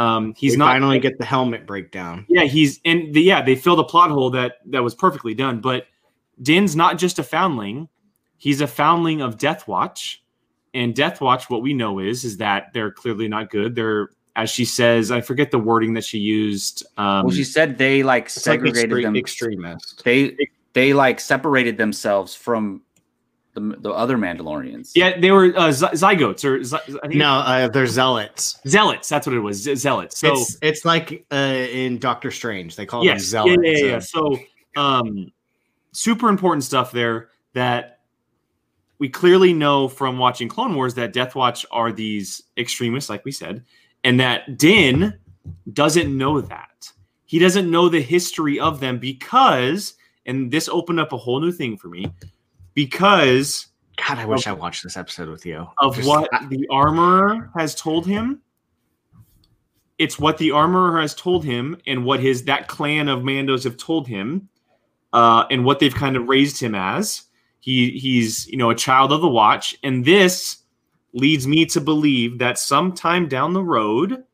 Um, 0.00 0.34
he's 0.36 0.52
we 0.52 0.56
not 0.58 0.66
finally 0.72 0.98
get 0.98 1.18
the 1.18 1.24
helmet 1.24 1.66
breakdown. 1.66 2.24
yeah 2.28 2.44
he's 2.44 2.80
and 2.84 3.12
the, 3.14 3.20
yeah 3.22 3.42
they 3.42 3.54
filled 3.54 3.80
a 3.80 3.84
plot 3.84 4.10
hole 4.10 4.30
that 4.30 4.54
that 4.66 4.82
was 4.82 4.94
perfectly 4.94 5.34
done, 5.34 5.60
but 5.60 5.86
Din's 6.42 6.74
not 6.74 6.96
just 6.98 7.18
a 7.18 7.22
foundling; 7.22 7.88
he's 8.38 8.60
a 8.62 8.66
foundling 8.66 9.20
of 9.20 9.36
Death 9.36 9.68
Watch, 9.68 10.22
and 10.72 10.94
Death 10.94 11.20
Watch. 11.20 11.50
What 11.50 11.60
we 11.62 11.74
know 11.74 11.98
is 11.98 12.24
is 12.24 12.38
that 12.38 12.72
they're 12.72 12.90
clearly 12.92 13.28
not 13.28 13.50
good. 13.50 13.74
They're 13.74 14.08
as 14.36 14.48
she 14.48 14.64
says, 14.64 15.10
I 15.10 15.20
forget 15.20 15.50
the 15.50 15.58
wording 15.58 15.92
that 15.94 16.04
she 16.04 16.18
used. 16.18 16.86
Um, 16.96 17.26
Well, 17.26 17.34
she 17.34 17.44
said 17.44 17.76
they 17.76 18.02
like 18.02 18.26
It's 18.26 18.36
like 18.46 18.60
segregated 18.60 18.90
extre- 18.90 19.02
them. 19.02 19.16
extremist. 19.16 20.02
They 20.04 20.36
they 20.72 20.92
like 20.94 21.20
separated 21.20 21.76
themselves 21.76 22.34
from 22.34 22.80
the 23.54 23.60
the 23.80 23.90
other 23.90 24.16
Mandalorians. 24.16 24.92
yeah, 24.94 25.18
they 25.18 25.30
were 25.30 25.52
uh, 25.56 25.70
zy- 25.72 25.86
zygotes 25.94 26.44
or 26.44 26.62
zy- 26.62 26.76
I 27.02 27.08
think 27.08 27.14
No, 27.16 27.32
uh, 27.34 27.68
they're 27.68 27.86
zealots. 27.86 28.58
zealots. 28.66 29.08
That's 29.08 29.26
what 29.26 29.34
it 29.34 29.40
was. 29.40 29.62
z- 29.62 29.74
Zealots. 29.74 30.18
So 30.18 30.32
it's 30.32 30.56
it's 30.62 30.84
like 30.84 31.24
uh, 31.32 31.36
in 31.36 31.98
Doctor 31.98 32.30
Strange, 32.30 32.76
they 32.76 32.86
call 32.86 33.00
them 33.00 33.06
yes, 33.08 33.22
yeah, 33.24 33.42
zealots. 33.42 33.62
yeah, 33.64 33.70
yeah, 33.72 33.84
yeah. 33.86 33.96
Uh, 33.96 34.00
So 34.00 34.38
um, 34.76 35.32
super 35.92 36.28
important 36.28 36.62
stuff 36.64 36.92
there 36.92 37.30
that 37.54 37.98
we 38.98 39.08
clearly 39.08 39.52
know 39.52 39.88
from 39.88 40.18
watching 40.18 40.48
Clone 40.48 40.74
Wars 40.74 40.94
that 40.94 41.12
Death 41.12 41.34
Watch 41.34 41.64
are 41.72 41.90
these 41.90 42.42
extremists, 42.56 43.08
like 43.10 43.24
we 43.24 43.32
said, 43.32 43.64
and 44.04 44.20
that 44.20 44.58
Din 44.58 45.18
doesn't 45.72 46.16
know 46.16 46.40
that. 46.42 46.92
He 47.24 47.38
doesn't 47.38 47.70
know 47.70 47.88
the 47.88 48.00
history 48.02 48.60
of 48.60 48.78
them 48.80 48.98
because, 48.98 49.94
and 50.26 50.50
this 50.50 50.68
opened 50.68 51.00
up 51.00 51.12
a 51.12 51.16
whole 51.16 51.40
new 51.40 51.50
thing 51.52 51.76
for 51.76 51.88
me, 51.88 52.12
because 52.84 53.66
God, 54.08 54.18
I 54.18 54.24
wish 54.24 54.46
I 54.46 54.52
watched 54.52 54.82
this 54.82 54.96
episode 54.96 55.28
with 55.28 55.44
you. 55.44 55.66
of 55.78 55.96
Just- 55.96 56.08
what 56.08 56.28
I- 56.32 56.46
the 56.46 56.66
armorer 56.70 57.50
has 57.56 57.74
told 57.74 58.06
him. 58.06 58.40
It's 59.98 60.18
what 60.18 60.38
the 60.38 60.50
armorer 60.52 60.98
has 61.02 61.14
told 61.14 61.44
him, 61.44 61.76
and 61.86 62.04
what 62.06 62.20
his 62.20 62.44
that 62.44 62.68
clan 62.68 63.08
of 63.08 63.20
Mandos 63.20 63.64
have 63.64 63.76
told 63.76 64.08
him, 64.08 64.48
uh, 65.12 65.44
and 65.50 65.64
what 65.66 65.78
they've 65.78 65.94
kind 65.94 66.16
of 66.16 66.26
raised 66.28 66.58
him 66.62 66.74
as. 66.74 67.24
He 67.60 67.90
he's 67.98 68.46
you 68.46 68.56
know 68.56 68.70
a 68.70 68.74
child 68.74 69.12
of 69.12 69.20
the 69.20 69.28
Watch, 69.28 69.76
and 69.82 70.02
this 70.04 70.62
leads 71.12 71.46
me 71.46 71.66
to 71.66 71.80
believe 71.82 72.38
that 72.38 72.58
sometime 72.58 73.28
down 73.28 73.52
the 73.52 73.62
road, 73.62 74.24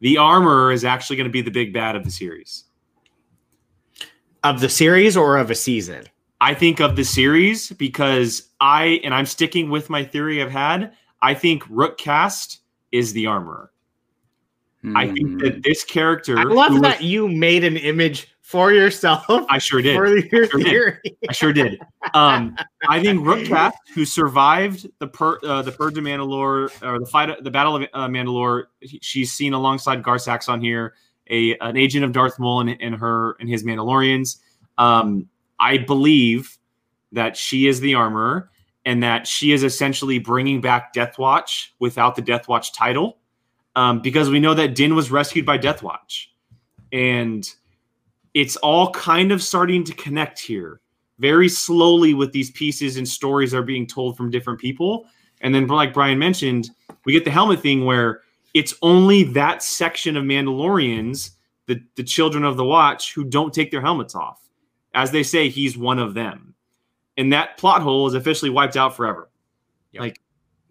the 0.00 0.16
armorer 0.16 0.72
is 0.72 0.84
actually 0.84 1.16
going 1.16 1.28
to 1.28 1.32
be 1.32 1.42
the 1.42 1.50
big 1.50 1.74
bad 1.74 1.94
of 1.96 2.04
the 2.04 2.10
series. 2.10 2.64
of 4.44 4.60
the 4.60 4.68
series 4.68 5.16
or 5.16 5.36
of 5.38 5.50
a 5.50 5.54
season. 5.56 6.04
I 6.40 6.54
think 6.54 6.80
of 6.80 6.96
the 6.96 7.04
series 7.04 7.70
because 7.72 8.50
I 8.60 9.00
and 9.04 9.14
I'm 9.14 9.26
sticking 9.26 9.70
with 9.70 9.88
my 9.90 10.04
theory 10.04 10.42
I've 10.42 10.50
had. 10.50 10.92
I 11.22 11.34
think 11.34 11.62
Rook 11.68 11.96
Kast 11.98 12.60
is 12.92 13.12
the 13.12 13.26
armorer. 13.26 13.70
I 14.94 15.06
think 15.08 15.28
Hmm. 15.30 15.38
that 15.38 15.62
this 15.64 15.82
character 15.82 16.38
I 16.38 16.44
love 16.44 16.80
that 16.82 16.98
was- 17.00 17.06
you 17.08 17.26
made 17.26 17.64
an 17.64 17.76
image 17.76 18.28
for 18.42 18.70
yourself 18.72 19.24
I 19.50 19.58
sure 19.58 19.82
did. 19.82 19.96
for 19.96 20.06
your 20.06 20.46
Sure 20.46 20.58
did. 20.60 20.66
theory. 20.68 21.16
I 21.28 21.32
sure 21.32 21.52
did. 21.52 21.80
Um, 22.14 22.56
I 22.88 23.02
think 23.02 23.26
Rook 23.26 23.44
Cast, 23.48 23.76
who 23.94 24.04
survived 24.04 24.86
the 25.00 25.08
per, 25.08 25.40
uh, 25.42 25.62
the 25.62 25.72
Purge 25.72 25.98
of 25.98 26.04
Mandalore 26.04 26.70
or 26.84 27.00
the 27.00 27.06
fight, 27.06 27.42
the 27.42 27.50
Battle 27.50 27.74
of 27.76 27.82
uh, 27.92 28.06
Mandalore, 28.06 28.64
she's 29.00 29.32
seen 29.32 29.52
alongside 29.54 30.04
Gar 30.04 30.18
Saxon 30.20 30.60
here, 30.60 30.94
a 31.28 31.56
an 31.58 31.76
agent 31.76 32.04
of 32.04 32.12
Darth 32.12 32.38
Maul 32.38 32.60
and, 32.60 32.76
and 32.80 32.94
her 32.94 33.36
and 33.40 33.48
his 33.48 33.64
Mandalorians. 33.64 34.36
Um, 34.78 35.28
I 35.58 35.78
believe 35.78 36.58
that 37.12 37.36
she 37.36 37.66
is 37.66 37.80
the 37.80 37.94
armorer 37.94 38.50
and 38.84 39.02
that 39.02 39.26
she 39.26 39.52
is 39.52 39.64
essentially 39.64 40.18
bringing 40.18 40.60
back 40.60 40.92
Death 40.92 41.18
Watch 41.18 41.74
without 41.80 42.14
the 42.14 42.22
Death 42.22 42.48
Watch 42.48 42.72
title, 42.72 43.18
um, 43.74 44.00
because 44.00 44.30
we 44.30 44.40
know 44.40 44.54
that 44.54 44.74
Din 44.74 44.94
was 44.94 45.10
rescued 45.10 45.44
by 45.44 45.56
Death 45.56 45.82
Watch, 45.82 46.32
and 46.92 47.48
it's 48.34 48.56
all 48.56 48.92
kind 48.92 49.32
of 49.32 49.42
starting 49.42 49.82
to 49.84 49.94
connect 49.94 50.38
here 50.38 50.80
very 51.18 51.48
slowly 51.48 52.14
with 52.14 52.32
these 52.32 52.50
pieces 52.50 52.96
and 52.96 53.08
stories 53.08 53.54
are 53.54 53.62
being 53.62 53.86
told 53.86 54.16
from 54.16 54.30
different 54.30 54.60
people. 54.60 55.06
And 55.40 55.54
then, 55.54 55.66
like 55.66 55.94
Brian 55.94 56.18
mentioned, 56.18 56.70
we 57.04 57.12
get 57.12 57.24
the 57.24 57.30
helmet 57.30 57.60
thing 57.60 57.84
where 57.84 58.20
it's 58.54 58.74
only 58.82 59.22
that 59.24 59.62
section 59.62 60.16
of 60.16 60.24
Mandalorians, 60.24 61.30
the, 61.66 61.80
the 61.96 62.04
children 62.04 62.44
of 62.44 62.56
the 62.56 62.64
watch, 62.64 63.14
who 63.14 63.24
don't 63.24 63.52
take 63.52 63.70
their 63.70 63.80
helmets 63.80 64.14
off. 64.14 64.45
As 64.96 65.12
they 65.12 65.22
say, 65.22 65.48
he's 65.48 65.76
one 65.78 65.98
of 66.00 66.14
them. 66.14 66.54
And 67.18 67.32
that 67.32 67.56
plot 67.58 67.82
hole 67.82 68.06
is 68.08 68.14
officially 68.14 68.50
wiped 68.50 68.76
out 68.76 68.96
forever. 68.96 69.30
Yep. 69.92 70.00
Like, 70.00 70.20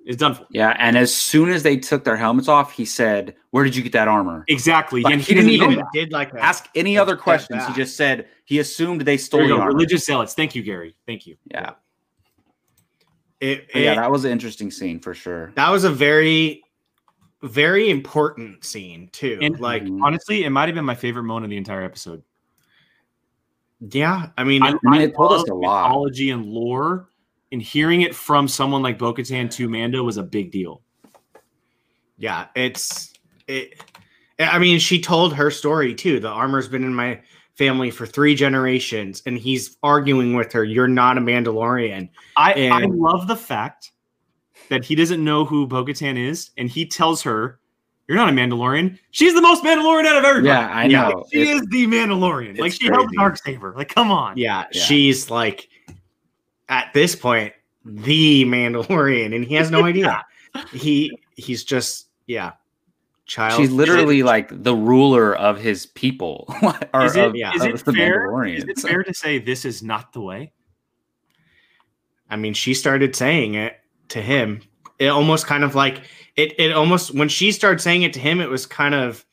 it's 0.06 0.18
done 0.18 0.36
for. 0.36 0.46
Yeah, 0.52 0.76
and 0.78 0.98
as 0.98 1.16
soon 1.16 1.50
as 1.50 1.64
they 1.64 1.78
took 1.78 2.04
their 2.04 2.18
helmets 2.18 2.48
off, 2.48 2.72
he 2.72 2.86
said, 2.86 3.36
"Where 3.52 3.64
did 3.64 3.76
you 3.76 3.82
get 3.82 3.92
that 3.94 4.08
armor?" 4.08 4.44
Exactly. 4.48 5.02
Like, 5.02 5.14
and 5.14 5.22
he 5.22 5.34
didn't 5.34 5.58
doesn't 5.58 5.72
even 5.74 5.86
did 5.94 6.12
like 6.12 6.32
that. 6.34 6.42
Ask 6.44 6.70
any 6.76 6.96
Let's 6.98 7.02
other 7.04 7.16
get 7.16 7.24
questions. 7.24 7.66
He 7.66 7.74
just 7.74 7.96
said 7.98 8.28
he 8.46 8.60
assumed 8.60 9.02
they 9.02 9.18
stole 9.18 9.42
you 9.42 9.48
the 9.48 9.54
armor. 9.56 9.68
Religious 9.72 10.06
zealots. 10.06 10.36
Thank 10.36 10.54
you, 10.54 10.62
Gary. 10.62 10.96
Thank 11.08 11.26
you. 11.26 11.38
Yeah, 11.50 11.72
It, 13.40 13.68
But 13.74 13.82
yeah, 13.82 13.96
that 13.96 14.12
was 14.12 14.26
an 14.26 14.32
interesting 14.32 14.70
scene 14.70 15.00
for 15.00 15.14
sure. 15.16 15.52
that 15.56 15.70
was 15.72 15.84
a 15.86 15.92
very, 15.92 16.62
very 17.42 17.90
important 17.90 18.64
scene 18.64 19.10
too. 19.12 19.40
And 19.42 19.60
like, 19.60 19.84
Mhm. 19.86 20.04
honestly, 20.04 20.44
it 20.44 20.52
might 20.52 20.68
have 20.68 20.76
been 20.76 20.86
my 20.86 20.94
favorite 20.96 21.24
moment 21.24 21.46
of 21.46 21.50
the 21.50 21.58
entire 21.58 21.82
episode. 21.84 22.22
Yeah, 23.92 24.30
I 24.38 24.44
mean, 24.44 24.64
I, 24.64 24.76
mean, 24.84 25.02
it 25.02 25.16
told 25.16 25.34
us 25.34 25.44
a 25.50 25.54
lot. 25.54 25.90
mythology 25.90 26.30
and 26.32 26.46
lore, 26.46 27.10
and 27.52 27.62
hearing 27.62 28.02
it 28.02 28.16
from 28.16 28.48
someone 28.48 28.82
like 28.82 28.98
Bo-Katan 28.98 29.52
to 29.52 29.70
Mando 29.70 30.04
was 30.04 30.18
a 30.18 30.24
big 30.24 30.52
deal. 30.52 30.82
yeah, 32.18 32.48
it's 32.56 33.14
it. 33.48 33.82
I 34.40 34.60
mean, 34.60 34.80
she 34.80 35.02
told 35.02 35.34
her 35.34 35.52
story 35.52 35.94
too. 35.94 36.20
The 36.20 36.30
armor's 36.30 36.68
been 36.68 36.84
in 36.84 36.94
my 36.94 37.22
family 37.56 37.90
for 37.90 38.06
three 38.06 38.36
generations, 38.36 39.22
and 39.26 39.38
he's 39.38 39.78
arguing 39.82 40.36
with 40.36 40.52
her. 40.54 40.64
You're 40.64 40.88
not 40.88 41.18
a 41.18 41.22
Mandalorian. 41.22 42.10
I, 42.36 42.70
I 42.70 42.86
love 42.86 43.28
the 43.28 43.36
fact 43.36 43.92
that 44.70 44.84
he 44.84 44.96
doesn't 44.96 45.24
know 45.24 45.46
who 45.46 45.68
Bo-Katan 45.68 46.18
is, 46.18 46.52
and 46.58 46.70
he 46.70 46.86
tells 46.86 47.22
her, 47.22 47.60
"You're 48.08 48.18
not 48.18 48.30
a 48.30 48.32
Mandalorian. 48.32 48.98
She's 49.12 49.34
the 49.34 49.42
most 49.42 49.64
Mandalorian 49.64 50.06
out 50.06 50.18
of 50.18 50.24
everybody. 50.26 50.48
Yeah, 50.48 50.70
I 50.70 50.86
Yeah, 50.86 51.10
know. 51.10 51.26
she 51.32 51.42
It- 51.42 51.48
is 51.56 51.62
the 51.70 51.88
Mandalorian. 51.88 52.58
Like 52.60 52.72
it's 52.72 52.78
she 52.80 52.88
held 52.88 53.02
the 53.04 53.08
crazy. 53.08 53.18
dark 53.18 53.38
saber. 53.38 53.74
Like, 53.76 53.90
come 53.94 54.12
on. 54.12 54.38
Yeah, 54.38 54.66
Yeah. 54.72 54.84
she's 54.84 55.30
like 55.32 55.68
at 56.70 56.94
this 56.94 57.16
point 57.16 57.54
the 57.84 58.46
Mandalorian, 58.46 59.36
and 59.36 59.46
he 59.46 59.56
has 59.56 59.70
no 59.72 59.84
idea. 59.86 60.24
he 60.72 61.12
he's 61.36 61.64
just 61.64 62.08
yeah, 62.28 62.54
child. 63.26 63.60
She's 63.60 63.72
literally 63.72 64.24
like 64.24 64.50
the 64.64 64.76
ruler 64.76 65.36
of 65.36 65.60
his 65.60 65.86
people. 65.88 66.46
or 66.94 67.06
Is 67.06 67.16
it, 67.16 67.24
of, 67.26 67.36
yeah, 67.36 67.54
is 67.54 67.64
it 67.64 67.86
the 67.86 67.94
fair? 67.94 68.46
Is 68.46 68.64
it 68.64 68.80
fair 68.80 69.04
to 69.04 69.14
say 69.14 69.38
this 69.40 69.66
is 69.66 69.84
not 69.84 70.14
the 70.14 70.22
way? 70.22 70.52
I 72.30 72.36
mean, 72.38 72.54
she 72.56 72.74
started 72.74 73.16
saying 73.16 73.54
it 73.54 73.78
to 74.10 74.22
him. 74.22 74.62
It 75.00 75.08
almost 75.08 75.46
kind 75.48 75.64
of 75.64 75.76
like 75.76 76.02
it. 76.36 76.58
It 76.60 76.72
almost 76.74 77.14
when 77.14 77.30
she 77.30 77.52
started 77.52 77.82
saying 77.82 78.04
it 78.04 78.14
to 78.14 78.20
him, 78.20 78.40
it 78.42 78.50
was 78.50 78.66
kind 78.66 78.96
of 78.96 79.26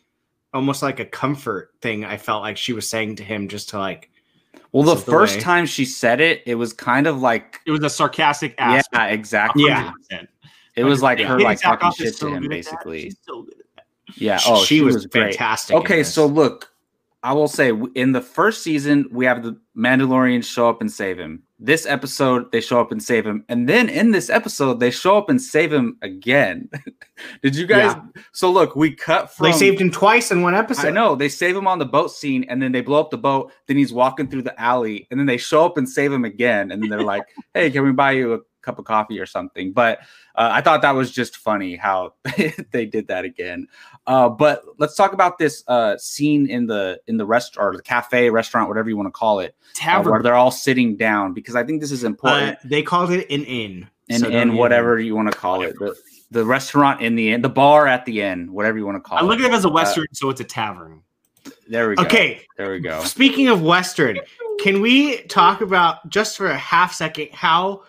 almost 0.55 0.83
like 0.83 1.01
a 1.01 1.05
comfort 1.05 1.71
thing. 1.81 2.05
I 2.05 2.17
felt 2.17 2.43
like 2.43 2.57
she 2.57 2.73
was 2.73 2.89
saying 2.89 3.17
to 3.17 3.25
him 3.25 3.49
just 3.49 3.69
to 3.71 3.79
like 3.79 4.11
Well, 4.73 4.83
the 4.83 4.93
This 4.93 5.01
is 5.01 5.05
the 5.07 5.11
first 5.13 5.41
time 5.41 5.67
she 5.67 5.85
said 5.85 6.21
it, 6.21 6.43
it 6.47 6.57
was 6.57 6.73
kind 6.73 7.07
of 7.07 7.21
like 7.23 7.61
It 7.67 7.71
was 7.71 7.83
a 7.83 7.91
sarcastic 7.91 8.55
ass. 8.59 8.85
yeah, 8.93 9.07
exactly. 9.07 9.65
Yeah. 9.65 9.93
100%. 10.13 10.27
It 10.77 10.85
was 10.85 11.03
like 11.03 11.19
Yeah. 11.19 11.29
her 11.29 11.41
like 11.41 11.61
talking 11.61 11.91
shit 11.93 12.17
to 12.19 12.27
him, 12.29 12.33
good 12.35 12.37
at 12.37 12.43
that. 12.43 12.49
basically. 12.51 13.01
She's 13.03 13.17
so 13.23 13.43
good 13.43 13.55
at 13.61 13.67
that. 13.77 13.87
Yeah. 14.17 14.41
Oh, 14.47 14.65
she 14.65 14.81
was, 14.83 15.07
great. 15.07 15.35
fantastic. 15.37 15.75
in 15.77 15.83
Okay, 15.83 16.03
so 16.03 16.27
look, 16.27 16.71
I 17.23 17.33
will 17.33 17.49
say 17.49 17.73
in 17.95 18.13
the 18.13 18.21
first 18.21 18.63
season 18.63 19.07
we 19.11 19.25
have 19.27 19.43
the 19.43 19.59
Mandalorians 19.77 20.45
show 20.45 20.69
up 20.69 20.81
and 20.81 20.91
save 20.91 21.19
him. 21.19 21.45
This 21.65 21.87
episode, 21.87 22.51
they 22.51 22.61
show 22.61 22.81
up 22.81 22.91
and 22.91 23.01
save 23.01 23.25
him, 23.25 23.45
and 23.49 23.69
then 23.69 23.89
in 23.89 24.11
this 24.11 24.29
episode, 24.29 24.81
they 24.81 24.91
show 24.91 25.17
up 25.17 25.31
and 25.31 25.41
save 25.41 25.73
him 25.73 25.97
again. 26.03 26.69
Did 27.43 27.55
you 27.55 27.67
guys? 27.67 27.95
So 28.33 28.51
look, 28.51 28.75
we 28.75 28.93
cut 28.97 29.31
from. 29.31 29.45
they 29.45 29.53
saved 29.53 29.81
him 29.81 29.93
twice 29.93 30.33
in 30.33 30.43
one 30.43 30.57
episode. 30.57 30.89
I 30.89 30.91
know 30.91 31.15
they 31.15 31.29
save 31.29 31.57
him 31.57 31.69
on 31.69 31.79
the 31.79 31.85
boat 31.85 32.11
scene, 32.11 32.45
and 32.49 32.61
then 32.61 32.73
they 32.73 32.81
blow 32.81 32.99
up 32.99 33.11
the 33.11 33.19
boat. 33.19 33.53
Then 33.69 33.77
he's 33.77 33.93
walking 33.93 34.29
through 34.29 34.43
the 34.43 34.61
alley, 34.61 35.07
and 35.11 35.21
then 35.21 35.27
they 35.27 35.37
show 35.37 35.65
up 35.65 35.77
and 35.77 35.89
save 35.89 36.13
him 36.13 36.25
again, 36.25 36.73
and 36.73 36.83
then 36.83 36.91
they're 36.91 37.03
like, 37.05 37.23
"Hey, 37.55 37.71
can 37.71 37.85
we 37.85 37.93
buy 37.93 38.13
you 38.13 38.35
a 38.35 38.39
cup 38.63 38.79
of 38.79 38.85
coffee 38.85 39.19
or 39.21 39.27
something?" 39.27 39.73
But 39.73 40.01
uh, 40.35 40.51
I 40.53 40.61
thought 40.61 40.83
that 40.83 40.93
was 40.93 41.11
just 41.11 41.37
funny 41.37 41.77
how 41.77 42.15
they 42.71 42.87
did 42.87 43.09
that 43.09 43.25
again. 43.25 43.69
Uh, 44.07 44.29
but 44.29 44.63
let's 44.79 44.97
talk 44.97 45.13
about 45.13 45.39
this 45.39 45.63
uh, 45.69 45.97
scene 45.99 46.49
in 46.49 46.67
the 46.67 47.01
in 47.07 47.17
the 47.17 47.27
rest 47.27 47.57
or 47.59 47.77
the 47.77 47.83
cafe, 47.83 48.31
restaurant, 48.31 48.69
whatever 48.69 48.89
you 48.89 48.97
want 48.97 49.07
to 49.07 49.13
call 49.13 49.41
it, 49.41 49.55
uh, 49.61 49.69
Tavern. 49.75 50.13
where 50.13 50.23
they're 50.23 50.35
all 50.35 50.51
sitting 50.51 50.97
down 50.97 51.35
because 51.35 51.55
I 51.55 51.65
think 51.65 51.81
this 51.81 51.93
is 51.93 52.05
important. 52.05 52.57
Uh, 52.57 52.61
they 52.65 52.83
called 52.83 53.11
it 53.11 53.31
an 53.31 53.45
inn. 53.45 53.89
and 54.09 54.21
so 54.21 54.29
even- 54.29 54.57
whatever 54.57 54.99
you 54.99 55.15
want 55.15 55.31
to 55.31 55.37
call 55.39 55.63
it, 55.63 55.79
the, 55.79 55.95
the 56.31 56.45
restaurant 56.45 57.01
in 57.01 57.15
the 57.15 57.33
end, 57.33 57.45
the 57.45 57.49
bar 57.49 57.87
at 57.87 58.05
the 58.05 58.23
end, 58.23 58.51
whatever 58.51 58.79
you 58.79 58.87
want 58.87 58.97
to 58.97 59.01
call 59.01 59.19
I 59.19 59.21
it. 59.21 59.25
I 59.25 59.27
look 59.27 59.41
at 59.41 59.47
it 59.47 59.55
as 59.55 59.65
a 59.65 59.69
western, 59.71 60.07
so 60.13 60.31
it's 60.31 60.41
a 60.41 60.45
tavern. 60.45 61.03
There 61.69 61.89
we 61.89 61.97
go. 61.97 62.03
Okay, 62.03 62.43
there 62.57 62.71
we 62.73 62.81
go. 62.81 63.03
Speaking 63.05 63.49
of 63.49 63.63
Western, 63.63 64.19
can 64.61 64.81
we 64.81 65.23
talk 65.23 65.61
about 65.61 66.09
just 66.09 66.37
for 66.37 66.49
a 66.49 66.57
half 66.57 66.93
second 66.93 67.31
how 67.33 67.83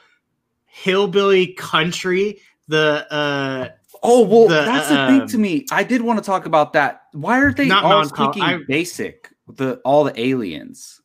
hillbilly 0.74 1.54
country 1.54 2.40
the 2.68 3.06
uh 3.14 3.70
Oh 4.06 4.26
well, 4.26 4.50
the, 4.50 4.66
that's 4.66 4.90
the 4.90 4.96
thing 5.08 5.22
um, 5.22 5.28
to 5.30 5.38
me. 5.38 5.66
I 5.72 5.84
did 5.84 6.02
want 6.02 6.20
to 6.20 6.26
talk 6.26 6.46
about 6.46 6.74
that. 6.74 7.04
Why 7.14 7.40
are 7.40 7.54
they 7.54 7.68
Not 7.68 7.86
all 7.86 7.92
non-col- 8.02 8.34
speaking 8.34 8.44
I- 8.44 8.60
basic? 8.68 9.30
The 9.48 9.76
all 9.86 10.04
the 10.04 10.20
aliens. 10.20 11.00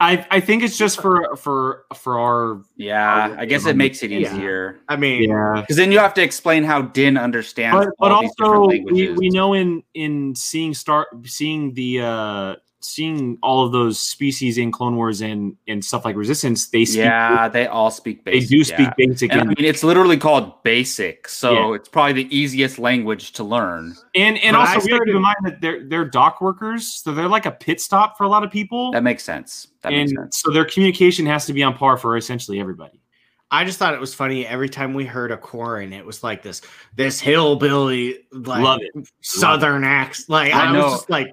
I 0.00 0.26
I 0.30 0.40
think 0.40 0.62
it's 0.62 0.78
just 0.78 1.00
for 1.00 1.36
for 1.36 1.84
for 1.94 2.18
our 2.18 2.62
Yeah, 2.76 3.34
I 3.38 3.44
guess 3.44 3.66
it 3.66 3.76
makes 3.76 4.02
it 4.02 4.10
Yeah. 4.10 4.18
easier 4.34 4.80
I 4.88 4.96
mean 4.96 5.28
yeah. 5.30 5.54
because 5.60 5.76
then 5.76 5.90
you 5.90 5.98
have 5.98 6.12
to 6.14 6.22
explain 6.22 6.64
how 6.64 6.82
Din 6.82 7.16
understands 7.16 7.86
But, 7.86 7.94
but 7.98 8.20
these 8.20 8.30
also 8.38 8.66
we, 8.68 9.10
we 9.12 9.28
know 9.30 9.54
in 9.54 9.82
in 9.94 10.34
seeing 10.34 10.74
start 10.74 11.08
seeing 11.24 11.72
the 11.74 12.00
uh 12.00 12.56
seeing 12.86 13.38
all 13.42 13.64
of 13.66 13.72
those 13.72 13.98
species 13.98 14.58
in 14.58 14.70
Clone 14.72 14.96
Wars 14.96 15.20
and 15.20 15.56
and 15.68 15.84
stuff 15.84 16.04
like 16.04 16.16
Resistance, 16.16 16.68
they 16.68 16.84
speak 16.84 16.98
yeah, 16.98 17.48
they 17.48 17.66
all 17.66 17.90
speak 17.90 18.24
they 18.24 18.32
basic. 18.32 18.48
do 18.50 18.56
yeah. 18.58 18.62
speak 18.64 18.88
basic 18.96 19.32
And 19.32 19.40
I 19.40 19.44
mean, 19.44 19.56
it's 19.58 19.82
literally 19.82 20.16
called 20.16 20.62
basic, 20.62 21.28
so 21.28 21.52
Yeah. 21.70 21.74
it's 21.76 21.88
probably 21.88 22.12
the 22.24 22.36
easiest 22.36 22.78
language 22.78 23.32
to 23.32 23.44
learn. 23.44 23.94
and, 24.14 24.38
and 24.38 24.54
But 24.54 24.60
also 24.60 24.72
I 24.80 24.84
we 24.84 24.90
have 24.92 25.00
to 25.00 25.04
keep 25.06 25.14
in 25.16 25.22
mind 25.22 25.36
that 25.44 25.60
they're 25.60 25.84
they're 25.88 26.04
dock 26.04 26.40
workers, 26.40 26.86
so 27.02 27.12
they're 27.12 27.28
like 27.28 27.46
a 27.46 27.50
pit 27.52 27.80
stop 27.80 28.16
for 28.16 28.24
a 28.24 28.28
lot 28.28 28.44
of 28.44 28.50
people. 28.50 28.92
That 28.92 29.02
makes 29.02 29.24
sense. 29.24 29.68
That 29.82 29.92
and 29.92 30.08
makes 30.08 30.12
sense. 30.20 30.40
so 30.42 30.50
their 30.52 30.64
communication 30.64 31.26
has 31.26 31.46
to 31.46 31.52
be 31.52 31.62
on 31.62 31.74
par 31.74 31.96
for 31.96 32.16
essentially 32.16 32.60
everybody. 32.60 33.00
I 33.48 33.64
just 33.64 33.78
thought 33.78 33.94
it 33.94 34.00
was 34.00 34.12
funny 34.12 34.44
every 34.44 34.68
time 34.68 34.92
we 34.92 35.04
heard 35.04 35.30
a 35.30 35.36
Quarren, 35.36 35.92
it 35.92 36.04
was 36.04 36.24
like 36.24 36.42
this 36.42 36.62
this 36.96 37.20
hillbilly 37.20 38.18
like 38.32 38.60
Love 38.62 38.80
it. 38.82 39.08
southern 39.22 39.84
accent. 39.84 40.28
Like 40.28 40.52
I 40.52 40.64
I, 40.66 40.72
know. 40.72 40.82
was 40.86 40.92
just 40.94 41.10
like 41.10 41.28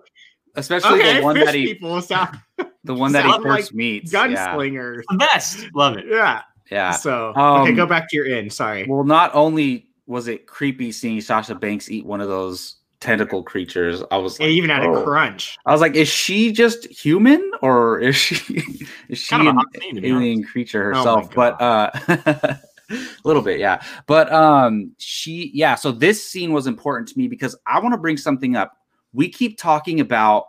Especially 0.55 0.99
okay, 0.99 1.17
the 1.17 1.23
one 1.23 1.39
that 1.39 1.55
he, 1.55 1.73
people 1.73 2.01
sound 2.01 2.37
the 2.83 2.93
one 2.93 3.11
that 3.13 3.25
he 3.25 3.31
sound 3.31 3.43
first 3.43 3.71
like 3.71 3.75
meets. 3.75 4.13
Yeah, 4.13 4.27
gunslingers. 4.27 5.01
The 5.09 5.17
best. 5.17 5.67
Love 5.73 5.97
it. 5.97 6.05
Yeah. 6.07 6.41
yeah. 6.69 6.91
So 6.91 7.33
Um, 7.35 7.61
okay, 7.61 7.73
go 7.73 7.85
back 7.85 8.09
to 8.09 8.15
your 8.15 8.25
inn. 8.27 8.49
Sorry. 8.49 8.85
Well, 8.87 9.03
not 9.03 9.33
only 9.33 9.87
was 10.05 10.27
it 10.27 10.47
creepy 10.47 10.91
seeing 10.91 11.21
Sasha 11.21 11.55
Banks 11.55 11.89
eat 11.89 12.05
one 12.05 12.21
of 12.21 12.27
those 12.27 12.75
tentacle 12.99 13.43
creatures, 13.43 14.03
I 14.11 14.17
was 14.17 14.39
like, 14.39 14.49
even 14.49 14.69
had 14.69 14.83
oh. 14.85 14.95
a 14.95 15.03
crunch. 15.03 15.57
I 15.65 15.71
was 15.71 15.81
like, 15.81 15.95
is 15.95 16.07
she 16.07 16.51
just 16.51 16.85
human 16.85 17.51
or 17.61 17.99
is 17.99 18.15
she 18.15 18.35
is 19.09 19.17
she 19.17 19.29
Kind 19.29 19.41
of 19.41 19.47
a 19.47 19.49
an 19.51 19.55
hot 19.55 19.65
scene, 19.81 19.95
to 19.95 20.01
be 20.01 20.09
alien 20.09 20.43
creature 20.43 20.93
Oh 20.93 20.97
herself? 20.97 21.33
but 21.33 21.59
uh 21.61 21.89
a 22.07 22.59
little 23.23 23.41
bit, 23.41 23.59
yeah. 23.59 23.81
But 24.07 24.31
um 24.31 24.91
she 24.99 25.51
yeah, 25.53 25.75
so 25.75 25.91
this 25.91 26.23
scene 26.25 26.53
was 26.53 26.67
important 26.67 27.07
to 27.09 27.17
me 27.17 27.27
because 27.27 27.55
I 27.65 27.79
want 27.79 27.93
to 27.93 27.97
bring 27.97 28.17
something 28.17 28.55
up. 28.55 28.77
We 29.13 29.29
keep 29.29 29.57
talking 29.57 29.99
about 29.99 30.47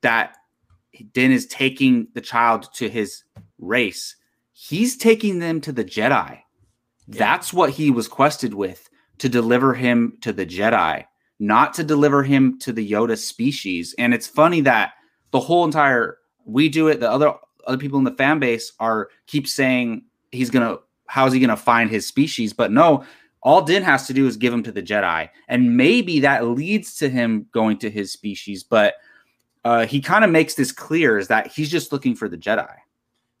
that 0.00 0.36
Din 1.12 1.32
is 1.32 1.46
taking 1.46 2.08
the 2.14 2.20
child 2.20 2.72
to 2.74 2.88
his 2.88 3.24
race. 3.58 4.16
He's 4.52 4.96
taking 4.96 5.38
them 5.38 5.60
to 5.62 5.72
the 5.72 5.84
Jedi. 5.84 6.40
That's 7.08 7.52
what 7.52 7.70
he 7.70 7.90
was 7.90 8.08
quested 8.08 8.54
with 8.54 8.88
to 9.18 9.28
deliver 9.28 9.74
him 9.74 10.18
to 10.20 10.32
the 10.32 10.46
Jedi, 10.46 11.04
not 11.38 11.74
to 11.74 11.84
deliver 11.84 12.22
him 12.22 12.58
to 12.60 12.72
the 12.72 12.88
Yoda 12.88 13.16
species. 13.16 13.94
And 13.98 14.14
it's 14.14 14.26
funny 14.26 14.60
that 14.62 14.92
the 15.30 15.40
whole 15.40 15.64
entire 15.64 16.18
we 16.44 16.68
do 16.68 16.88
it, 16.88 17.00
the 17.00 17.10
other 17.10 17.34
other 17.66 17.78
people 17.78 17.98
in 17.98 18.04
the 18.04 18.12
fan 18.12 18.38
base 18.38 18.72
are 18.80 19.08
keep 19.26 19.46
saying 19.46 20.04
he's 20.30 20.50
gonna 20.50 20.78
how's 21.06 21.32
he 21.32 21.40
gonna 21.40 21.56
find 21.56 21.90
his 21.90 22.06
species? 22.06 22.52
But 22.52 22.72
no, 22.72 23.04
all 23.42 23.62
Din 23.62 23.82
has 23.82 24.06
to 24.06 24.12
do 24.12 24.26
is 24.26 24.36
give 24.36 24.52
him 24.52 24.62
to 24.62 24.72
the 24.72 24.82
Jedi, 24.82 25.28
and 25.48 25.76
maybe 25.76 26.20
that 26.20 26.46
leads 26.46 26.94
to 26.96 27.08
him 27.08 27.46
going 27.52 27.78
to 27.78 27.90
his 27.90 28.12
species. 28.12 28.62
But 28.62 28.94
uh, 29.64 29.86
he 29.86 30.00
kind 30.00 30.24
of 30.24 30.30
makes 30.30 30.54
this 30.54 30.72
clear 30.72 31.18
is 31.18 31.28
that 31.28 31.48
he's 31.48 31.70
just 31.70 31.92
looking 31.92 32.14
for 32.14 32.28
the 32.28 32.38
Jedi. 32.38 32.74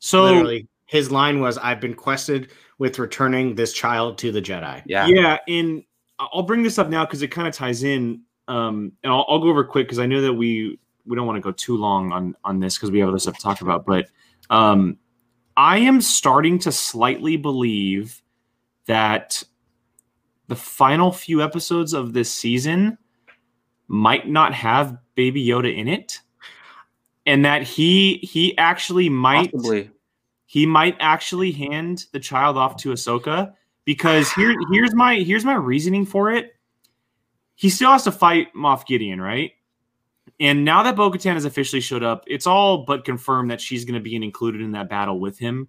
So 0.00 0.24
Literally, 0.24 0.68
his 0.86 1.10
line 1.10 1.40
was, 1.40 1.56
"I've 1.58 1.80
been 1.80 1.94
quested 1.94 2.50
with 2.78 2.98
returning 2.98 3.54
this 3.54 3.72
child 3.72 4.18
to 4.18 4.32
the 4.32 4.42
Jedi." 4.42 4.82
Yeah, 4.86 5.06
yeah, 5.06 5.38
and 5.46 5.84
I'll 6.18 6.42
bring 6.42 6.62
this 6.62 6.78
up 6.78 6.88
now 6.88 7.04
because 7.04 7.22
it 7.22 7.28
kind 7.28 7.46
of 7.46 7.54
ties 7.54 7.82
in. 7.84 8.22
Um, 8.48 8.92
and 9.04 9.12
I'll, 9.12 9.24
I'll 9.28 9.38
go 9.38 9.48
over 9.48 9.62
quick 9.62 9.86
because 9.86 10.00
I 10.00 10.06
know 10.06 10.20
that 10.20 10.34
we 10.34 10.78
we 11.06 11.16
don't 11.16 11.26
want 11.26 11.36
to 11.36 11.40
go 11.40 11.52
too 11.52 11.76
long 11.76 12.12
on 12.12 12.36
on 12.44 12.58
this 12.58 12.76
because 12.76 12.90
we 12.90 12.98
have 12.98 13.08
other 13.08 13.20
stuff 13.20 13.36
to 13.36 13.42
talk 13.42 13.60
about. 13.60 13.86
But 13.86 14.08
um, 14.50 14.98
I 15.56 15.78
am 15.78 16.00
starting 16.00 16.58
to 16.60 16.72
slightly 16.72 17.36
believe 17.36 18.20
that 18.86 19.42
the 20.48 20.56
final 20.56 21.12
few 21.12 21.42
episodes 21.42 21.92
of 21.92 22.12
this 22.12 22.32
season 22.32 22.98
might 23.88 24.28
not 24.28 24.54
have 24.54 24.96
Baby 25.14 25.46
Yoda 25.46 25.74
in 25.76 25.88
it, 25.88 26.20
and 27.26 27.44
that 27.44 27.62
he 27.62 28.18
he 28.18 28.56
actually 28.58 29.08
might 29.08 29.52
possibly. 29.52 29.90
he 30.46 30.66
might 30.66 30.96
actually 31.00 31.52
hand 31.52 32.06
the 32.12 32.20
child 32.20 32.56
off 32.56 32.76
to 32.78 32.90
Ahsoka 32.90 33.54
because 33.84 34.30
here 34.32 34.54
here's 34.70 34.94
my 34.94 35.16
here's 35.16 35.44
my 35.44 35.54
reasoning 35.54 36.06
for 36.06 36.32
it. 36.32 36.54
He 37.54 37.70
still 37.70 37.90
has 37.90 38.04
to 38.04 38.12
fight 38.12 38.48
Moff 38.54 38.86
Gideon, 38.86 39.20
right? 39.20 39.52
And 40.40 40.64
now 40.64 40.82
that 40.82 40.96
Bo-Katan 40.96 41.34
has 41.34 41.44
officially 41.44 41.80
showed 41.80 42.02
up, 42.02 42.24
it's 42.26 42.46
all 42.46 42.84
but 42.84 43.04
confirmed 43.04 43.50
that 43.50 43.60
she's 43.60 43.84
going 43.84 43.94
to 43.94 44.00
be 44.00 44.16
included 44.16 44.60
in 44.60 44.72
that 44.72 44.88
battle 44.88 45.20
with 45.20 45.38
him, 45.38 45.68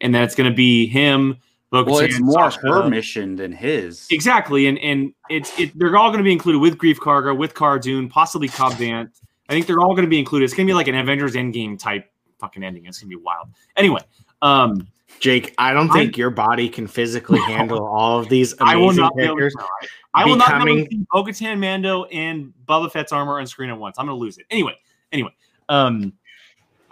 and 0.00 0.14
that 0.14 0.22
it's 0.22 0.34
going 0.34 0.48
to 0.48 0.56
be 0.56 0.86
him. 0.86 1.38
Bo-Katan, 1.82 1.90
Well, 1.90 2.00
it's 2.00 2.20
more 2.20 2.50
Sasha. 2.50 2.60
her 2.82 2.88
mission 2.88 3.36
than 3.36 3.50
his. 3.52 4.06
Exactly, 4.10 4.66
and 4.66 4.78
and 4.78 5.12
it's 5.28 5.58
it. 5.58 5.76
They're 5.78 5.96
all 5.96 6.08
going 6.10 6.18
to 6.18 6.24
be 6.24 6.32
included 6.32 6.58
with 6.60 6.78
Greef 6.78 6.96
Karga, 6.96 7.36
with 7.36 7.54
Cara 7.54 7.80
Dune, 7.80 8.08
possibly 8.08 8.48
Cobb 8.48 8.72
Vanth. 8.74 9.10
I 9.48 9.52
think 9.52 9.66
they're 9.66 9.80
all 9.80 9.90
going 9.94 10.04
to 10.04 10.08
be 10.10 10.18
included. 10.18 10.44
It's 10.44 10.54
going 10.54 10.66
to 10.66 10.70
be 10.70 10.74
like 10.74 10.88
an 10.88 10.94
Avengers 10.94 11.34
Endgame 11.34 11.78
type 11.78 12.10
fucking 12.38 12.62
ending. 12.62 12.86
It's 12.86 12.98
going 13.00 13.10
to 13.10 13.16
be 13.16 13.22
wild. 13.22 13.48
Anyway, 13.76 14.00
um, 14.42 14.86
Jake, 15.20 15.54
I 15.58 15.72
don't 15.72 15.90
I- 15.90 15.94
think 15.94 16.16
your 16.16 16.30
body 16.30 16.68
can 16.68 16.86
physically 16.86 17.40
handle 17.40 17.84
all 17.86 18.18
of 18.20 18.28
these 18.28 18.54
I 18.60 18.76
will 18.76 18.84
amazing 18.86 19.02
not 19.02 19.16
be 19.16 19.22
able 19.24 19.36
characters. 19.36 19.54
to. 19.82 19.88
I 20.14 20.24
will 20.24 20.36
not 20.36 20.48
be 20.48 20.54
able 20.54 20.64
becoming- 20.64 20.84
to 20.84 20.90
see 20.96 21.06
Bo-Katan, 21.12 21.58
Mando, 21.58 22.04
and 22.04 22.52
Boba 22.66 22.90
Fett's 22.90 23.12
armor 23.12 23.38
on 23.40 23.46
screen 23.46 23.68
at 23.70 23.78
once. 23.78 23.98
I'm 23.98 24.06
going 24.06 24.16
to 24.16 24.20
lose 24.20 24.38
it. 24.38 24.46
Anyway, 24.50 24.74
anyway, 25.12 25.30
um, 25.68 26.12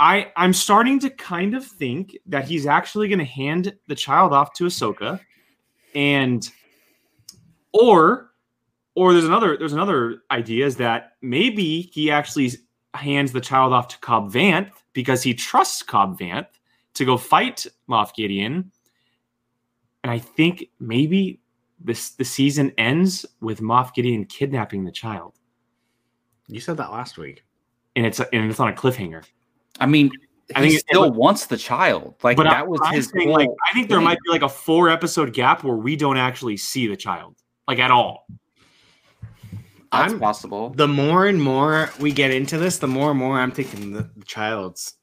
I 0.03 0.33
I'm 0.37 0.53
starting 0.53 0.99
to 0.99 1.11
kind 1.11 1.55
of 1.55 1.65
think 1.65 2.17
that 2.27 2.45
he's 2.45 2.67
actually 2.67 3.07
going 3.07 3.21
to 3.21 3.25
hand 3.25 3.73
the 3.87 3.95
child 3.95 4.33
off 4.33 4.53
to 4.55 4.65
Ahsoka, 4.65 5.21
and 5.95 6.51
or 7.73 8.33
or 8.97 9.13
there's 9.13 9.25
another 9.25 9.57
there's 9.57 9.73
another 9.73 10.23
idea 10.33 10.67
is 10.67 10.75
that 10.77 11.13
maybe 11.23 11.83
he 11.93 12.11
actually 12.11 12.51
hands 12.95 13.31
the 13.31 13.41
child 13.41 13.73
off 13.73 13.87
to 13.89 13.99
Cobb 14.01 14.33
Vanth 14.33 14.73
because 14.93 15.23
he 15.23 15.35
trusts 15.35 15.85
Cobb 15.85 16.19
Vanth 16.19 16.49
to 16.95 17.05
go 17.05 17.17
fight 17.17 17.65
Moff 17.89 18.13
Gideon. 18.13 18.73
And 20.03 20.11
I 20.11 20.19
think 20.19 20.65
maybe 20.81 21.41
this 21.79 22.11
the 22.11 22.25
season 22.25 22.73
ends 22.77 23.25
with 23.41 23.61
Moff 23.61 23.95
Gideon 23.95 24.25
kidnapping 24.25 24.85
the 24.85 24.91
child, 24.91 25.39
You 26.49 26.59
said 26.59 26.77
that 26.79 26.91
last 26.91 27.19
week. 27.19 27.45
and 27.95 28.05
it's 28.05 28.19
and 28.19 28.51
it's 28.51 28.59
on 28.59 28.69
a 28.69 28.73
cliffhanger. 28.73 29.23
I 29.83 29.87
mean, 29.87 30.11
I 30.55 30.61
he 30.63 30.69
think 30.69 30.81
it- 30.81 30.87
still 30.89 31.11
wants 31.13 31.47
the 31.47 31.57
child. 31.57 32.15
Like 32.23 32.37
But 32.37 32.45
that 32.45 32.57
I, 32.57 32.63
was 32.63 32.81
I'm 32.85 32.95
his 32.95 33.11
saying, 33.15 33.29
goal. 33.29 33.37
like 33.37 33.49
I 33.69 33.73
think 33.75 33.89
there 33.89 33.99
thing. 33.99 34.05
might 34.05 34.19
be 34.25 34.31
like 34.31 34.43
a 34.43 34.49
four 34.49 34.89
episode 34.89 35.33
gap 35.33 35.65
where 35.65 35.77
we 35.77 35.97
don't 35.97 36.17
actually 36.17 36.57
see 36.57 36.87
the 36.87 36.97
child 36.97 37.37
like 37.69 37.79
at 37.79 37.91
all. 37.91 38.27
That's 39.93 40.13
I'm- 40.13 40.21
possible. 40.21 40.71
The 40.71 40.89
more 40.89 41.27
and 41.27 41.41
more 41.43 41.91
we 42.01 42.13
get 42.13 42.31
into 42.31 42.59
this, 42.59 42.79
the 42.79 42.89
more 42.89 43.11
and 43.11 43.19
more 43.19 43.39
I'm 43.39 43.53
thinking 43.53 43.93
the, 43.93 44.09
the 44.17 44.25
child's 44.25 44.95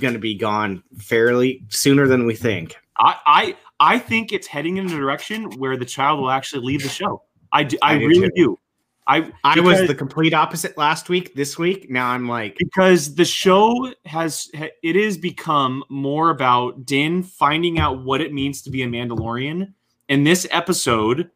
going 0.00 0.14
to 0.14 0.20
be 0.20 0.34
gone 0.34 0.82
fairly 0.98 1.64
sooner 1.68 2.06
than 2.06 2.26
we 2.26 2.34
think. 2.34 2.76
I, 2.98 3.16
I 3.26 3.56
I 3.80 3.98
think 3.98 4.32
it's 4.32 4.46
heading 4.46 4.76
in 4.76 4.86
a 4.86 4.88
direction 4.88 5.50
where 5.58 5.76
the 5.76 5.84
child 5.84 6.20
will 6.20 6.30
actually 6.30 6.64
leave 6.64 6.82
the 6.82 6.88
show. 6.88 7.22
I 7.52 7.64
do, 7.64 7.76
I, 7.82 7.94
I 7.94 7.98
do 7.98 8.06
really 8.06 8.28
too. 8.28 8.32
do. 8.36 8.58
I 9.06 9.32
I 9.44 9.60
was 9.60 9.86
the 9.86 9.94
complete 9.94 10.32
opposite 10.32 10.78
last 10.78 11.08
week. 11.08 11.34
This 11.34 11.58
week, 11.58 11.90
now 11.90 12.08
I'm 12.08 12.28
like, 12.28 12.56
because 12.56 13.14
the 13.14 13.24
show 13.24 13.92
has 14.06 14.50
it 14.54 14.96
is 14.96 15.18
become 15.18 15.84
more 15.88 16.30
about 16.30 16.86
Din 16.86 17.22
finding 17.22 17.78
out 17.78 18.02
what 18.02 18.20
it 18.20 18.32
means 18.32 18.62
to 18.62 18.70
be 18.70 18.82
a 18.82 18.86
Mandalorian, 18.86 19.72
and 20.08 20.26
this 20.26 20.46
episode 20.50 21.30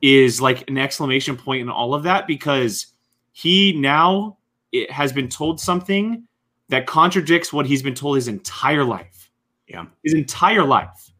is 0.00 0.40
like 0.40 0.68
an 0.70 0.78
exclamation 0.78 1.36
point 1.36 1.62
in 1.62 1.68
all 1.68 1.92
of 1.92 2.04
that 2.04 2.26
because 2.28 2.86
he 3.32 3.72
now 3.72 4.38
it 4.70 4.90
has 4.90 5.12
been 5.12 5.28
told 5.28 5.60
something 5.60 6.24
that 6.68 6.86
contradicts 6.86 7.52
what 7.52 7.66
he's 7.66 7.82
been 7.82 7.94
told 7.94 8.16
his 8.16 8.28
entire 8.28 8.84
life. 8.84 9.30
Yeah. 9.66 9.84
his 10.02 10.14
entire 10.14 10.64
life. 10.64 11.12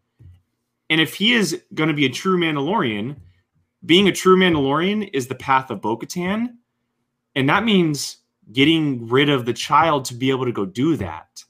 And 0.89 1.01
if 1.01 1.15
he 1.15 1.35
is 1.35 1.63
going 1.75 1.89
to 1.89 1.95
be 1.95 2.07
a 2.07 2.09
true 2.09 2.39
Mandalorian, 2.39 3.17
being 3.85 4.09
a 4.09 4.13
true 4.13 4.37
Mandalorian 4.37 5.11
is 5.13 5.27
the 5.29 5.35
path 5.35 5.71
of 5.71 5.81
Bo-Katan, 5.81 6.55
and 7.35 7.49
that 7.49 7.65
means 7.65 8.19
getting 8.53 9.07
rid 9.09 9.29
of 9.29 9.45
the 9.45 9.53
child 9.53 10.05
to 10.07 10.15
be 10.15 10.31
able 10.31 10.45
to 10.47 10.53
go 10.53 10.65
do 10.65 10.97
that. 10.97 11.45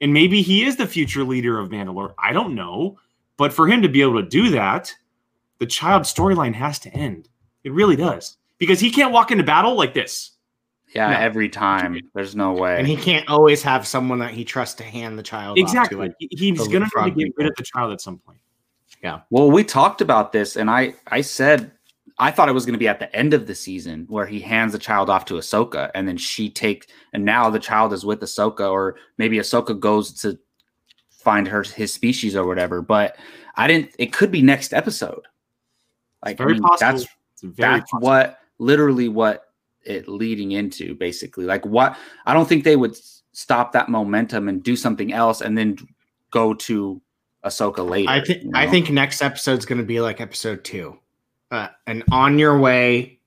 And 0.00 0.12
maybe 0.12 0.42
he 0.42 0.64
is 0.64 0.76
the 0.76 0.86
future 0.86 1.24
leader 1.24 1.58
of 1.58 1.68
Mandalore. 1.70 2.14
I 2.18 2.32
don't 2.32 2.54
know. 2.54 2.98
But 3.36 3.52
for 3.52 3.66
him 3.66 3.80
to 3.82 3.88
be 3.88 4.02
able 4.02 4.22
to 4.22 4.28
do 4.28 4.50
that, 4.50 4.94
the 5.58 5.66
child 5.66 6.02
storyline 6.02 6.54
has 6.54 6.78
to 6.80 6.90
end. 6.90 7.28
It 7.64 7.72
really 7.72 7.96
does. 7.96 8.36
Because 8.58 8.80
he 8.80 8.90
can't 8.90 9.12
walk 9.12 9.30
into 9.30 9.44
battle 9.44 9.74
like 9.76 9.94
this. 9.94 10.32
Yeah, 10.94 11.08
No. 11.10 11.16
every 11.16 11.48
time. 11.48 11.98
There's 12.14 12.36
no 12.36 12.52
way. 12.52 12.76
and 12.78 12.86
he 12.86 12.96
can't 12.96 13.28
always 13.28 13.62
have 13.62 13.86
someone 13.86 14.18
that 14.18 14.32
he 14.32 14.44
trusts 14.44 14.74
to 14.76 14.84
hand 14.84 15.18
the 15.18 15.22
child 15.22 15.52
off 15.52 15.56
to, 15.56 15.60
Exactly. 15.62 15.96
like, 15.98 16.12
He's 16.18 16.58
going 16.68 16.82
to 16.82 16.90
frog 16.90 17.16
get 17.16 17.32
rid 17.36 17.46
of 17.46 17.54
the 17.56 17.62
child 17.62 17.92
at 17.92 18.00
some 18.00 18.18
point. 18.18 18.39
Well, 19.30 19.50
we 19.50 19.64
talked 19.64 20.00
about 20.00 20.32
this, 20.32 20.56
and 20.56 20.70
I 20.70 20.94
I 21.06 21.20
said 21.22 21.72
I 22.20 22.30
thought 22.30 22.50
it 22.50 22.52
was 22.52 22.66
going 22.66 22.74
to 22.74 22.78
be 22.78 22.88
at 22.88 22.98
the 22.98 23.14
end 23.16 23.32
of 23.32 23.46
the 23.46 23.54
season 23.54 24.04
where 24.08 24.26
he 24.26 24.40
hands 24.40 24.72
the 24.72 24.78
child 24.78 25.08
off 25.08 25.24
to 25.26 25.34
Ahsoka, 25.34 25.90
and 25.94 26.06
then 26.06 26.18
she 26.18 26.50
takes, 26.50 26.86
and 27.14 27.24
now 27.24 27.48
the 27.48 27.58
child 27.58 27.94
is 27.94 28.04
with 28.04 28.20
Ahsoka, 28.20 28.70
or 28.70 28.96
maybe 29.16 29.38
Ahsoka 29.38 29.78
goes 29.78 30.12
to 30.20 30.38
find 31.08 31.48
her 31.48 31.62
his 31.62 31.94
species 31.94 32.36
or 32.36 32.46
whatever. 32.46 32.82
But 32.82 33.16
I 33.56 33.66
didn't. 33.66 33.94
It 33.98 34.12
could 34.12 34.30
be 34.30 34.42
next 34.42 34.74
episode. 34.74 35.26
Like 36.22 36.38
I 36.40 36.44
mean, 36.44 36.62
that's 36.78 37.06
that's 37.42 37.90
possible. 37.90 38.00
what 38.00 38.38
literally 38.58 39.08
what 39.08 39.44
it 39.82 40.06
leading 40.06 40.52
into 40.52 40.94
basically. 40.94 41.46
Like 41.46 41.64
what 41.64 41.96
I 42.26 42.34
don't 42.34 42.46
think 42.46 42.64
they 42.64 42.76
would 42.76 42.96
stop 43.32 43.72
that 43.72 43.88
momentum 43.88 44.48
and 44.48 44.62
do 44.62 44.76
something 44.76 45.10
else, 45.10 45.40
and 45.40 45.56
then 45.56 45.78
go 46.30 46.52
to 46.52 47.00
Ahsoka 47.44 47.88
later. 47.88 48.10
I 48.10 48.20
think 48.22 48.42
you 48.44 48.50
I 48.54 48.66
think 48.66 48.90
next 48.90 49.22
episode's 49.22 49.64
going 49.66 49.78
to 49.80 49.84
be 49.84 50.00
like 50.00 50.20
episode 50.20 50.62
two, 50.64 50.98
uh, 51.50 51.68
an 51.86 52.04
on 52.12 52.38
your 52.38 52.58
way 52.58 53.18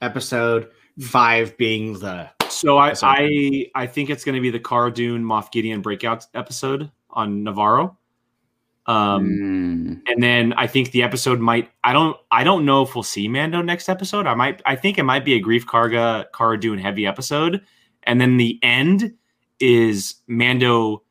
episode. 0.00 0.70
Five 1.00 1.56
being 1.56 1.94
the 1.98 2.28
So 2.48 2.76
I 2.78 2.90
Ahsoka. 2.90 3.70
I 3.74 3.82
I 3.82 3.86
think 3.86 4.10
it's 4.10 4.24
going 4.24 4.34
to 4.34 4.40
be 4.40 4.50
the 4.50 4.60
Cara 4.60 4.92
Dune 4.92 5.24
Moff 5.24 5.50
Gideon 5.50 5.80
breakout 5.80 6.26
episode 6.34 6.90
on 7.10 7.42
Nevarro. 7.44 7.96
Um, 8.86 9.26
Mm. 9.28 10.00
and 10.10 10.22
then 10.22 10.52
I 10.54 10.66
think 10.66 10.90
the 10.90 11.02
episode 11.02 11.38
might 11.38 11.70
I 11.84 11.92
don't 11.92 12.16
I 12.30 12.42
don't 12.44 12.64
know 12.64 12.82
if 12.82 12.94
we'll 12.94 13.02
see 13.04 13.28
Mando 13.28 13.62
next 13.62 13.88
episode. 13.88 14.26
I 14.26 14.34
might 14.34 14.60
I 14.66 14.74
think 14.74 14.98
it 14.98 15.04
might 15.04 15.24
be 15.24 15.34
a 15.34 15.42
Greef 15.42 15.64
Karga 15.64 16.26
Cara 16.36 16.58
Dune 16.58 16.78
heavy 16.78 17.06
episode, 17.06 17.62
and 18.02 18.20
then 18.20 18.36
the 18.36 18.58
end 18.62 19.14
is 19.60 20.16
Mando 20.26 21.02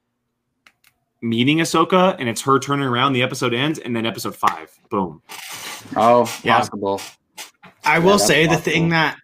meeting 1.21 1.57
Ahsoka, 1.57 2.15
and 2.19 2.29
it's 2.29 2.41
her 2.41 2.59
turning 2.59 2.85
around. 2.85 3.13
The 3.13 3.23
episode 3.23 3.53
ends, 3.53 3.79
and 3.79 3.95
then 3.95 4.05
episode 4.05 4.35
five, 4.35 4.71
boom. 4.89 5.21
Oh, 5.95 6.31
Yeah. 6.43 6.57
possible. 6.59 7.01
I 7.85 7.97
Yeah, 7.97 7.99
will 7.99 8.17
that's 8.17 8.27
say 8.27 8.47
the 8.47 8.57
thing 8.57 8.89
that 8.89 9.17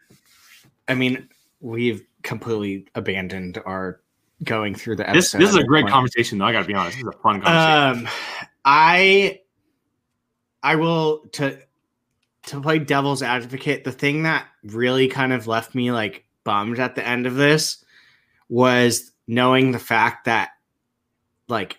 I 0.87 0.93
mean, 0.93 1.29
we've 1.61 2.05
completely 2.23 2.87
abandoned 2.95 3.59
our 3.65 4.01
going 4.43 4.75
through 4.75 4.97
the 4.97 5.03
This 5.03 5.33
episode. 5.33 5.39
this 5.39 5.49
is 5.49 5.55
a 5.55 5.63
great 5.63 5.83
point. 5.83 5.93
conversation, 5.93 6.37
though. 6.37 6.45
I 6.45 6.51
got 6.51 6.61
to 6.61 6.67
be 6.67 6.73
honest, 6.73 6.97
this 6.97 7.03
is 7.03 7.13
a 7.13 7.17
fun 7.19 7.41
conversation. 7.41 8.05
Um, 8.07 8.13
I 8.65 9.39
I 10.63 10.75
will 10.75 11.19
to 11.33 11.59
to 12.47 12.61
play 12.61 12.79
devil's 12.79 13.23
advocate. 13.23 13.83
The 13.83 13.91
thing 13.91 14.23
that 14.23 14.47
really 14.63 15.07
kind 15.07 15.33
of 15.33 15.47
left 15.47 15.73
me 15.75 15.91
like 15.91 16.25
bummed 16.43 16.79
at 16.79 16.95
the 16.95 17.05
end 17.07 17.25
of 17.25 17.35
this 17.35 17.83
was 18.49 19.11
knowing 19.27 19.71
the 19.71 19.79
fact 19.79 20.25
that 20.25 20.49
like 21.47 21.77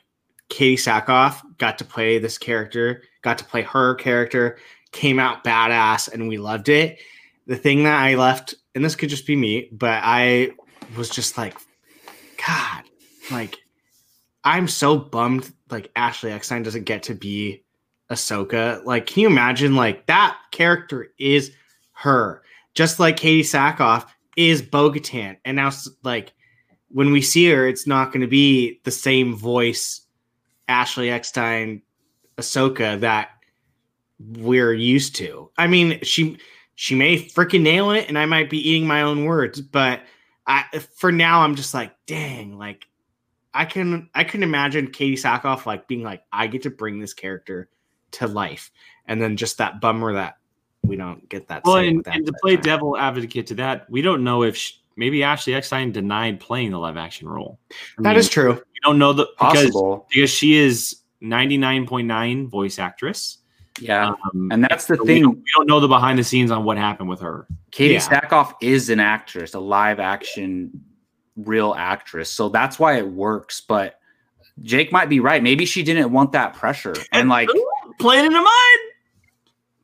Katee 0.49 0.75
Sackhoff 0.75 1.43
got 1.59 1.79
to 1.79 1.85
play 1.85 2.19
this 2.19 2.39
character, 2.39 3.03
got 3.23 3.39
to 3.39 3.45
play 3.45 3.63
her 3.63 3.95
character, 3.95 4.59
came 4.93 5.19
out 5.19 5.45
badass, 5.45 6.13
and 6.13 6.29
we 6.29 6.39
loved 6.39 6.69
it. 6.69 6.99
The 7.47 7.57
thing 7.57 7.85
that 7.85 8.01
I 8.01 8.15
left, 8.15 8.55
and 8.75 8.85
this 8.85 8.97
could 8.97 9.09
just 9.09 9.27
be 9.27 9.37
me, 9.37 9.69
but 9.73 10.01
I 10.03 10.53
was 10.97 11.11
just 11.11 11.37
like, 11.37 11.57
God, 12.47 12.85
like 13.31 13.59
I'm 14.45 14.69
so 14.69 14.97
bummed 14.97 15.53
like 15.71 15.91
Ashley 15.97 16.31
Eckstein 16.31 16.63
doesn't 16.63 16.85
get 16.85 17.03
to 17.05 17.15
be 17.15 17.65
Ahsoka. 18.11 18.85
Like, 18.85 19.07
can 19.07 19.23
you 19.23 19.27
imagine 19.27 19.75
like 19.75 20.07
that 20.07 20.39
character 20.53 21.09
is 21.19 21.53
her, 21.93 22.43
just 22.75 23.01
like 23.01 23.17
Katee 23.17 23.41
Sackhoff 23.41 24.07
is 24.37 24.63
Bo-Katan. 24.63 25.37
And 25.45 25.57
now 25.57 25.73
like 26.05 26.33
when 26.89 27.11
we 27.11 27.23
see 27.23 27.51
her, 27.51 27.67
it's 27.67 27.87
not 27.87 28.13
going 28.13 28.21
to 28.21 28.29
be 28.29 28.81
the 28.85 28.91
same 28.91 29.35
voice, 29.35 30.03
Ashley 30.69 31.11
Eckstein, 31.11 31.83
Ahsoka 32.37 33.01
that 33.01 33.31
we're 34.19 34.73
used 34.73 35.17
to. 35.17 35.51
I 35.57 35.67
mean, 35.67 36.01
she 36.03 36.39
she 36.75 36.95
may 36.95 37.19
freaking 37.19 37.63
nail 37.63 37.91
it, 37.91 38.09
and 38.09 38.19
I 38.19 38.27
might 38.27 38.51
be 38.51 38.69
eating 38.69 38.87
my 38.87 39.03
own 39.03 39.25
words, 39.25 39.61
but 39.61 40.03
I 40.47 40.65
for 40.97 41.13
now 41.13 41.43
I'm 41.43 41.55
just 41.55 41.75
like, 41.75 41.93
dang, 42.07 42.59
like 42.59 42.87
I 43.55 43.65
can 43.65 44.09
I 44.15 44.25
can 44.25 44.43
imagine 44.43 44.89
Katee 44.89 45.15
Sackhoff 45.15 45.67
like 45.67 45.89
being 45.89 46.03
like, 46.03 46.23
I 46.33 46.47
get 46.47 46.63
to 46.63 46.71
bring 46.71 47.01
this 47.01 47.15
character 47.15 47.69
to 48.13 48.27
life, 48.27 48.71
and 49.07 49.21
then 49.21 49.37
just 49.37 49.59
that 49.59 49.81
bummer 49.81 50.13
that 50.13 50.37
we 50.83 50.97
don't 50.97 51.29
get 51.29 51.49
that. 51.49 51.63
Well, 51.65 51.77
and, 51.77 51.99
with 51.99 52.09
and 52.09 52.27
to 52.27 52.33
play 52.43 52.57
devil 52.57 52.97
advocate 52.97 53.47
to 53.49 53.55
that, 53.55 53.89
we 53.91 54.03
don't 54.03 54.25
know 54.25 54.43
if 54.43 54.57
sh 54.57 54.75
maybe 54.97 55.23
Ashley 55.23 55.55
Eckstein 55.55 55.93
denied 55.93 56.41
playing 56.41 56.71
the 56.73 56.79
live 56.79 56.97
action 56.97 57.29
role. 57.29 57.59
I 57.99 58.03
that 58.03 58.09
mean, 58.11 58.19
is 58.19 58.29
true. 58.29 58.53
We 58.55 58.81
don't 58.85 58.99
know 58.99 59.13
the 59.13 59.27
because 59.39 59.65
Possible. 59.67 60.07
because 60.13 60.31
she 60.31 60.57
is 60.57 60.97
ninety 61.21 61.57
nine 61.57 61.87
point 61.87 62.07
nine 62.07 62.49
voice 62.49 62.79
actress. 62.79 63.39
Yeah. 63.81 64.09
Um, 64.35 64.49
And 64.51 64.65
that's 64.65 64.87
the 64.87 64.97
so 64.97 65.03
we 65.03 65.07
thing. 65.15 65.23
don't, 65.25 65.37
we 65.37 65.45
don't 65.55 65.69
know 65.69 65.81
the 65.81 65.89
behind 65.89 66.19
the 66.19 66.25
scenes 66.25 66.51
on 66.51 66.65
what 66.65 66.79
happened 66.79 67.11
with 67.11 67.21
her. 67.21 67.47
Katee 67.73 67.93
Yeah. 67.93 68.01
Sackhoff 68.21 68.55
is 68.63 68.89
an 68.89 69.01
actress, 69.01 69.53
a 69.53 69.61
live 69.61 70.01
action, 70.01 70.71
real 71.37 71.75
actress. 71.77 72.31
So 72.31 72.49
that's 72.49 72.79
why 72.79 72.97
it 72.97 73.07
works. 73.07 73.61
But 73.61 73.99
Jake 74.63 74.93
might 74.93 75.11
be 75.11 75.21
right. 75.21 75.43
Maybe 75.43 75.67
she 75.67 75.83
didn't 75.83 76.11
want 76.11 76.33
that 76.33 76.55
pressure. 76.55 76.95
And 77.13 77.29
like, 77.29 77.51
playing 78.01 78.25
into 78.25 78.41
mine. 78.41 78.79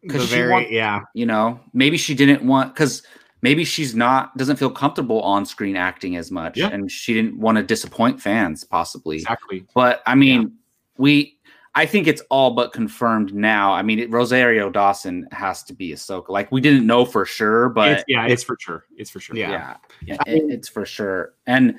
because 0.01 0.25
she 0.29 0.35
very 0.37 0.51
want, 0.53 0.71
yeah. 0.71 1.01
you 1.13 1.27
know, 1.27 1.61
maybe 1.75 1.99
she 1.99 2.15
didn't 2.15 2.43
want 2.47 2.73
because 2.75 3.03
maybe 3.43 3.65
she's 3.65 3.95
not 3.95 4.37
doesn't 4.37 4.57
feel 4.57 4.71
comfortable 4.71 5.21
on 5.23 5.45
screen 5.45 5.77
acting 5.77 6.17
as 6.17 6.31
much, 6.31 6.57
Yeah. 6.59 6.69
and 6.69 6.91
she 6.91 7.13
didn't 7.13 7.39
want 7.39 7.59
to 7.59 7.63
disappoint 7.63 8.21
fans, 8.21 8.65
possibly. 8.65 9.17
Exactly. 9.17 9.67
But 9.75 10.03
I 10.07 10.15
mean, 10.15 10.55
we. 10.97 11.39
I 11.75 11.87
think 11.87 12.07
it's 12.07 12.21
all 12.29 12.51
but 12.51 12.75
confirmed 12.75 13.35
now. 13.35 13.73
I 13.73 13.81
mean, 13.81 13.99
it, 13.99 14.11
Rosario 14.11 14.69
Dawson 14.69 15.27
has 15.33 15.63
to 15.63 15.73
be 15.73 15.93
Ahsoka. 15.93 16.29
Like 16.29 16.53
we 16.53 16.61
didn't 16.61 16.87
know 16.87 17.07
for 17.07 17.25
sure, 17.25 17.71
but 17.71 17.93
it's, 17.93 18.05
yeah, 18.09 18.27
it's 18.27 18.43
for 18.43 18.59
sure. 18.61 18.85
It's 18.99 19.09
for 19.09 19.21
sure. 19.21 19.35
Yeah. 19.37 19.51
yeah, 19.51 19.77
yeah, 20.05 20.19
it- 20.27 20.51
it's 20.51 20.69
for 20.69 20.85
sure. 20.85 21.33
And 21.47 21.79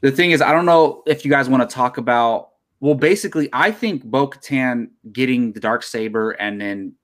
the 0.00 0.10
thing 0.10 0.30
is, 0.30 0.40
I 0.40 0.52
don't 0.52 0.64
know 0.64 1.02
if 1.06 1.26
you 1.26 1.30
guys 1.30 1.46
want 1.46 1.68
to 1.68 1.74
talk 1.74 1.98
about. 1.98 2.52
Well, 2.80 2.94
basically, 2.94 3.50
I 3.52 3.70
think 3.70 4.02
Bo 4.02 4.28
Katan 4.28 4.88
getting 5.12 5.52
the 5.52 5.60
dark 5.60 5.82
saber 5.82 6.30
and 6.30 6.58
then 6.58 6.94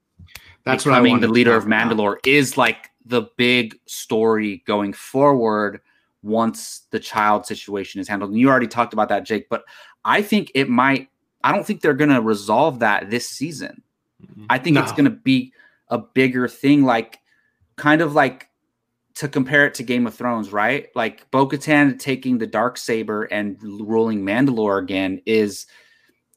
That's 0.64 0.86
what 0.86 0.94
I 0.94 1.02
becoming 1.02 1.20
the 1.20 1.28
leader 1.28 1.50
talk 1.50 1.58
of 1.62 1.66
about. 1.66 1.90
Mandalore 1.90 2.16
is 2.24 2.56
like 2.56 2.90
the 3.04 3.22
big 3.36 3.78
story 3.86 4.62
going 4.66 4.92
forward 4.92 5.80
once 6.22 6.82
the 6.90 6.98
child 6.98 7.44
situation 7.44 8.00
is 8.00 8.08
handled. 8.08 8.30
And 8.30 8.40
you 8.40 8.48
already 8.48 8.66
talked 8.66 8.92
about 8.92 9.10
that, 9.10 9.24
Jake, 9.24 9.48
but 9.48 9.64
I 10.04 10.22
think 10.22 10.50
it 10.54 10.68
might. 10.68 11.08
I 11.42 11.52
don't 11.52 11.66
think 11.66 11.82
they're 11.82 11.92
going 11.92 12.10
to 12.10 12.22
resolve 12.22 12.78
that 12.78 13.10
this 13.10 13.28
season. 13.28 13.82
Mhm. 14.22 14.46
I 14.48 14.58
think 14.58 14.78
it's 14.78 14.92
going 14.92 15.04
to 15.04 15.10
be 15.10 15.52
a 15.88 15.98
bigger 15.98 16.48
thing, 16.48 16.84
like 16.84 17.20
kind 17.76 18.00
of 18.00 18.14
like 18.14 18.48
to 19.14 19.28
compare 19.28 19.66
it 19.66 19.74
to 19.74 19.82
Game 19.82 20.06
of 20.06 20.14
Thrones, 20.14 20.52
right? 20.52 20.88
Like 20.94 21.30
Bo 21.30 21.46
Katan 21.46 21.98
taking 21.98 22.38
the 22.38 22.46
dark 22.46 22.78
saber 22.78 23.24
and 23.24 23.62
ruling 23.62 24.24
Mandalore 24.24 24.82
again 24.82 25.20
is 25.26 25.66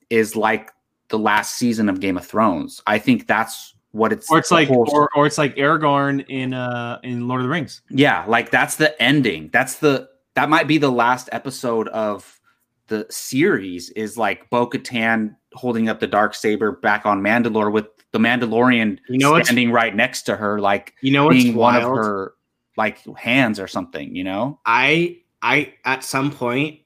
is 0.09 0.35
like 0.35 0.71
the 1.09 1.19
last 1.19 1.55
season 1.55 1.89
of 1.89 1.99
Game 1.99 2.17
of 2.17 2.25
Thrones. 2.25 2.81
I 2.85 2.99
think 2.99 3.27
that's 3.27 3.73
what 3.97 4.13
it's. 4.13 4.29
Or 4.31 4.37
it's 4.37 4.51
like, 4.51 4.67
whole- 4.67 4.87
or, 4.91 5.09
or 5.15 5.25
it's 5.25 5.37
like 5.37 5.55
Aragorn 5.55 6.25
in 6.29 6.53
uh 6.53 6.99
in 7.03 7.27
Lord 7.27 7.41
of 7.41 7.45
the 7.45 7.49
Rings. 7.49 7.81
yeah, 7.89 8.23
like 8.27 8.51
that's 8.51 8.75
the 8.75 8.99
ending. 9.01 9.49
That's 9.51 9.75
the 9.75 10.09
that 10.35 10.49
might 10.49 10.67
be 10.67 10.77
the 10.77 10.91
last 10.91 11.29
episode 11.31 11.87
of 11.89 12.39
the 12.87 13.05
series 13.09 13.89
is 13.91 14.17
like 14.17 14.49
Bo 14.49 14.67
Katan 14.69 15.35
holding 15.53 15.89
up 15.89 15.99
the 15.99 16.07
dark 16.07 16.35
saber 16.35 16.71
back 16.71 17.05
on 17.05 17.21
Mandalore 17.21 17.71
with 17.71 17.87
the 18.11 18.19
Mandalorian 18.19 18.99
You 19.09 19.17
know 19.17 19.31
what's 19.31 19.47
standing 19.49 19.71
right 19.71 19.93
next 19.93 20.23
to 20.23 20.35
her, 20.37 20.59
like 20.59 20.93
you 21.01 21.11
know 21.11 21.25
what's 21.25 21.43
being 21.43 21.55
one 21.55 21.75
of 21.75 21.83
her 21.83 22.33
like 22.77 23.03
hands 23.17 23.59
or 23.59 23.67
something. 23.67 24.15
You 24.15 24.23
know? 24.23 24.59
I 24.65 25.17
I 25.41 25.73
at 25.83 26.03
some 26.03 26.31
point, 26.31 26.79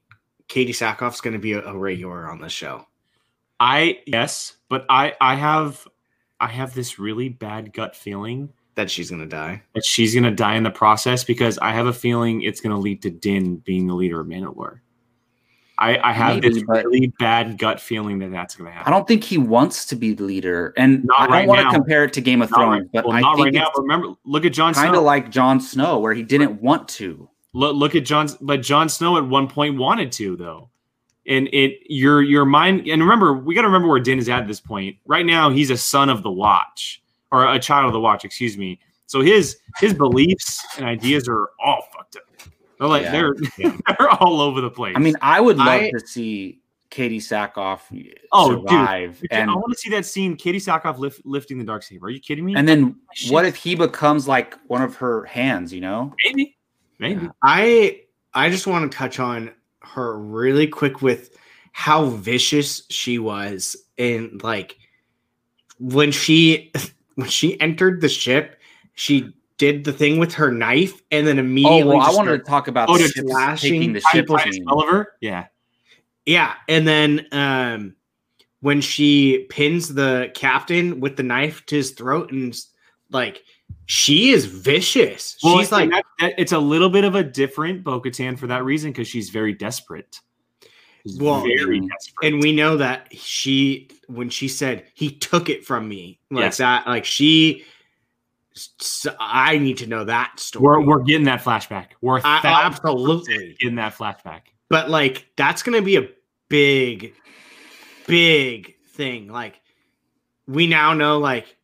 Katee 0.49 0.70
Sackhoff's 0.70 1.22
going 1.22 1.34
to 1.34 1.39
be 1.39 1.53
a, 1.53 1.62
a 1.62 1.78
regular 1.78 2.30
on 2.30 2.41
this 2.41 2.53
show. 2.53 2.88
I 3.59 3.99
yes, 4.07 4.55
but 4.70 4.86
I 4.89 5.14
I 5.22 5.36
have 5.36 5.88
I 6.42 6.48
have 6.48 6.74
this 6.74 7.00
really 7.00 7.30
bad 7.30 7.72
gut 7.72 7.96
feeling 7.96 8.50
That 8.76 8.89
she's 8.92 9.10
going 9.10 9.22
to 9.22 9.28
die. 9.28 9.62
that 9.76 9.86
she's 9.86 10.14
gonna 10.16 10.32
die 10.32 10.56
in 10.56 10.64
the 10.64 10.72
process 10.72 11.24
because 11.24 11.58
I 11.60 11.72
have 11.72 11.86
a 11.86 11.94
feeling 11.94 12.42
it's 12.42 12.60
gonna 12.62 12.80
lead 12.80 13.02
to 13.04 13.10
Din 13.12 13.58
being 13.58 13.86
the 13.88 13.94
leader 13.94 14.20
of 14.20 14.28
Mandalore. 14.28 14.80
I, 15.78 15.98
I 15.98 16.12
have 16.14 16.36
Maybe, 16.36 16.50
this 16.50 16.64
really 16.68 17.14
bad 17.18 17.58
gut 17.58 17.80
feeling 17.80 18.20
that 18.20 18.32
that's 18.32 18.56
gonna 18.56 18.70
happen. 18.72 18.92
I 18.92 18.96
don't 18.96 19.08
think 19.08 19.24
he 19.24 19.38
wants 19.39 19.86
to 19.88 19.96
be 19.96 20.14
the 20.14 20.24
leader, 20.24 20.74
and 20.78 21.04
Not 21.06 21.20
I 21.22 21.24
don't 21.26 21.32
right 21.34 21.48
want 21.48 21.62
to 21.62 21.70
compare 21.76 22.04
it 22.04 22.14
to 22.14 22.22
Game 22.22 22.42
of 22.44 22.52
Not 22.52 22.58
right- 22.60 22.66
Thrones, 22.78 22.89
but 22.94 23.06
well, 23.06 23.16
I 23.18 23.22
not 23.22 23.36
think 23.36 23.46
right 23.46 23.54
now. 23.54 23.72
But 23.74 23.82
remember, 23.82 24.10
look 24.26 24.46
at 24.46 24.54
Jon 24.54 24.74
kind 24.76 24.96
of 24.96 25.04
like 25.04 25.32
Jon 25.32 25.60
Snow, 25.60 26.00
where 26.00 26.14
he 26.14 26.22
didn't 26.24 26.62
want 26.62 26.88
to. 26.89 27.28
look, 27.54 27.76
look 27.76 27.96
at 27.96 28.06
Jon, 28.06 28.30
but 28.42 28.62
Jon 28.62 28.89
Snow 28.89 29.18
at 29.18 29.26
one 29.26 29.48
point 29.48 29.78
wanted 29.78 30.12
to 30.14 30.36
though, 30.38 30.70
and 31.28 31.47
it 31.53 31.80
your 31.88 32.22
your 32.22 32.45
mind 32.45 32.88
and 32.88 33.01
remember 33.01 33.34
we 33.34 33.53
got 33.55 33.61
to 33.61 33.67
remember 33.67 33.88
where 33.88 33.99
Din 33.99 34.19
is 34.19 34.28
at 34.30 34.41
at 34.41 34.47
this 34.47 34.59
point. 34.59 34.97
Right 35.05 35.26
now, 35.26 35.49
he's 35.49 35.69
a 35.69 35.78
son 35.78 36.09
of 36.09 36.24
the 36.24 36.32
Watch 36.32 37.01
or 37.32 37.47
a 37.47 37.59
child 37.59 37.86
of 37.88 37.93
the 37.93 37.99
Watch, 37.99 38.26
excuse 38.26 38.57
me. 38.57 38.80
So 39.07 39.22
his 39.22 39.57
his 39.80 39.93
beliefs 39.93 40.65
and 40.78 40.86
ideas 40.86 41.28
are 41.28 41.49
all 41.63 41.84
fucked 41.93 42.15
up. 42.17 42.24
They're 42.80 42.88
like 42.88 43.03
Yeah. 43.03 43.11
they're 43.11 43.36
they're 43.99 44.09
all 44.09 44.41
over 44.41 44.61
the 44.61 44.69
place. 44.72 44.93
I 44.95 44.99
mean, 44.99 45.15
I 45.22 45.39
would 45.39 45.57
love 45.57 45.67
I- 45.67 45.91
to 45.91 45.99
see 46.07 46.59
Katee 46.89 47.17
Sackhoff 47.17 47.82
Oh, 48.34 48.49
dude. 48.55 48.69
survive, 48.69 49.22
And 49.32 49.41
and 49.43 49.51
I 49.51 49.53
want 49.53 49.72
to 49.72 49.78
see 49.78 49.89
that 49.91 50.05
scene, 50.05 50.36
Katee 50.36 50.55
Sackhoff 50.57 50.97
lift, 50.97 51.26
lifting 51.26 51.57
the 51.57 51.63
dark 51.63 51.84
saber. 51.84 52.07
Are 52.07 52.09
you 52.09 52.19
kidding 52.19 52.43
me? 52.43 52.53
and 52.55 52.67
then 52.67 52.97
Shit. 53.13 53.32
what 53.32 53.45
if 53.45 53.55
he 53.55 53.76
becomes 53.76 54.28
like 54.28 54.57
one 54.67 54.82
of 54.82 54.95
her 54.97 55.24
hands? 55.24 55.72
You 55.72 55.80
know? 55.80 56.13
maybe, 56.26 56.57
maybe. 56.99 57.22
Yeah. 57.24 57.30
I 57.43 58.01
I 58.34 58.49
just 58.49 58.67
want 58.67 58.91
to 58.91 58.97
touch 58.97 59.19
on 59.19 59.51
her 59.84 60.17
really 60.17 60.67
quick 60.67 61.01
with 61.01 61.38
how 61.73 62.05
vicious 62.05 62.84
she 62.89 63.17
was 63.19 63.75
and 63.97 64.41
like 64.43 64.77
when 65.79 66.11
she 66.11 66.71
when 67.15 67.27
she 67.29 67.59
entered 67.59 68.01
the 68.01 68.09
ship, 68.09 68.57
she 68.93 69.34
did 69.57 69.84
the 69.84 69.93
thing 69.93 70.17
with 70.17 70.34
her 70.34 70.51
knife 70.51 71.01
and 71.11 71.27
then 71.27 71.38
Oh 71.38 71.41
immediately 71.41 71.84
well, 71.84 72.01
I 72.01 72.05
just 72.05 72.17
wanted 72.17 72.38
to 72.39 72.43
talk 72.43 72.67
about 72.67 72.89
Oh, 72.89 72.97
the 72.97 73.03
to 73.03 73.09
ship, 73.09 73.25
slashing 73.27 73.71
taking 73.73 73.93
the 73.93 74.01
people- 74.11 74.38
ship 74.38 74.45
Titus. 74.45 74.59
Oliver, 74.67 75.13
yeah. 75.21 75.45
yeah, 76.25 76.53
and 76.67 76.88
then 76.88 77.25
um 77.32 77.95
when 78.61 78.79
she 78.82 79.47
pins 79.49 79.91
the 79.93 80.32
captain 80.36 80.99
with 80.99 81.17
the 81.17 81.23
knife 81.23 81.65
to 81.67 81.75
his 81.75 81.91
throat 81.91 82.32
and 82.32 82.55
like 83.09 83.43
she 83.86 84.32
is 84.32 84.45
vicious. 84.45 85.38
Well, 85.43 85.57
she's 85.59 85.71
like 85.71 85.89
that, 85.91 86.05
that, 86.19 86.34
it's 86.38 86.51
a 86.51 86.59
little 86.59 86.89
bit 86.89 87.03
of 87.03 87.15
a 87.15 87.23
different 87.23 87.84
Bo-Katan 87.84 88.38
for 88.38 88.47
that 88.47 88.63
reason 88.63 88.91
because 88.91 89.07
she's 89.07 89.29
very 89.29 89.53
desperate. 89.53 90.19
She's 91.05 91.19
Well, 91.19 91.41
very 91.41 91.82
mm, 91.82 91.89
desperate. 91.89 92.34
and 92.34 92.41
we 92.43 92.53
know 92.53 92.77
that 92.77 93.07
she 93.15 93.89
when 94.07 94.29
she 94.29 94.47
said 94.47 94.86
he 94.93 95.09
took 95.11 95.49
it 95.49 95.65
from 95.65 95.88
me 95.89 96.19
like 96.29 96.43
Yes. 96.43 96.57
that 96.57 96.86
like 96.88 97.05
she 97.05 97.63
I 99.19 99.57
need 99.57 99.77
to 99.77 99.88
know 99.88 100.03
that 100.03 100.39
story 100.39 100.63
we're 100.63 100.86
we're 100.97 101.03
getting 101.03 101.25
that 101.25 101.41
flashback. 101.41 101.88
We're 102.01 102.19
I- 102.23 102.41
absolutely. 102.65 103.55
getting 103.59 103.75
that 103.77 103.95
flashback. 103.95 104.41
but 104.69 104.89
like 104.89 105.25
that's 105.38 105.63
gonna 105.63 105.82
be 105.82 105.95
a 105.95 106.07
big 106.49 107.13
big 108.07 108.75
thing 108.89 109.27
like 109.29 109.59
we 110.47 110.67
now 110.67 110.93
know 110.93 111.17
like 111.17 111.55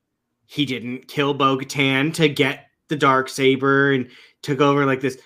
he 0.47 0.65
didn't 0.65 1.07
kill 1.07 1.33
bo-katan 1.33 2.13
to 2.15 2.27
get 2.27 2.67
the 2.87 2.95
dark 2.95 3.29
saber 3.29 3.91
and 3.91 4.09
took 4.41 4.61
over 4.61 4.85
like 4.85 5.01
this. 5.01 5.19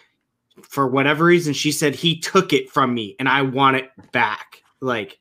For 0.63 0.87
whatever 0.87 1.23
reason 1.23 1.53
she 1.53 1.71
said 1.71 1.95
he 1.95 2.19
took 2.19 2.51
it 2.53 2.69
from 2.69 2.93
me 2.93 3.15
and 3.19 3.29
i 3.29 3.41
want 3.41 3.77
it 3.77 3.89
back. 4.11 4.61
Like 4.81 5.17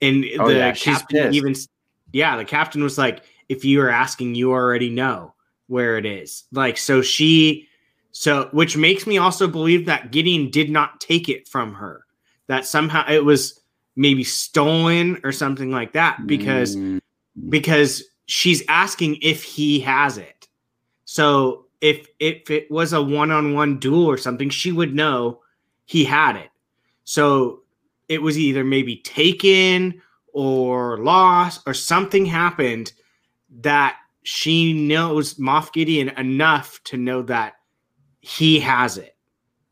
and 0.00 0.24
Oh, 0.38 0.48
the 0.48 0.56
yeah, 0.56 0.72
captain 0.72 1.34
even 1.34 1.54
yeah 2.12 2.36
the 2.36 2.44
captain 2.44 2.82
was 2.82 2.96
like 2.96 3.24
if 3.48 3.64
you 3.64 3.80
are 3.82 3.90
asking 3.90 4.34
you 4.34 4.52
already 4.52 4.88
know 4.88 5.34
where 5.66 5.98
it 5.98 6.06
is. 6.06 6.44
Like 6.52 6.78
so 6.78 7.02
she 7.02 7.68
so 8.12 8.48
which 8.52 8.76
makes 8.76 9.06
me 9.06 9.18
also 9.18 9.46
believe 9.48 9.86
that 9.86 10.12
gideon 10.12 10.50
did 10.50 10.70
not 10.70 11.00
take 11.00 11.28
it 11.28 11.48
from 11.48 11.74
her 11.74 12.06
that 12.46 12.64
somehow 12.66 13.04
it 13.10 13.24
was 13.24 13.60
maybe 13.96 14.24
stolen 14.24 15.20
or 15.24 15.32
something 15.32 15.70
like 15.70 15.92
that 15.92 16.26
because 16.26 16.76
Mm, 16.76 17.00
because 17.48 18.04
she's 18.26 18.62
asking 18.68 19.18
if 19.22 19.42
he 19.42 19.80
has 19.80 20.18
it. 20.18 20.48
So 21.04 21.66
if 21.80 22.06
if 22.18 22.50
it 22.50 22.70
was 22.70 22.92
a 22.92 23.02
one-on-one 23.02 23.78
duel 23.78 24.06
or 24.06 24.16
something, 24.16 24.50
she 24.50 24.72
would 24.72 24.94
know 24.94 25.40
he 25.84 26.04
had 26.04 26.36
it. 26.36 26.50
So 27.04 27.62
it 28.08 28.22
was 28.22 28.38
either 28.38 28.64
maybe 28.64 28.96
taken 28.96 30.00
or 30.32 30.98
lost 30.98 31.62
or 31.66 31.74
something 31.74 32.24
happened 32.24 32.92
that 33.60 33.96
she 34.22 34.72
knows 34.72 35.34
Moff 35.34 35.72
Gideon 35.72 36.10
enough 36.10 36.82
to 36.84 36.96
know 36.96 37.22
that 37.22 37.54
he 38.20 38.60
has 38.60 38.96
it 38.96 39.16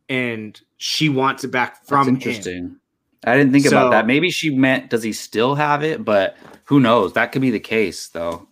and 0.08 0.60
she 0.76 1.08
wants 1.08 1.44
it 1.44 1.52
back 1.52 1.74
that's 1.76 1.88
from 1.88 2.16
him. 2.16 2.80
Interesting. 3.22 3.32
I 3.32 3.36
didn't 3.36 3.52
think 3.52 3.66
about 3.66 3.90
that. 3.90 4.06
Maybe 4.06 4.30
she 4.30 4.50
meant, 4.50 4.90
does 4.90 5.02
he 5.02 5.12
still 5.12 5.54
have 5.54 5.82
it? 5.82 6.04
But 6.04 6.36
who 6.64 6.80
knows? 6.80 7.12
That 7.14 7.32
could 7.32 7.42
be 7.42 7.50
the 7.50 7.60
case, 7.60 8.08
though. 8.08 8.48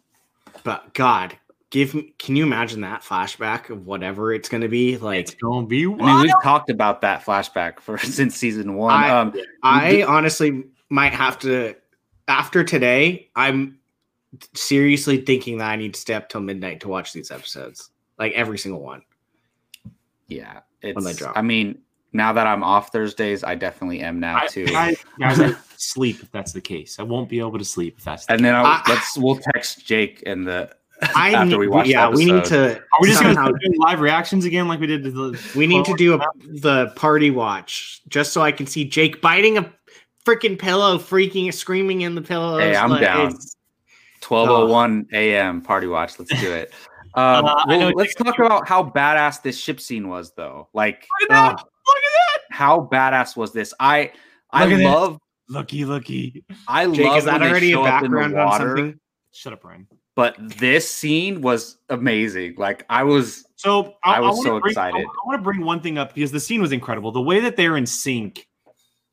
But 0.64 0.92
God, 0.94 1.36
give 1.70 1.94
me 1.94 2.14
can 2.18 2.36
you 2.36 2.44
imagine 2.44 2.80
that 2.82 3.02
flashback 3.02 3.70
of 3.70 3.86
whatever 3.86 4.32
it's 4.32 4.48
gonna 4.48 4.68
be? 4.68 4.94
It's 4.94 5.02
Like 5.02 5.38
gonna 5.40 5.66
be 5.66 5.84
I 5.84 5.88
mean, 5.88 6.20
we've 6.22 6.42
talked 6.42 6.70
about 6.70 7.00
that 7.02 7.24
flashback 7.24 7.80
for 7.80 7.98
since 7.98 8.36
season 8.36 8.74
one. 8.74 8.92
I- 8.94 9.10
um, 9.10 9.34
I 9.62 10.02
honestly 10.02 10.64
might 10.90 11.12
have 11.12 11.38
to 11.40 11.74
after 12.26 12.62
today, 12.62 13.30
I'm 13.34 13.78
seriously 14.54 15.18
thinking 15.22 15.58
that 15.58 15.70
I 15.70 15.76
need 15.76 15.94
to 15.94 16.00
stay 16.00 16.14
up 16.14 16.28
till 16.28 16.42
midnight 16.42 16.80
to 16.80 16.88
watch 16.88 17.12
these 17.12 17.30
episodes. 17.30 17.90
Like 18.18 18.32
every 18.32 18.58
single 18.58 18.82
one. 18.82 19.02
yeah, 20.26 20.60
they 20.82 20.90
it's. 20.90 21.16
drop. 21.16 21.36
I 21.36 21.42
mean, 21.42 21.78
now 22.12 22.32
that 22.32 22.46
I'm 22.46 22.62
off 22.62 22.90
Thursdays, 22.92 23.44
I 23.44 23.54
definitely 23.54 24.00
am 24.00 24.18
now 24.20 24.40
too. 24.48 24.66
I, 24.70 24.96
guys, 25.20 25.40
I 25.40 25.54
sleep 25.76 26.22
if 26.22 26.30
that's 26.32 26.52
the 26.52 26.60
case. 26.60 26.98
I 26.98 27.02
won't 27.02 27.28
be 27.28 27.38
able 27.38 27.58
to 27.58 27.64
sleep 27.64 27.96
if 27.98 28.04
that's 28.04 28.26
the 28.26 28.32
case. 28.32 28.36
and 28.36 28.44
then 28.44 28.54
I'll, 28.54 28.64
I- 28.66 28.82
let's 28.88 29.16
we'll 29.18 29.36
text 29.36 29.84
Jake 29.86 30.22
and 30.26 30.46
the 30.46 30.70
I 31.14 31.32
after 31.32 31.50
need, 31.50 31.56
we 31.58 31.68
watch. 31.68 31.86
yeah, 31.86 32.10
the 32.10 32.16
we 32.16 32.24
need 32.24 32.34
episode. 32.38 32.74
to 32.74 32.80
Are 32.80 32.98
we 33.00 33.08
just 33.08 33.20
somehow, 33.22 33.44
gonna 33.46 33.58
do 33.62 33.72
live 33.78 34.00
reactions 34.00 34.44
again 34.44 34.66
like 34.66 34.80
we 34.80 34.86
did 34.88 35.04
to 35.04 35.10
the 35.12 35.40
we 35.54 35.66
need 35.66 35.84
to 35.84 35.94
do 35.94 36.14
a, 36.14 36.18
the 36.60 36.92
party 36.96 37.30
watch 37.30 38.00
just 38.08 38.32
so 38.32 38.42
I 38.42 38.50
can 38.50 38.66
see 38.66 38.84
Jake 38.84 39.20
biting 39.20 39.58
a 39.58 39.72
freaking 40.26 40.58
pillow, 40.58 40.98
freaking 40.98 41.54
screaming 41.54 42.00
in 42.00 42.14
the 42.16 42.20
pillow. 42.22 42.58
Hey, 42.58 42.74
I'm 42.74 43.00
down. 43.00 43.38
12:01 44.22 45.12
a.m. 45.12 45.60
party 45.62 45.86
watch. 45.86 46.18
Let's 46.18 46.38
do 46.40 46.52
it. 46.52 46.72
Um, 47.14 47.46
Uh, 47.46 47.64
well, 47.66 47.92
let's 47.96 48.14
talk 48.14 48.38
about 48.38 48.68
how 48.68 48.84
badass 48.84 49.42
this 49.42 49.58
ship 49.58 49.80
scene 49.80 50.08
was, 50.08 50.32
though. 50.36 50.68
Like, 50.74 51.06
Look 51.22 51.30
at 51.30 51.34
that! 51.34 51.54
uh, 51.54 51.62
Look 51.86 51.96
at 51.96 51.97
how 52.50 52.88
badass 52.92 53.36
was 53.36 53.52
this? 53.52 53.72
I 53.80 54.12
I 54.50 54.66
Look 54.66 54.80
love 54.82 55.18
Looky, 55.50 55.84
looky. 55.86 56.44
I 56.66 56.86
Jake, 56.90 57.06
love 57.06 57.18
is 57.18 57.24
that 57.24 57.40
already 57.40 57.70
a 57.72 57.74
show 57.76 57.84
up 57.84 58.04
in 58.04 58.10
the 58.10 58.16
background 58.18 58.38
on 58.38 58.60
something? 58.60 59.00
Shut 59.32 59.52
up, 59.54 59.64
Ryan. 59.64 59.86
But 60.14 60.36
this 60.58 60.90
scene 60.90 61.40
was 61.40 61.78
amazing. 61.88 62.56
Like 62.58 62.84
I 62.90 63.02
was 63.04 63.46
So 63.56 63.94
I 64.04 64.20
was 64.20 64.36
wanna 64.36 64.42
so 64.42 64.60
bring- 64.60 64.70
excited. 64.72 65.00
I, 65.00 65.26
want 65.26 65.38
to 65.38 65.42
bring 65.42 65.64
one 65.64 65.80
thing 65.80 65.96
up 65.96 66.12
because 66.14 66.32
the 66.32 66.40
scene 66.40 66.60
was 66.60 66.72
incredible. 66.72 67.12
The 67.12 67.22
way 67.22 67.40
that 67.40 67.56
they're 67.56 67.76
in 67.78 67.86
sync, 67.86 68.46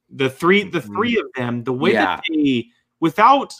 the 0.09 0.29
three, 0.29 0.63
the 0.63 0.81
Mhm. 0.81 0.87
three 0.95 1.17
of 1.19 1.25
them, 1.35 1.63
the 1.63 1.73
way 1.73 1.93
Yeah. 1.93 2.17
that 2.17 2.23
they, 2.29 2.67
without, 2.99 3.53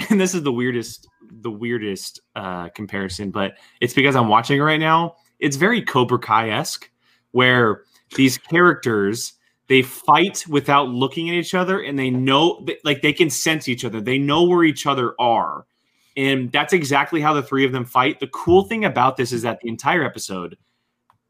and 0.10 0.20
this 0.20 0.34
is 0.34 0.42
the 0.44 0.52
weirdest, 0.52 1.08
the 1.30 1.50
weirdest 1.50 2.20
uh, 2.36 2.68
comparison, 2.70 3.30
but 3.32 3.56
it's 3.80 3.94
because 3.94 4.14
I'm 4.14 4.28
watching 4.28 4.58
it 4.58 4.62
right 4.62 4.78
now. 4.80 5.16
It's 5.40 5.56
very 5.56 5.82
Cobra 5.82 6.18
Kai 6.18 6.50
esque, 6.50 6.88
where 7.32 7.82
these 8.14 8.38
characters 8.38 9.34
they 9.68 9.82
fight 9.82 10.44
without 10.48 10.88
looking 10.88 11.28
at 11.28 11.34
each 11.34 11.54
other, 11.54 11.82
and 11.82 11.98
they 11.98 12.10
know, 12.10 12.66
like 12.84 13.02
they 13.02 13.12
can 13.12 13.28
sense 13.28 13.68
each 13.68 13.84
other. 13.84 14.00
They 14.00 14.18
know 14.18 14.44
where 14.44 14.64
each 14.64 14.86
other 14.86 15.14
are. 15.20 15.66
And 16.16 16.50
that's 16.50 16.72
exactly 16.72 17.20
how 17.20 17.34
the 17.34 17.42
three 17.42 17.64
of 17.64 17.72
them 17.72 17.84
fight. 17.84 18.18
The 18.18 18.28
cool 18.28 18.64
thing 18.64 18.86
about 18.86 19.16
this 19.16 19.30
is 19.30 19.42
that 19.42 19.60
the 19.60 19.68
entire 19.68 20.02
episode, 20.02 20.56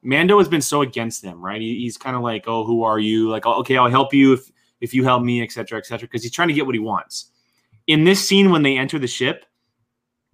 Mando 0.02 0.38
has 0.38 0.48
been 0.48 0.62
so 0.62 0.82
against 0.82 1.20
them, 1.20 1.44
right? 1.44 1.60
He, 1.60 1.80
he's 1.80 1.98
kind 1.98 2.16
of 2.16 2.22
like, 2.22 2.44
"Oh, 2.46 2.64
who 2.64 2.84
are 2.84 2.98
you?" 2.98 3.28
Like, 3.28 3.44
oh, 3.44 3.54
"Okay, 3.60 3.76
I'll 3.76 3.90
help 3.90 4.14
you 4.14 4.32
if 4.32 4.50
if 4.80 4.94
you 4.94 5.04
help 5.04 5.22
me, 5.22 5.42
etc., 5.42 5.78
etc." 5.78 6.06
Because 6.06 6.22
he's 6.22 6.32
trying 6.32 6.48
to 6.48 6.54
get 6.54 6.64
what 6.64 6.76
he 6.76 6.78
wants. 6.78 7.32
In 7.88 8.04
this 8.04 8.26
scene, 8.26 8.50
when 8.50 8.62
they 8.62 8.78
enter 8.78 8.98
the 8.98 9.08
ship, 9.08 9.44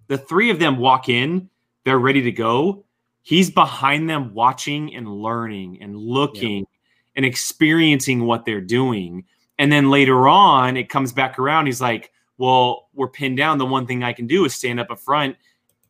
the 0.07 0.17
three 0.17 0.51
of 0.51 0.59
them 0.59 0.77
walk 0.77 1.09
in. 1.09 1.49
They're 1.83 1.99
ready 1.99 2.21
to 2.21 2.31
go. 2.31 2.84
He's 3.25 3.49
behind 3.49 4.07
them, 4.07 4.35
watching 4.35 4.93
and 4.95 5.07
learning 5.07 5.79
and 5.81 5.97
looking 5.97 6.67
and 7.15 7.25
experiencing 7.25 8.25
what 8.27 8.45
they're 8.45 8.61
doing. 8.61 9.25
And 9.57 9.71
then 9.71 9.89
later 9.89 10.27
on, 10.27 10.77
it 10.77 10.89
comes 10.89 11.11
back 11.11 11.39
around. 11.39 11.65
He's 11.65 11.81
like, 11.81 12.11
well, 12.37 12.87
we're 12.93 13.07
pinned 13.07 13.37
down. 13.37 13.57
The 13.57 13.65
one 13.65 13.87
thing 13.87 14.03
I 14.03 14.13
can 14.13 14.27
do 14.27 14.45
is 14.45 14.53
stand 14.53 14.79
up 14.79 14.91
up 14.91 14.99
front 14.99 15.37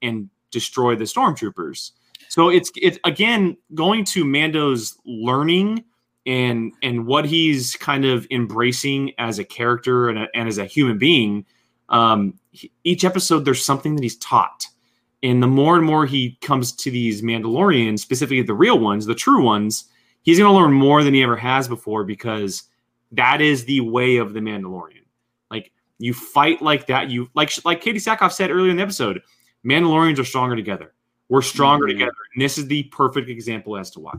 and 0.02 0.30
destroy 0.50 0.96
the 0.96 1.04
stormtroopers. 1.04 1.92
So 2.30 2.48
it's 2.50 2.72
it's 2.82 2.98
again 3.04 3.58
going 3.74 4.06
to 4.06 4.24
Mando's 4.24 4.98
learning 5.06 5.84
and 6.26 6.72
and 6.82 7.06
what 7.06 7.26
he's 7.26 7.76
kind 7.76 8.06
of 8.06 8.26
embracing 8.32 9.12
as 9.18 9.40
a 9.40 9.44
character 9.44 10.08
and, 10.08 10.20
a, 10.20 10.28
and 10.34 10.48
as 10.48 10.58
a 10.58 10.66
human 10.66 10.98
being. 10.98 11.46
Um, 11.90 12.40
he- 12.52 12.72
each 12.86 13.04
episode, 13.04 13.44
there's 13.44 13.64
something 13.66 13.96
that 13.96 14.04
he's 14.04 14.18
taught, 14.18 14.68
and 15.24 15.42
the 15.42 15.48
more 15.48 15.76
and 15.78 15.86
more 15.86 16.06
he 16.06 16.38
comes 16.42 16.72
to 16.74 16.92
these 16.92 17.22
Mandalorians, 17.22 18.00
specifically 18.00 18.42
the 18.42 18.54
real 18.54 18.80
ones, 18.80 19.06
the 19.06 19.16
true 19.16 19.42
ones, 19.44 19.86
he's 20.24 20.38
going 20.38 20.52
to 20.52 20.56
learn 20.58 20.74
more 20.74 21.04
than 21.04 21.14
he 21.14 21.24
ever 21.24 21.36
has 21.38 21.68
before 21.68 22.04
because 22.04 22.64
that 23.12 23.42
is 23.42 23.66
the 23.66 23.82
way 23.82 24.18
of 24.18 24.34
the 24.34 24.40
Mandalorian. 24.40 25.04
Like 25.50 25.72
you 26.00 26.14
fight 26.14 26.62
like 26.62 26.88
that. 26.88 27.10
You 27.10 27.30
like 27.34 27.52
like 27.66 27.82
Katee 27.82 27.96
Sackhoff 27.96 28.32
said 28.34 28.52
earlier 28.52 28.72
in 28.72 28.78
the 28.78 28.84
episode. 28.84 29.22
Mandalorians 29.66 30.20
are 30.20 30.26
stronger 30.26 30.56
together. 30.56 30.94
We're 31.30 31.42
stronger 31.42 31.86
Mhm. 31.86 31.90
together, 31.94 32.14
and 32.34 32.42
this 32.42 32.58
is 32.60 32.68
the 32.68 32.84
perfect 32.84 33.30
example 33.30 33.78
as 33.78 33.90
to 33.92 34.00
why. 34.00 34.14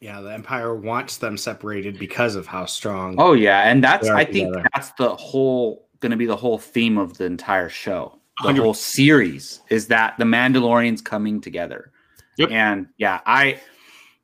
Yeah, 0.00 0.20
the 0.20 0.32
Empire 0.32 0.74
wants 0.74 1.18
them 1.18 1.36
separated 1.36 1.98
because 1.98 2.34
of 2.36 2.46
how 2.46 2.64
strong. 2.66 3.14
Oh 3.18 3.32
yeah, 3.32 3.70
and 3.70 3.82
that's 3.82 4.06
They 4.06 4.12
are 4.12 4.16
I 4.16 4.24
think 4.24 4.48
together. 4.48 4.68
that's 4.74 4.90
the 4.92 5.14
whole 5.14 5.86
going 6.00 6.10
to 6.10 6.16
be 6.16 6.26
the 6.26 6.36
whole 6.36 6.58
theme 6.58 6.96
of 6.98 7.16
the 7.18 7.24
entire 7.24 7.68
show. 7.68 8.18
The 8.40 8.46
100. 8.46 8.62
whole 8.62 8.74
series 8.74 9.60
is 9.68 9.88
that 9.88 10.16
the 10.18 10.24
Mandalorians 10.24 11.04
coming 11.04 11.40
together. 11.40 11.90
Yep. 12.36 12.50
And 12.52 12.86
yeah, 12.96 13.20
I 13.26 13.60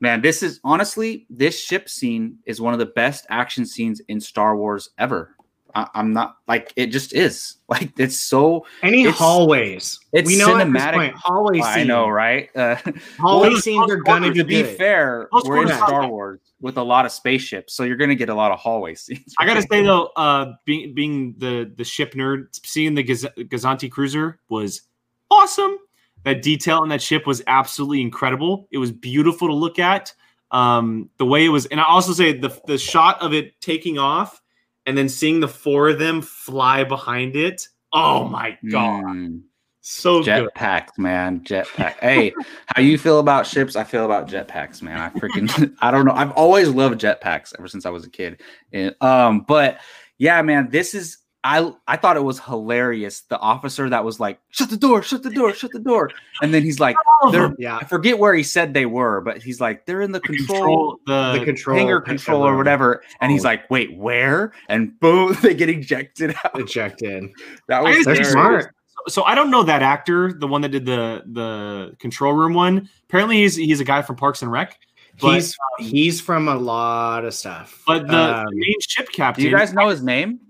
man, 0.01 0.23
this 0.23 0.43
is 0.43 0.61
honestly 0.63 1.27
this 1.29 1.61
ship 1.61 1.89
scene 1.89 2.39
is 2.47 2.61
one 2.61 2.73
of 2.73 2.79
the 2.79 2.87
best 2.87 3.27
action 3.29 3.67
scenes 3.67 4.01
in 4.09 4.21
Star 4.21 4.57
Wars 4.57 4.91
ever. 4.99 5.34
I, 5.75 5.89
I'm 5.95 6.13
not 6.13 6.37
like 6.47 6.73
it 6.77 6.87
just 6.89 7.13
is 7.15 7.57
like 7.69 7.93
it's 7.99 8.19
so. 8.19 8.67
Any 8.83 9.03
it's- 9.03 9.17
hallways. 9.19 9.99
it's 10.13 10.27
we 10.29 10.39
know 10.39 10.49
cinematic. 10.49 11.13
hallway 11.15 11.61
I 11.61 11.85
know, 11.85 12.09
right? 12.09 12.49
Uh, 12.57 12.77
Hallway 13.19 13.49
Well, 13.51 13.61
scenes 13.61 13.91
are 13.91 13.97
gonna 13.97 14.31
be 14.33 14.39
to 14.39 14.45
be 14.45 14.63
good. 14.63 14.77
fair, 14.77 15.29
Most 15.33 15.47
we're 15.47 15.63
in 15.63 15.69
Star 15.69 16.09
Wars 16.09 16.41
with 16.61 16.77
a 16.79 16.83
lot 16.83 17.05
of 17.07 17.13
spaceships, 17.13 17.75
so 17.75 17.83
you're 17.85 17.97
to 17.97 18.15
get 18.15 18.29
a 18.29 18.35
lot 18.35 18.53
of 18.53 18.59
hallway 18.59 18.95
scenes. 18.97 19.35
I 19.39 19.47
gotta 19.47 19.63
say 19.63 19.83
though, 19.83 20.11
uh, 20.17 20.53
being 20.65 20.95
being 20.95 21.35
the 21.39 21.73
the 21.77 21.85
ship 21.85 22.15
nerd, 22.15 22.47
seeing 22.65 22.95
the 22.95 23.03
Gaz- 23.03 23.27
Gozanti 23.37 23.91
cruiser 23.91 24.39
was 24.49 24.83
awesome. 25.31 25.79
That 26.25 26.41
detail 26.41 26.79
on 26.79 26.89
that 26.89 27.03
ship 27.03 27.27
was 27.27 27.43
absolutely 27.49 28.01
incredible. 28.01 28.67
It 28.71 28.79
was 28.79 28.91
beautiful 28.93 29.49
to 29.49 29.55
look 29.55 29.79
at. 29.79 30.13
Um, 30.51 31.11
the 31.19 31.27
way 31.27 31.45
it 31.45 31.49
was, 31.49 31.67
and 31.67 31.81
I 31.81 31.85
also 31.85 32.13
say 32.13 32.33
the 32.33 32.57
the 32.67 32.79
shot 32.79 33.21
of 33.21 33.33
it 33.35 33.61
taking 33.61 33.99
off 33.99 34.41
and 34.87 34.97
then 34.97 35.09
seeing 35.09 35.41
the 35.41 35.49
four 35.49 35.89
of 35.89 35.99
them 35.99 36.21
fly 36.23 36.85
behind 36.85 37.37
it. 37.37 37.69
Oh 37.93 38.25
my 38.29 38.59
god, 38.71 39.05
Mm. 39.05 39.43
so. 39.81 40.23
Jetpacks, 40.23 40.99
man. 40.99 41.41
Jetpack. 41.41 41.95
hey, 42.01 42.33
how 42.67 42.83
you 42.83 42.99
feel 42.99 43.19
about 43.21 43.47
ships? 43.47 43.77
I 43.77 43.85
feel 43.85 44.05
about 44.05 44.29
jetpacks, 44.29 44.83
man. 44.83 44.99
I 45.01 45.11
freaking 45.19 45.75
I 45.81 45.91
don't 45.91 46.05
know. 46.05 46.13
I've 46.13 46.33
always 46.33 46.69
loved 46.69 47.01
jetpacks 47.01 47.53
ever 47.59 47.69
since 47.69 47.87
I 47.87 47.91
was 47.91 48.05
a 48.05 48.11
kid. 48.11 48.41
And, 48.73 48.95
um, 49.01 49.41
but 49.47 49.79
yeah, 50.19 50.43
man, 50.43 50.71
this 50.71 50.95
is 50.95 51.19
I 51.47 51.71
I 51.87 51.97
thought 51.99 52.17
it 52.17 52.25
was 52.25 52.41
hilarious. 52.41 53.21
The 53.29 53.39
officer 53.39 53.89
that 53.91 54.03
was 54.03 54.19
like, 54.19 54.41
shut 54.51 54.71
the 54.71 54.79
door, 54.79 55.03
shut 55.03 55.23
the 55.23 55.29
door, 55.31 55.53
shut 55.53 55.71
the 55.73 55.79
door. 55.79 56.11
And 56.41 56.55
then 56.55 56.63
he's 56.63 56.81
like, 56.81 56.97
they're. 57.31 57.55
Yeah, 57.59 57.77
I 57.77 57.85
forget 57.85 58.19
where 58.19 58.33
he 58.35 58.43
said 58.43 58.73
they 58.73 58.87
were, 58.87 59.21
but 59.21 59.43
he's 59.43 59.61
like, 59.61 59.85
they're 59.85 60.01
in 60.01 60.11
the 60.13 60.21
control 60.21 60.97
control 60.97 61.01
the, 61.07 61.39
the 61.39 61.45
control 61.45 61.77
hangar 61.77 62.01
control 62.01 62.43
or 62.47 62.57
whatever. 62.57 63.03
And 63.21 63.31
he's 63.31 63.45
Oh. 63.45 63.49
like, 63.49 63.71
wait, 63.71 63.95
where? 63.95 64.53
And 64.71 64.99
boom, 65.01 65.37
they 65.43 65.53
get 65.55 65.69
ejected 65.69 66.35
out. 66.45 66.59
ejected. 66.59 67.31
That 67.69 67.81
I 67.85 67.95
was 67.97 68.07
just- 68.07 68.33
smart. 68.33 68.75
so 69.09 69.23
I 69.25 69.35
don't 69.35 69.51
know 69.51 69.63
that 69.65 69.83
actor, 69.83 70.33
the 70.33 70.47
one 70.49 70.63
that 70.63 70.71
did 70.71 70.87
the 70.87 71.23
the 71.27 71.95
control 71.99 72.33
room 72.33 72.55
one. 72.55 72.89
Apparently, 73.09 73.37
he's 73.43 73.55
he's 73.55 73.81
a 73.81 73.85
guy 73.85 74.01
from 74.01 74.17
Parks 74.17 74.41
and 74.41 74.51
Rec. 74.51 74.79
But, 75.21 75.35
he's 75.35 75.57
he's 75.79 76.21
from 76.23 76.49
a 76.49 76.57
lot 76.57 77.25
of 77.27 77.35
stuff. 77.35 77.83
but 77.87 78.09
the, 78.09 78.17
Um, 78.19 78.45
the 78.47 78.57
main 78.57 78.81
ship 78.81 79.09
captain. 79.13 79.15
Do 79.15 79.17
captain. 79.17 79.45
you 79.45 79.51
guys 79.57 79.73
know 79.75 79.89
his 79.91 80.03
name? 80.03 80.41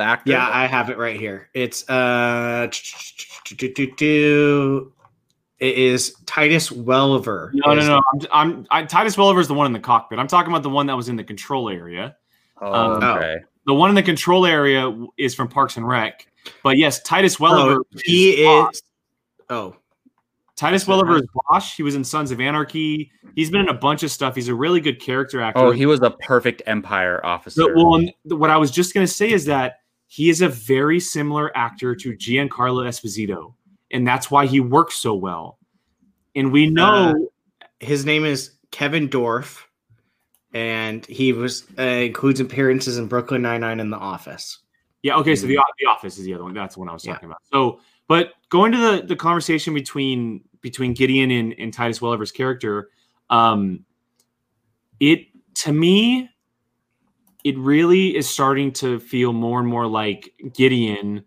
The 0.00 0.06
actor? 0.06 0.32
yeah, 0.32 0.48
I 0.50 0.66
have 0.66 0.88
it 0.88 0.96
right 0.96 1.20
here. 1.20 1.50
It's 1.52 1.86
uh, 1.88 2.70
it 5.58 5.76
is 5.76 6.14
Titus 6.24 6.70
Welliver. 6.70 7.50
no, 7.52 7.74
no, 7.74 7.86
no. 7.86 8.02
I'm, 8.14 8.26
I'm 8.32 8.66
I, 8.70 8.84
Titus 8.84 9.16
Welliver 9.16 9.40
is 9.40 9.48
the 9.48 9.52
one 9.54 9.66
in 9.66 9.74
the 9.74 9.80
cockpit. 9.80 10.18
I'm 10.18 10.26
talking 10.26 10.50
about 10.50 10.62
the 10.62 10.70
one 10.70 10.86
that 10.86 10.96
was 10.96 11.10
in 11.10 11.16
the 11.16 11.24
control 11.24 11.68
area. 11.68 12.16
Oh, 12.62 12.72
Um, 12.72 13.02
okay. 13.04 13.40
The 13.66 13.74
one 13.74 13.90
in 13.90 13.94
the 13.94 14.02
control 14.02 14.46
area 14.46 14.90
is 15.18 15.34
from 15.34 15.48
Parks 15.48 15.76
and 15.76 15.86
Rec. 15.86 16.26
But 16.64 16.78
yes, 16.78 17.02
Titus 17.02 17.36
Welliver. 17.38 17.80
Oh, 17.80 17.98
he 18.06 18.42
Bosch. 18.42 18.72
is. 18.76 18.82
Oh, 19.50 19.76
Titus 20.56 20.86
Welliver 20.86 21.16
is 21.16 21.26
Bosch. 21.34 21.76
He 21.76 21.82
was 21.82 21.94
in 21.94 22.04
Sons 22.04 22.30
of 22.30 22.40
Anarchy. 22.40 23.10
He's 23.34 23.50
been 23.50 23.60
in 23.60 23.68
a 23.68 23.74
bunch 23.74 24.02
of 24.02 24.10
stuff. 24.10 24.34
He's 24.34 24.48
a 24.48 24.54
really 24.54 24.80
good 24.80 24.98
character 24.98 25.42
actor. 25.42 25.60
Oh, 25.60 25.70
he 25.72 25.84
was 25.84 26.00
a 26.00 26.10
perfect 26.10 26.62
Empire 26.66 27.24
officer. 27.24 27.60
So, 27.62 27.74
well, 27.74 28.02
what 28.24 28.48
I 28.48 28.56
was 28.56 28.70
just 28.70 28.94
going 28.94 29.06
to 29.06 29.12
say 29.12 29.30
is 29.30 29.44
that 29.44 29.80
he 30.12 30.28
is 30.28 30.42
a 30.42 30.48
very 30.48 30.98
similar 30.98 31.56
actor 31.56 31.94
to 31.94 32.16
Giancarlo 32.16 32.84
Esposito, 32.84 33.54
and 33.92 34.04
that's 34.04 34.28
why 34.28 34.44
he 34.44 34.58
works 34.58 34.96
so 34.96 35.14
well. 35.14 35.60
And 36.34 36.50
we 36.50 36.68
know, 36.68 37.28
Uh, 37.62 37.66
his 37.78 38.04
name 38.04 38.24
is 38.24 38.56
Kevin 38.72 39.08
Dorff, 39.08 39.62
and 40.52 41.06
he 41.06 41.32
was 41.32 41.64
uh, 41.78 41.82
includes 41.82 42.40
appearances 42.40 42.98
in 42.98 43.06
Brooklyn 43.06 43.42
Nine 43.42 43.60
Nine 43.60 43.78
and 43.78 43.92
The 43.92 43.98
Office. 43.98 44.58
yeah, 45.02 45.14
okay. 45.18 45.36
So 45.36 45.46
the, 45.46 45.62
the 45.78 45.86
Office 45.86 46.18
is 46.18 46.24
the 46.24 46.34
other 46.34 46.42
one. 46.42 46.54
That's 46.54 46.74
the 46.74 46.80
one 46.80 46.88
I 46.88 46.92
was 46.92 47.04
Yeah. 47.04 47.12
talking 47.12 47.26
about. 47.28 47.38
So, 47.52 47.78
but 48.08 48.32
going 48.48 48.72
to 48.72 48.78
the 48.78 49.06
the 49.06 49.16
conversation 49.16 49.74
between 49.74 50.42
between 50.60 50.92
Gideon 50.92 51.30
and, 51.30 51.54
and 51.56 51.72
Titus 51.72 52.02
Welliver's 52.02 52.32
character, 52.32 52.90
um, 53.30 53.84
it 54.98 55.26
to 55.54 55.72
me, 55.72 56.29
it 57.44 57.56
really 57.58 58.16
is 58.16 58.28
starting 58.28 58.72
to 58.72 58.98
feel 59.00 59.32
more 59.32 59.60
and 59.60 59.68
more 59.68 59.86
like 59.86 60.32
Gideon 60.54 61.24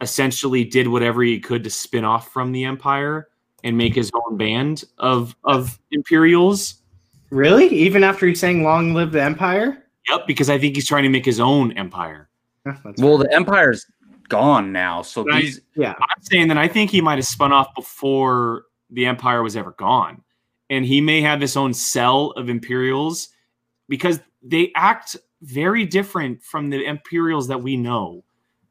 essentially 0.00 0.64
did 0.64 0.88
whatever 0.88 1.22
he 1.22 1.38
could 1.38 1.62
to 1.64 1.70
spin 1.70 2.04
off 2.04 2.32
from 2.32 2.52
the 2.52 2.64
Empire 2.64 3.28
and 3.64 3.76
make 3.76 3.94
his 3.94 4.10
own 4.14 4.36
band 4.36 4.84
of 4.98 5.36
of 5.44 5.78
Imperials. 5.92 6.82
Really? 7.30 7.68
Even 7.68 8.02
after 8.04 8.26
he's 8.26 8.40
saying 8.40 8.64
"Long 8.64 8.94
live 8.94 9.12
the 9.12 9.22
Empire"? 9.22 9.84
Yep, 10.08 10.26
because 10.26 10.50
I 10.50 10.58
think 10.58 10.74
he's 10.74 10.86
trying 10.88 11.04
to 11.04 11.08
make 11.08 11.24
his 11.24 11.38
own 11.38 11.72
empire. 11.72 12.28
Yeah, 12.66 12.76
well, 12.98 13.18
fair. 13.18 13.28
the 13.28 13.34
Empire's 13.34 13.86
gone 14.28 14.72
now, 14.72 15.02
so 15.02 15.22
Right. 15.24 15.42
these 15.42 15.60
yeah. 15.76 15.94
I'm 16.00 16.22
saying 16.22 16.48
that 16.48 16.58
I 16.58 16.66
think 16.66 16.90
he 16.90 17.00
might 17.00 17.18
have 17.18 17.26
spun 17.26 17.52
off 17.52 17.72
before 17.76 18.64
the 18.90 19.06
Empire 19.06 19.42
was 19.42 19.56
ever 19.56 19.72
gone. 19.72 20.22
And 20.70 20.84
he 20.84 21.00
may 21.00 21.20
have 21.20 21.40
his 21.40 21.56
own 21.56 21.72
cell 21.72 22.32
of 22.32 22.48
Imperials 22.48 23.28
because 23.88 24.20
they 24.42 24.72
act 24.74 25.16
very 25.42 25.84
different 25.84 26.42
from 26.42 26.70
the 26.70 26.84
Imperials 26.84 27.48
that 27.48 27.62
we 27.62 27.76
know. 27.76 28.24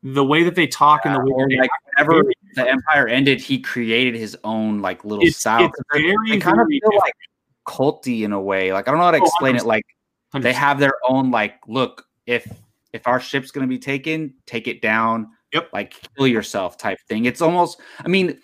The 0.04 0.24
way 0.24 0.44
that 0.44 0.56
they 0.56 0.68
talk 0.68 1.06
and 1.06 1.16
the 1.16 1.22
way 1.22 1.58
like 1.58 1.70
very 2.08 2.34
the 2.56 2.68
Empire 2.68 3.08
ended, 3.08 3.40
he 3.40 3.60
created 3.60 4.16
his 4.16 4.36
own 4.44 4.82
like 4.82 5.06
little 5.06 5.24
it's, 5.24 5.38
style. 5.38 5.66
it's 5.66 5.80
very, 5.94 6.16
they 6.30 6.40
kind 6.40 6.60
of 6.60 6.68
very 6.68 6.80
feel 6.80 7.00
like 7.00 7.14
culty 7.68 8.24
in 8.24 8.34
a 8.34 8.42
way. 8.42 8.74
Like 8.74 8.88
I 8.88 8.92
don't 8.92 9.00
know 9.00 9.06
how 9.06 9.12
to 9.12 9.20
Oh, 9.20 9.24
explain 9.26 9.56
it. 9.56 9.66
Like 9.66 9.86
they 10.34 10.54
have 10.54 10.80
their 10.80 10.94
own 11.08 11.30
like 11.30 11.56
look. 11.68 12.06
If 12.26 12.52
if 12.94 13.08
our 13.08 13.20
ship's 13.20 13.52
gonna 13.52 13.68
be 13.68 13.78
taken, 13.80 14.34
take 14.46 14.68
it 14.68 14.82
down. 14.82 15.30
Yep. 15.54 15.70
Like 15.72 15.94
kill 16.18 16.28
yourself 16.28 16.78
type 16.78 16.98
thing. 17.08 17.26
It's 17.26 17.42
almost. 17.42 17.80
I 18.04 18.08
mean, 18.08 18.40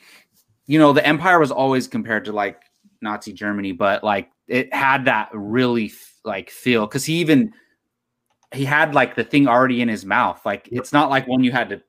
you 0.68 0.78
know, 0.78 0.94
the 0.94 1.06
Empire 1.06 1.40
was 1.40 1.52
always 1.52 1.88
compared 1.88 2.26
to 2.26 2.34
like 2.34 2.62
Nazi 3.02 3.34
Germany, 3.34 3.72
but 3.72 4.04
like 4.04 4.30
it 4.48 4.74
had 4.74 5.06
that 5.06 5.30
really 5.34 5.88
like 6.28 6.50
feel 6.52 6.86
because 6.86 7.06
he 7.06 7.16
even 7.16 7.54
he 8.54 8.64
had 8.66 8.94
like 8.94 9.16
the 9.16 9.24
thing 9.24 9.48
already 9.48 9.82
in 9.82 9.88
his 9.88 10.06
mouth. 10.06 10.46
Like 10.46 10.70
it's 10.72 10.94
not 10.94 11.10
like 11.10 11.28
one 11.28 11.44
you 11.44 11.52
had 11.52 11.70
to 11.70 11.82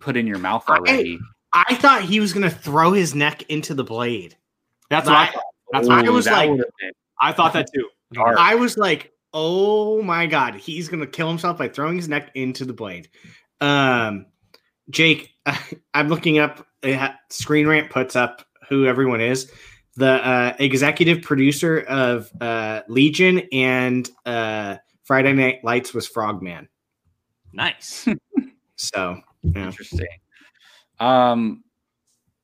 put 0.00 0.16
in 0.16 0.26
your 0.26 0.38
mouth 0.38 0.64
already. 0.68 1.18
I 1.52 1.74
thought 1.76 2.02
he 2.02 2.20
was 2.20 2.32
gonna 2.32 2.50
throw 2.50 2.92
his 2.92 3.14
neck 3.14 3.42
into 3.50 3.74
the 3.74 3.84
blade. 3.84 4.36
That's 4.90 5.06
what 5.06 5.16
I 5.16 5.24
I- 5.24 5.26
thought. 5.32 5.42
That's 5.72 5.88
I 5.88 5.96
what 5.96 6.06
I, 6.06 6.10
was 6.10 6.26
like- 6.26 6.60
I 7.20 7.32
thought 7.32 7.52
that 7.54 7.66
too. 7.74 7.88
dark. 8.12 8.38
I 8.38 8.54
was 8.54 8.78
like, 8.78 9.12
"Oh 9.34 10.00
my 10.02 10.26
god, 10.26 10.54
he's 10.54 10.88
gonna 10.88 11.06
kill 11.08 11.28
himself 11.28 11.58
by 11.58 11.68
throwing 11.68 11.96
his 11.96 12.08
neck 12.08 12.30
into 12.34 12.64
the 12.64 12.72
blade." 12.72 13.08
Um, 13.60 14.26
Jake, 14.90 15.30
I'm 15.94 16.08
looking 16.08 16.38
up. 16.38 16.64
It 16.82 17.10
Screen 17.30 17.66
Rant 17.66 17.90
puts 17.90 18.14
up 18.14 18.46
who 18.68 18.86
everyone 18.86 19.20
is. 19.20 19.50
The 19.96 20.10
uh, 20.26 20.56
executive 20.58 21.22
producer 21.22 21.80
of 21.88 22.30
uh, 22.40 22.82
Legion 22.88 23.42
and 23.52 24.08
uh, 24.26 24.76
Friday 25.04 25.32
Night 25.32 25.64
Lights 25.64 25.94
was 25.94 26.06
Frogman. 26.06 26.68
Nice. 27.52 28.08
So 28.78 29.18
yeah. 29.42 29.64
Interesting. 29.68 30.06
Um, 31.00 31.64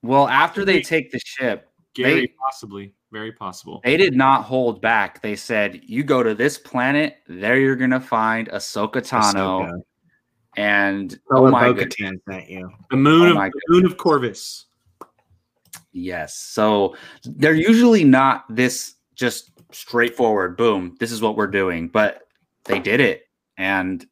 well, 0.02 0.26
after 0.28 0.64
they 0.64 0.80
take 0.80 1.10
the 1.10 1.20
ship, 1.22 1.68
Gary, 1.94 2.20
They- 2.22 2.26
possibly. 2.40 2.94
Very 3.12 3.32
possible. 3.32 3.82
they 3.84 3.98
did 3.98 4.16
not 4.16 4.44
hold 4.44 4.80
back. 4.80 5.20
They 5.20 5.36
said, 5.36 5.82
"You 5.84 6.02
go 6.04 6.22
to 6.22 6.34
this 6.34 6.56
planet, 6.56 7.18
there 7.28 7.58
you're 7.58 7.76
gonna 7.76 8.00
find 8.00 8.48
Ahsoka 8.48 9.02
Tano, 9.06 9.34
Ahsoka. 9.68 9.82
And 10.56 11.18
Oh, 11.30 11.48
oh 11.48 11.50
my 11.50 11.64
Bo 11.66 11.74
goodness. 11.74 11.94
Katan 11.96 12.14
sent 12.26 12.48
you. 12.48 12.70
The 12.90 12.96
moon 12.96 13.36
Oh 13.36 13.42
of 13.42 13.52
the 13.52 13.60
moon 13.68 13.84
of 13.84 13.98
Corvus. 13.98 14.64
Yes. 15.92 16.36
So 16.36 16.96
they're 17.24 17.54
usually 17.54 18.04
not 18.04 18.44
this 18.48 18.94
just 19.14 19.50
straightforward, 19.72 20.56
boom, 20.56 20.96
this 21.00 21.12
is 21.12 21.20
what 21.22 21.36
we're 21.36 21.46
doing, 21.46 21.88
but 21.88 22.22
they 22.64 22.78
did 22.78 23.00
it. 23.00 23.24
And 23.58 24.04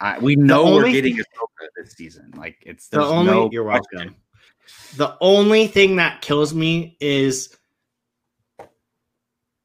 I, 0.00 0.18
we 0.18 0.34
know 0.36 0.64
we're 0.64 0.70
only 0.86 0.92
getting 0.92 1.14
thing- 1.16 1.24
Ahsoka 1.24 1.66
this 1.76 1.92
season. 1.94 2.32
Like 2.36 2.56
it's 2.66 2.88
The 2.88 3.02
only 3.02 3.32
no 3.32 3.48
you're 3.52 3.64
question. 3.64 3.86
welcome. 3.98 4.16
The 4.96 5.16
only 5.20 5.66
thing 5.66 5.96
that 5.96 6.20
kills 6.22 6.54
me 6.54 6.96
is 7.00 7.56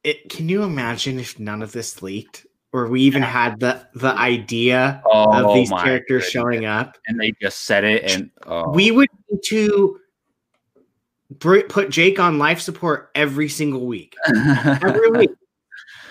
it. 0.03 0.29
Can 0.29 0.49
you 0.49 0.63
imagine 0.63 1.19
if 1.19 1.39
none 1.39 1.61
of 1.61 1.71
this 1.71 2.01
leaked, 2.01 2.45
or 2.73 2.87
we 2.87 3.01
even 3.01 3.21
had 3.21 3.59
the 3.59 3.87
the 3.95 4.13
idea 4.17 5.01
Oh, 5.05 5.31
of 5.49 5.53
these 5.53 5.69
characters 5.69 6.23
goodness. 6.23 6.29
showing 6.31 6.65
up? 6.65 6.97
And 7.07 7.19
they 7.19 7.31
just 7.41 7.65
said 7.65 7.83
it 7.83 8.09
and 8.11 8.29
oh. 8.45 8.71
We 8.71 8.91
would 8.91 9.09
need 9.29 9.39
to 9.45 9.99
put 11.39 11.89
Jake 11.89 12.19
on 12.19 12.37
life 12.39 12.59
support 12.61 13.09
every 13.15 13.49
single 13.49 13.85
week. 13.85 14.15
Every 14.27 15.09
week. 15.17 15.29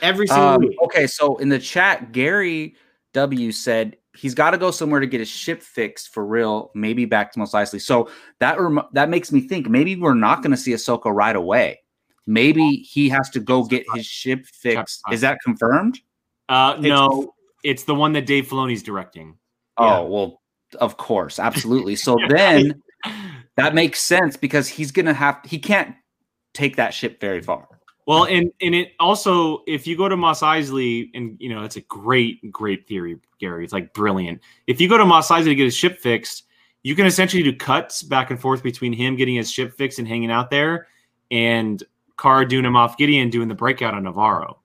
Every 0.02 0.26
single 0.26 0.46
Um, 0.48 0.60
week. 0.60 0.76
okay, 0.84 1.06
so 1.06 1.36
in 1.38 1.48
the 1.48 1.58
chat, 1.58 2.12
Gary 2.12 2.76
W 3.14 3.50
said 3.52 3.96
he's 4.14 4.34
got 4.34 4.50
to 4.50 4.58
go 4.58 4.70
somewhere 4.70 5.00
to 5.00 5.06
get 5.06 5.20
his 5.20 5.28
ship 5.28 5.62
fixed 5.62 6.12
for 6.12 6.24
real. 6.26 6.70
Maybe 6.74 7.06
back 7.06 7.32
to 7.32 7.38
Mos 7.38 7.52
Eisley. 7.52 7.80
So 7.80 8.10
that 8.40 8.60
rem- 8.60 8.82
that 8.92 9.08
makes 9.08 9.32
me 9.32 9.40
think 9.40 9.68
maybe 9.68 9.96
we're 9.96 10.14
not 10.14 10.42
going 10.42 10.50
to 10.50 10.56
see 10.56 10.72
Ahsoka 10.72 11.06
right 11.14 11.34
away. 11.36 11.80
Maybe 12.26 12.76
he 12.76 13.08
has 13.08 13.30
to 13.30 13.40
go 13.40 13.64
get 13.64 13.86
his 13.94 14.04
ship 14.04 14.44
fixed. 14.46 15.00
Is 15.12 15.20
that 15.22 15.38
confirmed? 15.44 15.98
Uh, 16.48 16.74
It's- 16.78 16.88
no, 16.88 17.32
it's 17.64 17.84
the 17.84 17.94
one 17.94 18.12
that 18.14 18.26
Dave 18.26 18.48
Filoni's 18.48 18.82
directing. 18.82 19.38
Yeah. 19.80 19.98
Oh 20.00 20.06
well, 20.06 20.42
of 20.80 20.96
course, 20.98 21.38
absolutely. 21.38 21.96
So 21.96 22.16
then 22.28 22.82
that 23.56 23.74
makes 23.74 24.00
sense 24.00 24.36
because 24.36 24.68
he's 24.68 24.92
gonna 24.92 25.14
have 25.14 25.40
he 25.44 25.58
can't 25.58 25.94
take 26.54 26.76
that 26.76 26.94
ship 26.94 27.20
very 27.20 27.42
far. 27.42 27.68
Well, 28.06 28.24
and 28.24 28.52
and 28.60 28.74
it 28.74 28.92
also, 29.00 29.64
if 29.66 29.86
you 29.86 29.96
go 29.96 30.08
to 30.08 30.16
Mos 30.16 30.40
Eisley, 30.40 31.10
and 31.14 31.36
you 31.40 31.48
know, 31.48 31.64
it's 31.64 31.76
a 31.76 31.80
great, 31.82 32.52
great 32.52 32.86
theory, 32.86 33.18
Gary. 33.40 33.64
It's 33.64 33.72
like 33.72 33.92
brilliant. 33.92 34.40
If 34.68 34.80
you 34.80 34.88
go 34.88 34.96
to 34.96 35.04
Mos 35.04 35.28
Eisley 35.28 35.46
to 35.46 35.54
get 35.56 35.64
his 35.64 35.76
ship 35.76 35.98
fixed, 35.98 36.44
you 36.84 36.94
can 36.94 37.04
essentially 37.06 37.42
do 37.42 37.52
cuts 37.52 38.04
back 38.04 38.30
and 38.30 38.40
forth 38.40 38.62
between 38.62 38.92
him 38.92 39.16
getting 39.16 39.34
his 39.34 39.50
ship 39.50 39.76
fixed 39.76 39.98
and 39.98 40.06
hanging 40.06 40.30
out 40.30 40.50
there, 40.50 40.86
and 41.32 41.82
Cara 42.16 42.46
doing 42.46 42.64
him 42.64 42.76
off 42.76 42.96
Gideon 42.96 43.28
doing 43.28 43.48
the 43.48 43.56
breakout 43.56 43.92
on 43.92 44.04
Nevarro, 44.04 44.58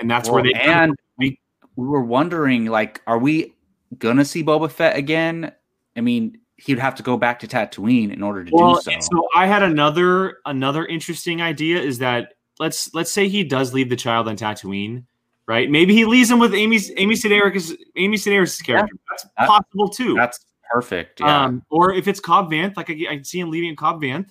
and 0.00 0.10
that's 0.10 0.28
where 0.28 0.42
Well, 0.42 0.52
they 0.52 0.58
and 0.58 0.96
we 1.16 1.38
we 1.76 1.86
were 1.86 2.02
wondering 2.02 2.64
like, 2.64 3.02
are 3.06 3.18
we 3.18 3.54
gonna 3.98 4.24
see 4.24 4.42
Boba 4.42 4.68
Fett 4.68 4.96
again? 4.96 5.52
I 5.96 6.00
mean, 6.00 6.39
he'd 6.60 6.78
have 6.78 6.94
to 6.96 7.02
go 7.02 7.16
back 7.16 7.38
to 7.40 7.46
Tatooine 7.46 8.12
in 8.12 8.22
order 8.22 8.44
to 8.44 8.50
well, 8.52 8.74
do 8.74 8.80
so. 8.80 8.92
so 9.00 9.28
I 9.34 9.46
had 9.46 9.62
another 9.62 10.38
another 10.46 10.86
interesting 10.86 11.40
idea 11.40 11.80
is 11.80 11.98
that 11.98 12.34
let's 12.58 12.92
let's 12.94 13.10
say 13.10 13.28
he 13.28 13.44
does 13.44 13.72
leave 13.72 13.88
the 13.88 13.96
child 13.96 14.28
on 14.28 14.36
Tatooine, 14.36 15.04
right? 15.46 15.70
Maybe 15.70 15.94
he 15.94 16.04
leaves 16.04 16.30
him 16.30 16.38
with 16.38 16.54
Amy's 16.54 16.92
Amy 16.96 17.14
Sedaris 17.14 17.76
Amy 17.96 18.16
Sedaris' 18.16 18.62
character. 18.64 18.94
That's 19.08 19.26
That- 19.38 19.48
possible 19.48 19.88
too. 19.88 20.14
That's 20.14 20.44
perfect. 20.72 21.20
Yeah. 21.20 21.44
Um, 21.44 21.62
or 21.70 21.92
if 21.92 22.06
it's 22.06 22.20
Cobb 22.20 22.50
Vanth, 22.50 22.76
like 22.76 22.90
I, 22.90 22.94
I 23.10 23.14
can 23.16 23.24
see 23.24 23.40
him 23.40 23.50
leaving 23.50 23.74
Cobb 23.76 24.02
Vanth. 24.02 24.30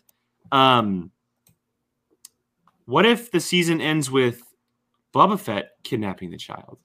Um, 0.51 1.11
what 2.85 3.05
if 3.05 3.31
the 3.31 3.39
season 3.39 3.81
ends 3.81 4.09
with 4.09 4.41
Boba 5.13 5.39
Fett 5.39 5.71
kidnapping 5.83 6.29
the 6.31 6.37
child 6.37 6.77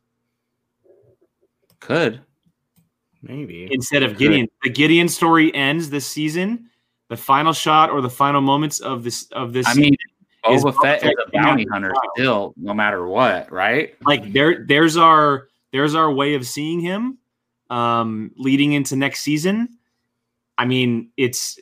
Could. 1.81 2.23
Maybe. 3.29 3.69
instead 3.71 4.03
of 4.03 4.13
Could. 4.13 4.19
Gideon? 4.19 4.49
The 4.63 4.71
Gideon 4.71 5.09
story 5.09 5.55
ends 5.55 5.91
this 5.91 6.07
season. 6.07 6.69
The 7.09 7.17
final 7.17 7.53
shot 7.53 7.91
or 7.91 8.01
the 8.01 8.11
final 8.11 8.41
moments 8.41 8.81
of 8.81 9.05
this 9.05 9.27
of 9.33 9.53
this. 9.53 9.67
I 9.69 9.75
mean, 9.75 9.95
Is 10.51 10.65
Boba 10.65 10.73
Boba 10.75 10.83
Fett 10.83 11.05
is 11.05 11.15
a 11.27 11.31
bounty 11.31 11.67
hunter 11.71 11.89
the 11.89 12.11
still, 12.17 12.55
no 12.57 12.75
matter 12.75 13.07
what, 13.07 13.51
right? 13.53 13.95
like 14.07 14.33
there 14.33 14.65
there's 14.67 14.97
our 14.97 15.49
there's 15.73 15.95
our 15.95 16.11
way 16.13 16.35
of 16.35 16.47
seeing 16.47 16.81
him 16.81 17.19
um 17.71 18.31
leading 18.37 18.75
into 18.75 18.95
next 18.95 19.21
season 19.23 19.69
i 20.59 20.65
mean 20.67 21.11
it's 21.17 21.59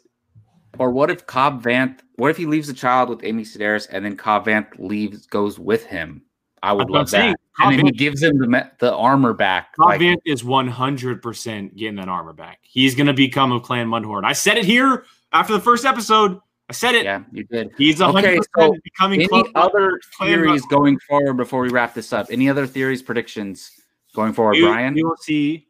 Or 0.78 0.90
what 0.90 1.10
if 1.10 1.26
Cobb 1.26 1.62
Vanth? 1.62 2.00
What 2.16 2.30
if 2.30 2.36
he 2.36 2.46
leaves 2.46 2.66
the 2.66 2.74
child 2.74 3.08
with 3.08 3.22
Amy 3.24 3.44
Sedaris 3.44 3.86
and 3.90 4.04
then 4.04 4.16
Cobb 4.16 4.46
Vanth 4.46 4.68
leaves 4.78 5.26
goes 5.26 5.58
with 5.58 5.84
him? 5.86 6.22
I 6.62 6.72
would 6.72 6.86
I'm 6.86 6.92
love 6.92 7.08
saying. 7.10 7.32
that. 7.32 7.40
Cobb 7.56 7.70
and 7.70 7.78
then 7.80 7.86
he 7.86 7.92
gives 7.92 8.22
him 8.22 8.38
the 8.38 8.70
the 8.78 8.94
armor 8.94 9.32
back. 9.34 9.74
Cobb 9.76 9.86
like, 9.88 10.00
Vanth 10.00 10.20
is 10.24 10.42
100% 10.42 11.76
getting 11.76 11.96
that 11.96 12.08
armor 12.08 12.32
back 12.32 12.60
he's 12.62 12.94
going 12.94 13.06
to 13.08 13.12
become 13.12 13.52
a 13.52 13.60
clan 13.60 13.88
mudhorn 13.88 14.24
i 14.24 14.32
said 14.32 14.56
it 14.56 14.64
here 14.64 15.04
after 15.32 15.52
the 15.52 15.60
first 15.60 15.84
episode 15.84 16.40
i 16.70 16.72
said 16.72 16.94
it 16.94 17.04
yeah, 17.04 17.22
you 17.30 17.44
did. 17.44 17.70
he's 17.76 17.98
100% 17.98 18.18
Okay, 18.18 18.38
so 18.58 18.74
becoming 18.84 19.20
Any 19.20 19.28
Clone- 19.28 19.52
other 19.54 20.00
theories 20.18 20.62
Mudhorn. 20.66 20.70
going 20.70 20.98
forward 21.00 21.34
before 21.34 21.60
we 21.60 21.68
wrap 21.68 21.92
this 21.94 22.12
up? 22.12 22.28
Any 22.30 22.48
other 22.48 22.66
theories, 22.66 23.02
predictions 23.02 23.70
going 24.14 24.32
forward, 24.32 24.56
you, 24.56 24.66
Brian? 24.68 24.96
you 24.96 25.06
will 25.06 25.16
see 25.18 25.66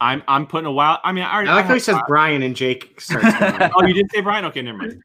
i'm 0.00 0.22
i'm 0.28 0.46
putting 0.46 0.66
a 0.66 0.72
wild 0.72 0.98
i 1.04 1.12
mean 1.12 1.24
i 1.24 1.32
already 1.34 1.48
I 1.50 1.54
like 1.54 1.64
how 1.64 1.68
he 1.70 1.74
have- 1.74 1.82
says 1.82 1.96
Brian 2.08 2.42
and 2.42 2.54
Jake. 2.54 3.00
starts 3.00 3.26
oh 3.76 3.86
you 3.86 3.94
did 3.94 4.10
say 4.12 4.20
brian 4.20 4.44
okay 4.46 4.60
never 4.62 4.78
mind 4.78 5.02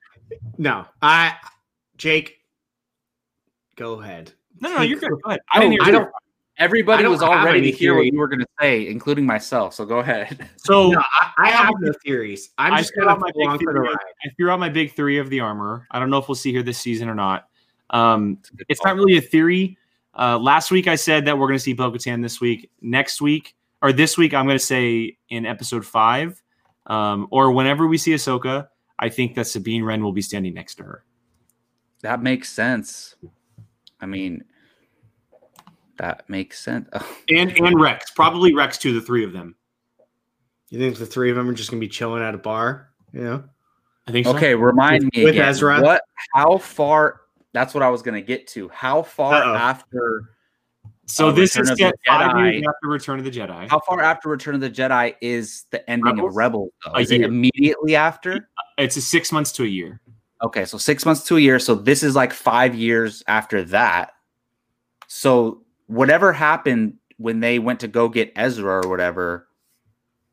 no, 0.58 0.86
I 1.02 1.36
Jake. 1.96 2.40
Go 3.78 4.02
ahead. 4.02 4.34
No 4.60 4.70
no, 4.70 4.76
no 4.78 4.82
you're 4.82 5.00
good 5.00 5.10
go 5.10 5.30
ahead 5.30 5.40
i 5.52 5.58
Oh, 5.58 5.62
didn't 5.62 5.74
hear 5.74 5.82
I 5.84 5.92
don't. 5.92 6.10
Everybody 6.60 7.02
I 7.02 7.04
don't 7.04 7.12
was 7.12 7.22
have 7.22 7.30
all 7.30 7.46
ready 7.46 7.72
to 7.72 7.78
hear 7.78 7.94
what 7.94 8.08
you 8.08 8.18
were 8.18 8.28
going 8.28 8.40
to 8.40 8.48
say, 8.60 8.88
including 8.88 9.28
myself. 9.28 9.76
So 9.76 9.86
go 9.86 10.00
ahead. 10.00 10.50
so 10.58 10.90
No, 10.90 11.00
I, 11.00 11.32
I 11.38 11.50
have 11.52 11.76
no 11.80 11.94
theories. 12.04 12.50
I'm 12.58 12.74
I 12.74 12.78
just 12.80 12.96
threw 12.96 13.04
gonna 13.04 13.12
out 13.12 13.20
my 13.20 13.30
big 13.38 13.64
for 13.64 13.74
the 13.74 13.80
ride. 13.80 13.96
I 14.26 14.30
threw 14.36 14.50
out 14.50 14.60
my 14.60 14.70
big 14.70 14.96
three 14.96 15.20
of 15.20 15.30
the 15.30 15.40
armor. 15.40 15.88
I 15.92 16.00
don't 16.00 16.10
know 16.10 16.18
if 16.18 16.28
we'll 16.28 16.34
see 16.34 16.52
here 16.52 16.64
this 16.64 16.80
season 16.80 17.10
or 17.10 17.14
not. 17.16 17.48
Um, 17.92 18.40
it's 18.70 18.84
not 18.84 18.96
really 18.96 19.18
a 19.18 19.22
theory. 19.22 19.78
Uh, 20.18 20.40
last 20.40 20.72
week 20.72 20.88
I 20.88 20.96
said 20.96 21.26
that 21.26 21.38
we're 21.38 21.46
going 21.46 21.60
to 21.60 21.64
see 21.64 21.74
Bo 21.74 21.92
Katan 21.92 22.24
this 22.24 22.42
week. 22.42 22.72
Next 22.82 23.22
week 23.22 23.56
or 23.84 23.94
this 23.94 24.18
week, 24.18 24.34
I'm 24.34 24.46
going 24.48 24.58
to 24.58 24.66
say 24.66 25.18
in 25.30 25.46
episode 25.46 25.86
five, 25.86 26.42
um, 26.88 27.28
or 27.30 27.52
whenever 27.52 27.86
we 27.86 28.00
see 28.00 28.16
Ahsoka, 28.16 28.70
I 28.98 29.10
think 29.10 29.36
that 29.36 29.46
Sabine 29.46 29.84
Wren 29.84 30.02
will 30.04 30.12
be 30.12 30.24
standing 30.24 30.56
next 30.56 30.76
to 30.76 30.84
her. 30.84 31.04
That 32.02 32.24
makes 32.24 32.50
sense. 32.50 33.16
I 34.02 34.06
mean, 34.06 34.44
that 35.98 36.30
makes 36.30 36.60
sense. 36.60 36.90
And 37.30 37.52
and 37.60 37.80
Rex, 37.82 38.12
probably 38.12 38.54
Rex 38.54 38.78
too. 38.78 38.94
The 38.94 39.02
three 39.06 39.24
of 39.26 39.34
them. 39.34 39.56
You 40.70 40.80
think 40.80 40.98
the 40.98 41.06
three 41.06 41.30
of 41.30 41.36
them 41.36 41.50
are 41.50 41.54
just 41.54 41.70
gonna 41.72 41.80
be 41.80 41.88
chilling 41.88 42.22
at 42.24 42.34
a 42.36 42.38
bar? 42.38 42.90
You 43.14 43.22
know, 43.22 43.44
I 44.08 44.12
think 44.12 44.26
so. 44.28 44.36
Okay, 44.36 44.54
remind 44.56 45.10
me 45.14 45.24
With 45.24 45.34
again. 45.36 45.48
Ezra? 45.50 45.82
What? 45.82 46.02
How 46.34 46.58
far? 46.58 47.22
That's 47.54 47.74
what 47.74 47.82
I 47.84 47.90
was 47.90 48.02
going 48.04 48.14
to 48.16 48.22
get 48.22 48.46
to. 48.50 48.70
How 48.70 49.02
far 49.02 49.34
Uh-oh. 49.34 49.56
after? 49.56 50.30
So 51.06 51.30
Uh, 51.30 51.32
this 51.32 51.56
Return 51.58 51.64
is 51.64 51.70
of 51.72 51.78
the 51.78 51.84
set 51.86 51.96
five 52.06 52.32
Jedi. 52.36 52.52
years 52.54 52.64
after 52.68 52.88
Return 52.90 53.20
of 53.20 53.26
the 53.26 53.32
Jedi. 53.32 53.70
How 53.70 53.80
far 53.80 54.02
after 54.02 54.30
Return 54.30 54.54
of 54.56 54.62
the 54.62 54.70
Jedi 54.70 55.16
is 55.22 55.66
the 55.72 55.90
ending 55.90 56.06
Rebels? 56.18 56.30
of 56.32 56.36
Rebels? 56.36 56.70
Though? 56.86 56.92
A 56.92 57.00
Is 57.00 57.12
it 57.12 57.22
immediately 57.22 57.96
after? 57.96 58.50
It's 58.78 58.96
a 58.98 59.02
six 59.02 59.32
months 59.32 59.52
to 59.54 59.64
a 59.64 59.68
year. 59.68 60.02
Okay, 60.44 60.66
so 60.66 60.78
six 60.78 61.06
months 61.06 61.24
to 61.26 61.38
a 61.38 61.40
year. 61.40 61.58
So 61.60 61.74
this 61.76 62.04
is 62.04 62.16
like 62.16 62.32
five 62.34 62.76
years 62.76 63.24
after 63.28 63.64
that. 63.66 64.12
So 65.08 65.64
whatever 65.88 66.32
happened 66.34 66.96
when 67.18 67.40
they 67.40 67.60
went 67.60 67.80
to 67.80 67.88
go 67.88 68.08
get 68.10 68.32
Ezra 68.36 68.86
or 68.86 68.90
whatever, 68.90 69.48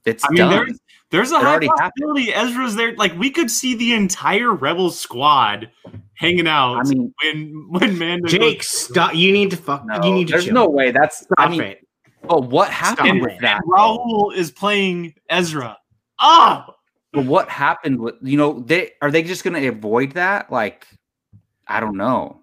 it's 0.05 0.23
I 0.25 0.29
mean, 0.29 0.37
done. 0.39 0.51
there's 0.51 0.79
there's 1.11 1.33
a 1.33 1.37
It 1.37 1.43
high 1.43 1.51
already 1.51 1.67
happened. 1.69 1.93
possibility 1.97 2.35
Ezra's 2.35 2.75
there. 2.77 2.95
Like 2.97 3.17
we 3.19 3.31
could 3.31 3.51
see 3.51 3.75
the 3.75 3.95
entire 3.95 4.53
Rebel 4.53 4.91
squad 4.91 5.71
hanging 6.15 6.47
out 6.47 6.77
I 6.77 6.83
mean, 6.89 7.15
when 7.23 7.67
when 7.71 7.99
Mando. 7.99 8.29
Jake, 8.29 8.63
stop. 8.63 9.15
You 9.15 9.33
need 9.33 9.51
to 9.53 9.57
fuck. 9.57 9.87
no, 9.87 10.05
you 10.05 10.13
need 10.13 10.27
to 10.27 10.33
there's 10.33 10.45
chill. 10.47 10.55
no 10.55 10.69
way. 10.69 10.91
That's 10.91 11.21
Stop 11.21 11.35
I 11.39 11.49
mean, 11.49 11.63
it. 11.63 11.87
but 12.29 12.43
what 12.51 12.71
happened 12.71 13.21
Stop 13.21 13.23
with 13.23 13.33
it. 13.33 13.41
that? 13.41 13.63
and 13.63 13.73
though? 13.75 13.99
Raul 14.31 14.35
is 14.37 14.51
playing 14.51 15.15
Ezra. 15.31 15.79
Ah, 16.19 16.74
But 17.15 17.27
what 17.27 17.49
happened 17.49 18.01
with 18.01 18.17
you 18.23 18.37
know 18.37 18.61
they 18.61 18.93
are 19.01 19.11
they 19.11 19.23
just 19.23 19.45
going 19.45 19.61
to 19.61 19.69
avoid 19.69 20.13
that? 20.13 20.51
Like, 20.51 20.87
I 21.67 21.81
don't 21.81 21.97
know. 21.97 22.41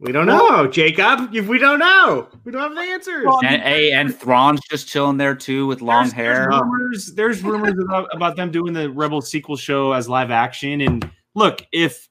We 0.00 0.12
don't 0.12 0.24
know, 0.24 0.66
Jacob. 0.66 1.34
If 1.34 1.46
we 1.46 1.58
don't 1.58 1.78
know, 1.78 2.28
we 2.44 2.52
don't 2.52 2.62
have 2.62 2.74
the 2.74 2.90
answers. 2.90 3.26
And 3.44 3.62
a 3.62 3.92
and 3.92 4.14
Thrawn's 4.14 4.62
just 4.70 4.88
chilling 4.88 5.18
there 5.18 5.34
too 5.34 5.66
with 5.66 5.82
long 5.82 6.04
there's, 6.04 6.12
hair. 6.14 6.48
There's 6.50 6.62
rumors, 6.62 7.12
there's 7.14 7.42
rumors 7.42 7.78
about, 7.78 8.08
about 8.14 8.34
them 8.36 8.50
doing 8.50 8.72
the 8.72 8.90
Rebel 8.90 9.20
sequel 9.20 9.56
show 9.56 9.92
as 9.92 10.08
live 10.08 10.30
action. 10.30 10.80
And 10.80 11.10
look, 11.34 11.66
if 11.70 12.08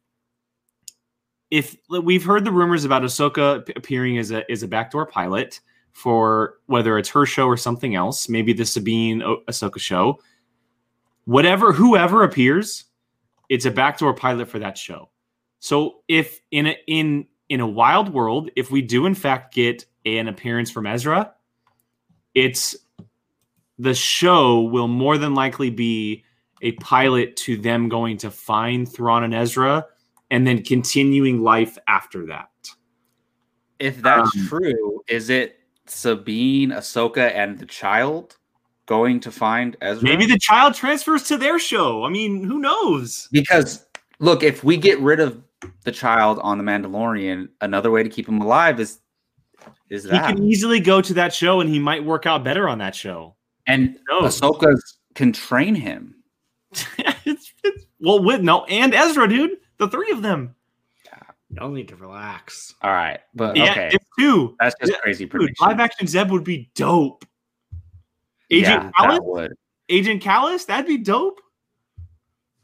if 1.49 1.77
we've 1.89 2.23
heard 2.23 2.45
the 2.45 2.51
rumors 2.51 2.85
about 2.85 3.01
Ahsoka 3.01 3.67
appearing 3.75 4.19
as 4.19 4.29
a 4.29 4.49
as 4.51 4.61
a 4.61 4.67
backdoor 4.67 5.07
pilot 5.07 5.59
for 5.93 6.57
whether 6.67 6.99
it's 6.99 7.09
her 7.09 7.25
show 7.25 7.47
or 7.47 7.57
something 7.57 7.95
else, 7.95 8.29
maybe 8.29 8.53
the 8.53 8.65
Sabine 8.65 9.23
o- 9.23 9.41
Ahsoka 9.49 9.79
show, 9.79 10.19
whatever 11.29 11.71
whoever 11.71 12.23
appears, 12.23 12.85
it's 13.49 13.65
a 13.65 13.71
backdoor 13.71 14.15
pilot 14.15 14.47
for 14.47 14.57
that 14.57 14.75
show. 14.75 15.11
So 15.59 16.01
if 16.07 16.41
in 16.49 16.65
a 16.65 16.75
in 16.87 17.27
in 17.49 17.59
a 17.59 17.67
wild 17.67 18.11
world, 18.11 18.49
if 18.55 18.71
we 18.71 18.81
do 18.81 19.05
in 19.05 19.13
fact 19.13 19.53
get 19.53 19.85
an 20.07 20.27
appearance 20.27 20.71
from 20.71 20.87
Ezra, 20.87 21.31
it's 22.33 22.75
the 23.77 23.93
show 23.93 24.61
will 24.61 24.87
more 24.87 25.19
than 25.19 25.35
likely 25.35 25.69
be 25.69 26.23
a 26.63 26.71
pilot 26.73 27.37
to 27.37 27.57
them 27.57 27.89
going 27.89 28.17
to 28.17 28.31
find 28.31 28.91
Thrawn 28.91 29.23
and 29.23 29.35
Ezra 29.35 29.85
and 30.31 30.47
then 30.47 30.63
continuing 30.63 31.43
life 31.43 31.77
after 31.87 32.25
that. 32.25 32.49
If 33.77 34.01
that's 34.01 34.35
Um, 34.35 34.47
true, 34.47 35.03
is 35.07 35.29
it 35.29 35.59
Sabine, 35.85 36.71
Ahsoka, 36.71 37.31
and 37.35 37.59
the 37.59 37.67
child 37.67 38.35
going 38.89 39.19
to 39.19 39.31
find 39.31 39.77
Ezra? 39.81 40.03
Maybe 40.03 40.25
the 40.25 40.39
child 40.39 40.73
transfers 40.73 41.21
to 41.27 41.37
their 41.37 41.59
show. 41.59 42.03
I 42.03 42.09
mean, 42.09 42.43
who 42.43 42.57
knows? 42.59 43.29
because 43.31 43.85
look, 44.19 44.41
if 44.41 44.63
we 44.63 44.75
get 44.77 44.99
rid 44.99 45.19
of 45.19 45.41
the 45.83 45.91
child 45.91 46.39
on 46.41 46.57
the 46.57 46.63
Mandalorian, 46.63 47.49
another 47.61 47.91
way 47.91 48.01
to 48.01 48.09
keep 48.09 48.27
him 48.27 48.41
alive 48.41 48.79
is 48.79 48.99
is 49.89 50.03
that 50.05 50.25
He 50.27 50.33
can 50.33 50.43
easily 50.43 50.79
go 50.79 51.01
to 51.01 51.13
that 51.13 51.33
show 51.33 51.61
and 51.61 51.69
he 51.69 51.77
might 51.79 52.03
work 52.03 52.25
out 52.25 52.43
better 52.43 52.67
on 52.67 52.79
that 52.79 52.95
show. 52.95 53.35
and 53.67 53.97
Who 54.07 54.21
knows? 54.21 54.41
Ahsoka 54.41 54.73
can 55.13 55.31
train 55.33 55.75
him. 55.75 56.15
it's, 57.25 57.53
it's, 57.63 57.85
well, 57.99 58.23
with 58.23 58.41
no, 58.41 58.63
and 58.65 58.93
Ezra, 58.93 59.27
dude, 59.27 59.57
the 59.77 59.87
three 59.87 60.11
of 60.11 60.21
them. 60.23 60.55
Y'all 61.51 61.71
need 61.71 61.87
to 61.87 61.95
relax. 61.95 62.75
All 62.83 62.91
right, 62.91 63.19
but 63.33 63.55
Yeah, 63.57 63.71
okay, 63.71 63.89
it's 63.93 64.05
two. 64.19 64.55
that's 64.59 64.75
just 64.79 64.91
Yeah, 64.91 64.99
crazy 64.99 65.25
Dude, 65.25 65.31
prediction. 65.31 65.67
live 65.67 65.79
action 65.79 66.05
Zeb 66.05 66.29
would 66.29 66.43
be 66.43 66.69
dope. 66.75 67.25
Agent 68.51 68.83
yeah, 68.83 68.91
Kallus, 68.97 69.09
that 69.11 69.23
would. 69.25 69.53
Agent 69.89 70.23
Kallus, 70.23 70.65
that'd 70.65 70.85
be 70.87 70.97
dope. 70.97 71.39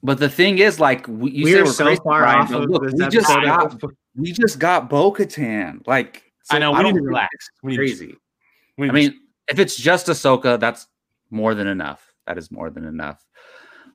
But 0.03 0.19
the 0.19 0.29
thing 0.29 0.59
is, 0.59 0.79
like 0.79 1.07
we, 1.07 1.31
you 1.31 1.43
we 1.45 1.51
say 1.53 1.59
are 1.59 1.63
we're 1.65 1.71
so 1.71 1.85
crazy, 1.85 2.01
far 2.03 2.19
Brian, 2.21 2.39
off 2.41 2.51
but 2.51 2.63
of 2.63 2.69
look, 2.69 2.83
this 2.83 2.93
we 2.93 3.07
just 3.07 3.29
episode. 3.29 3.79
got 3.81 3.91
we 4.15 4.31
just 4.31 4.59
got 4.59 4.89
Bo-Katan. 4.89 5.85
Like 5.87 6.23
so 6.43 6.55
I 6.55 6.59
know. 6.59 6.71
We 6.71 6.83
don't 6.83 6.93
need 6.93 6.99
to 7.01 7.05
relax. 7.07 7.29
We 7.63 7.71
need 7.71 7.77
Crazy. 7.77 8.15
we 8.77 8.89
I 8.89 8.93
need 8.93 9.05
to- 9.07 9.11
mean, 9.13 9.21
if 9.47 9.59
it's 9.59 9.75
just 9.75 10.07
Ahsoka, 10.07 10.59
that's 10.59 10.87
more 11.31 11.55
than 11.55 11.67
enough. 11.67 12.13
That 12.27 12.37
is 12.37 12.51
more 12.51 12.69
than 12.69 12.85
enough. 12.85 13.25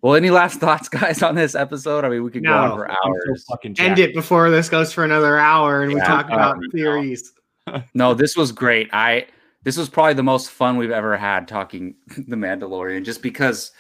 Well, 0.02 0.14
any 0.14 0.30
last 0.30 0.58
thoughts, 0.60 0.88
guys, 0.88 1.22
on 1.22 1.34
this 1.36 1.54
episode? 1.54 2.04
I 2.04 2.08
mean, 2.08 2.24
we 2.24 2.30
could 2.30 2.44
go 2.44 2.52
on 2.52 2.70
for 2.76 2.90
I'm 2.90 2.96
so 3.36 3.54
hours. 3.54 3.78
End 3.78 3.98
it 4.00 4.14
before 4.14 4.50
this 4.50 4.68
goes 4.68 4.92
for 4.92 5.04
another 5.04 5.38
hour 5.38 5.82
and 5.82 5.92
we 5.92 6.00
talk 6.00 6.26
about 6.26 6.54
don't 6.54 6.62
know. 6.62 6.68
theories. 6.72 7.32
No, 7.94 8.14
this 8.14 8.36
was 8.36 8.50
great. 8.50 8.88
I 8.92 9.26
this 9.62 9.76
was 9.76 9.88
probably 9.88 10.14
the 10.14 10.22
most 10.22 10.50
fun 10.50 10.76
we've 10.76 10.90
ever 10.90 11.16
had 11.16 11.46
talking 11.48 11.94
the 12.28 12.36
Mandalorian, 12.36 13.04
just 13.04 13.22
because 13.22 13.72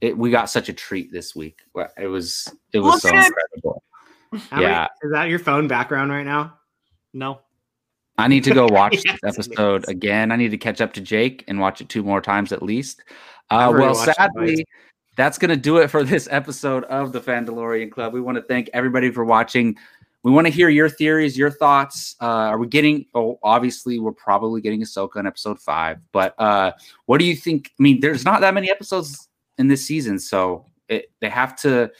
it, 0.00 0.16
we 0.16 0.30
got 0.30 0.50
such 0.50 0.68
a 0.68 0.72
treat 0.72 1.12
this 1.12 1.34
week. 1.36 1.60
It 1.96 2.06
was 2.06 2.48
it 2.72 2.78
was 2.80 2.94
Look 2.94 3.00
so 3.02 3.08
at- 3.16 3.26
incredible. 3.26 3.82
How 4.50 4.56
many- 4.56 4.62
Yeah. 4.68 4.86
is 5.02 5.12
that 5.12 5.28
your 5.28 5.38
phone 5.38 5.68
background 5.68 6.10
right 6.10 6.24
now? 6.26 6.54
No. 7.14 7.40
I 8.18 8.28
need 8.28 8.44
to 8.44 8.52
go 8.52 8.66
watch 8.70 9.02
Yes, 9.04 9.18
this 9.22 9.38
episode 9.38 9.84
is. 9.84 9.88
again. 9.88 10.30
I 10.32 10.36
need 10.36 10.50
to 10.50 10.58
catch 10.58 10.80
up 10.80 10.92
to 10.94 11.00
Jake 11.00 11.44
and 11.48 11.58
watch 11.60 11.80
it 11.80 11.88
two 11.88 12.02
more 12.02 12.20
times 12.20 12.52
at 12.52 12.62
least. 12.62 13.02
Uh, 13.50 13.72
well, 13.74 13.94
sadly, 13.94 14.66
that's 15.16 15.38
going 15.38 15.48
to 15.50 15.56
do 15.56 15.78
it 15.78 15.88
for 15.88 16.02
this 16.04 16.28
episode 16.30 16.84
of 16.84 17.12
the 17.12 17.20
Fandalorian 17.20 17.90
Club. 17.90 18.12
We 18.12 18.20
want 18.20 18.36
to 18.36 18.42
thank 18.42 18.68
everybody 18.74 19.10
for 19.10 19.24
watching. 19.24 19.76
We 20.24 20.32
want 20.32 20.46
to 20.46 20.52
hear 20.52 20.68
your 20.68 20.88
theories, 20.88 21.38
your 21.38 21.50
thoughts. 21.50 22.16
Uh, 22.20 22.26
are 22.26 22.58
we 22.58 22.66
getting? 22.66 23.06
Oh, 23.14 23.38
obviously, 23.42 23.98
we're 23.98 24.12
probably 24.12 24.60
getting 24.60 24.82
Ahsoka 24.82 25.16
in 25.16 25.26
episode 25.26 25.60
five. 25.60 25.98
But 26.12 26.34
uh, 26.40 26.72
what 27.06 27.18
do 27.18 27.24
you 27.24 27.36
think? 27.36 27.70
I 27.78 27.82
mean, 27.82 28.00
there's 28.00 28.24
not 28.24 28.40
that 28.40 28.54
many 28.54 28.70
episodes 28.70 29.28
in 29.58 29.68
this 29.68 29.86
season, 29.86 30.18
so 30.18 30.66
it, 30.88 31.12
they 31.20 31.28
have 31.28 31.56
to, 31.62 31.90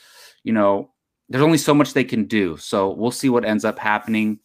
you 0.42 0.52
know, 0.52 0.90
there's 1.28 1.44
only 1.44 1.58
so 1.58 1.74
much 1.74 1.92
they 1.92 2.04
can 2.04 2.24
do. 2.24 2.56
So 2.56 2.90
we'll 2.90 3.10
see 3.10 3.28
what 3.28 3.44
ends 3.44 3.64
up 3.64 3.78
happening. 3.78 4.40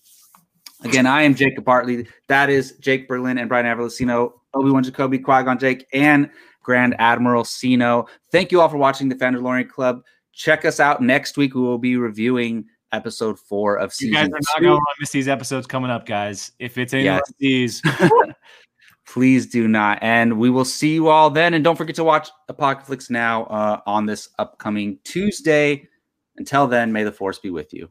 Again, 0.83 1.05
I 1.05 1.23
am 1.23 1.33
Jacob 1.33 1.63
Bartley. 1.63 2.07
That 2.27 2.49
is 2.49 2.73
Jake 2.73 3.07
Berlin 3.07 3.37
and 3.37 3.47
Brian 3.47 3.65
Avalosino, 3.65 4.33
Obi 4.53 4.69
Wan 4.69 4.83
Jacoby, 4.83 5.17
Qui 5.17 5.43
Gon 5.43 5.57
Jake, 5.57 5.87
and 5.93 6.29
Grand 6.61 6.95
Admiral 6.99 7.45
Sino. 7.45 8.07
Thank 8.31 8.51
you 8.51 8.59
all 8.61 8.69
for 8.69 8.77
watching 8.77 9.09
the 9.09 9.15
Fandalorian 9.15 9.69
Club. 9.69 10.03
Check 10.33 10.65
us 10.65 10.79
out 10.79 11.01
next 11.01 11.37
week. 11.37 11.55
We 11.55 11.61
will 11.61 11.77
be 11.77 11.95
reviewing 11.95 12.65
episode 12.93 13.37
four 13.39 13.77
of 13.77 13.93
season. 13.93 14.13
You 14.13 14.19
guys 14.19 14.27
are 14.27 14.39
not 14.55 14.61
going 14.61 14.77
to 14.77 14.95
miss 14.99 15.09
these 15.11 15.27
episodes 15.27 15.67
coming 15.67 15.91
up, 15.91 16.05
guys. 16.05 16.51
If 16.59 16.77
it's 16.77 16.93
any 16.93 17.03
Yes. 17.03 17.21
of 17.27 17.35
these, 17.39 17.81
Please 19.05 19.45
do 19.47 19.67
not. 19.67 19.99
And 20.01 20.37
we 20.39 20.49
will 20.49 20.63
see 20.65 20.93
you 20.93 21.09
all 21.09 21.29
then. 21.29 21.53
And 21.53 21.63
don't 21.63 21.75
forget 21.75 21.95
to 21.97 22.03
watch 22.05 22.29
Apocalypse 22.47 23.09
Now 23.09 23.43
uh, 23.45 23.81
on 23.85 24.05
this 24.05 24.29
upcoming 24.39 24.97
Tuesday. 25.03 25.89
Until 26.37 26.67
then, 26.67 26.91
may 26.93 27.03
the 27.03 27.11
force 27.11 27.37
be 27.37 27.49
with 27.49 27.73
you. 27.73 27.89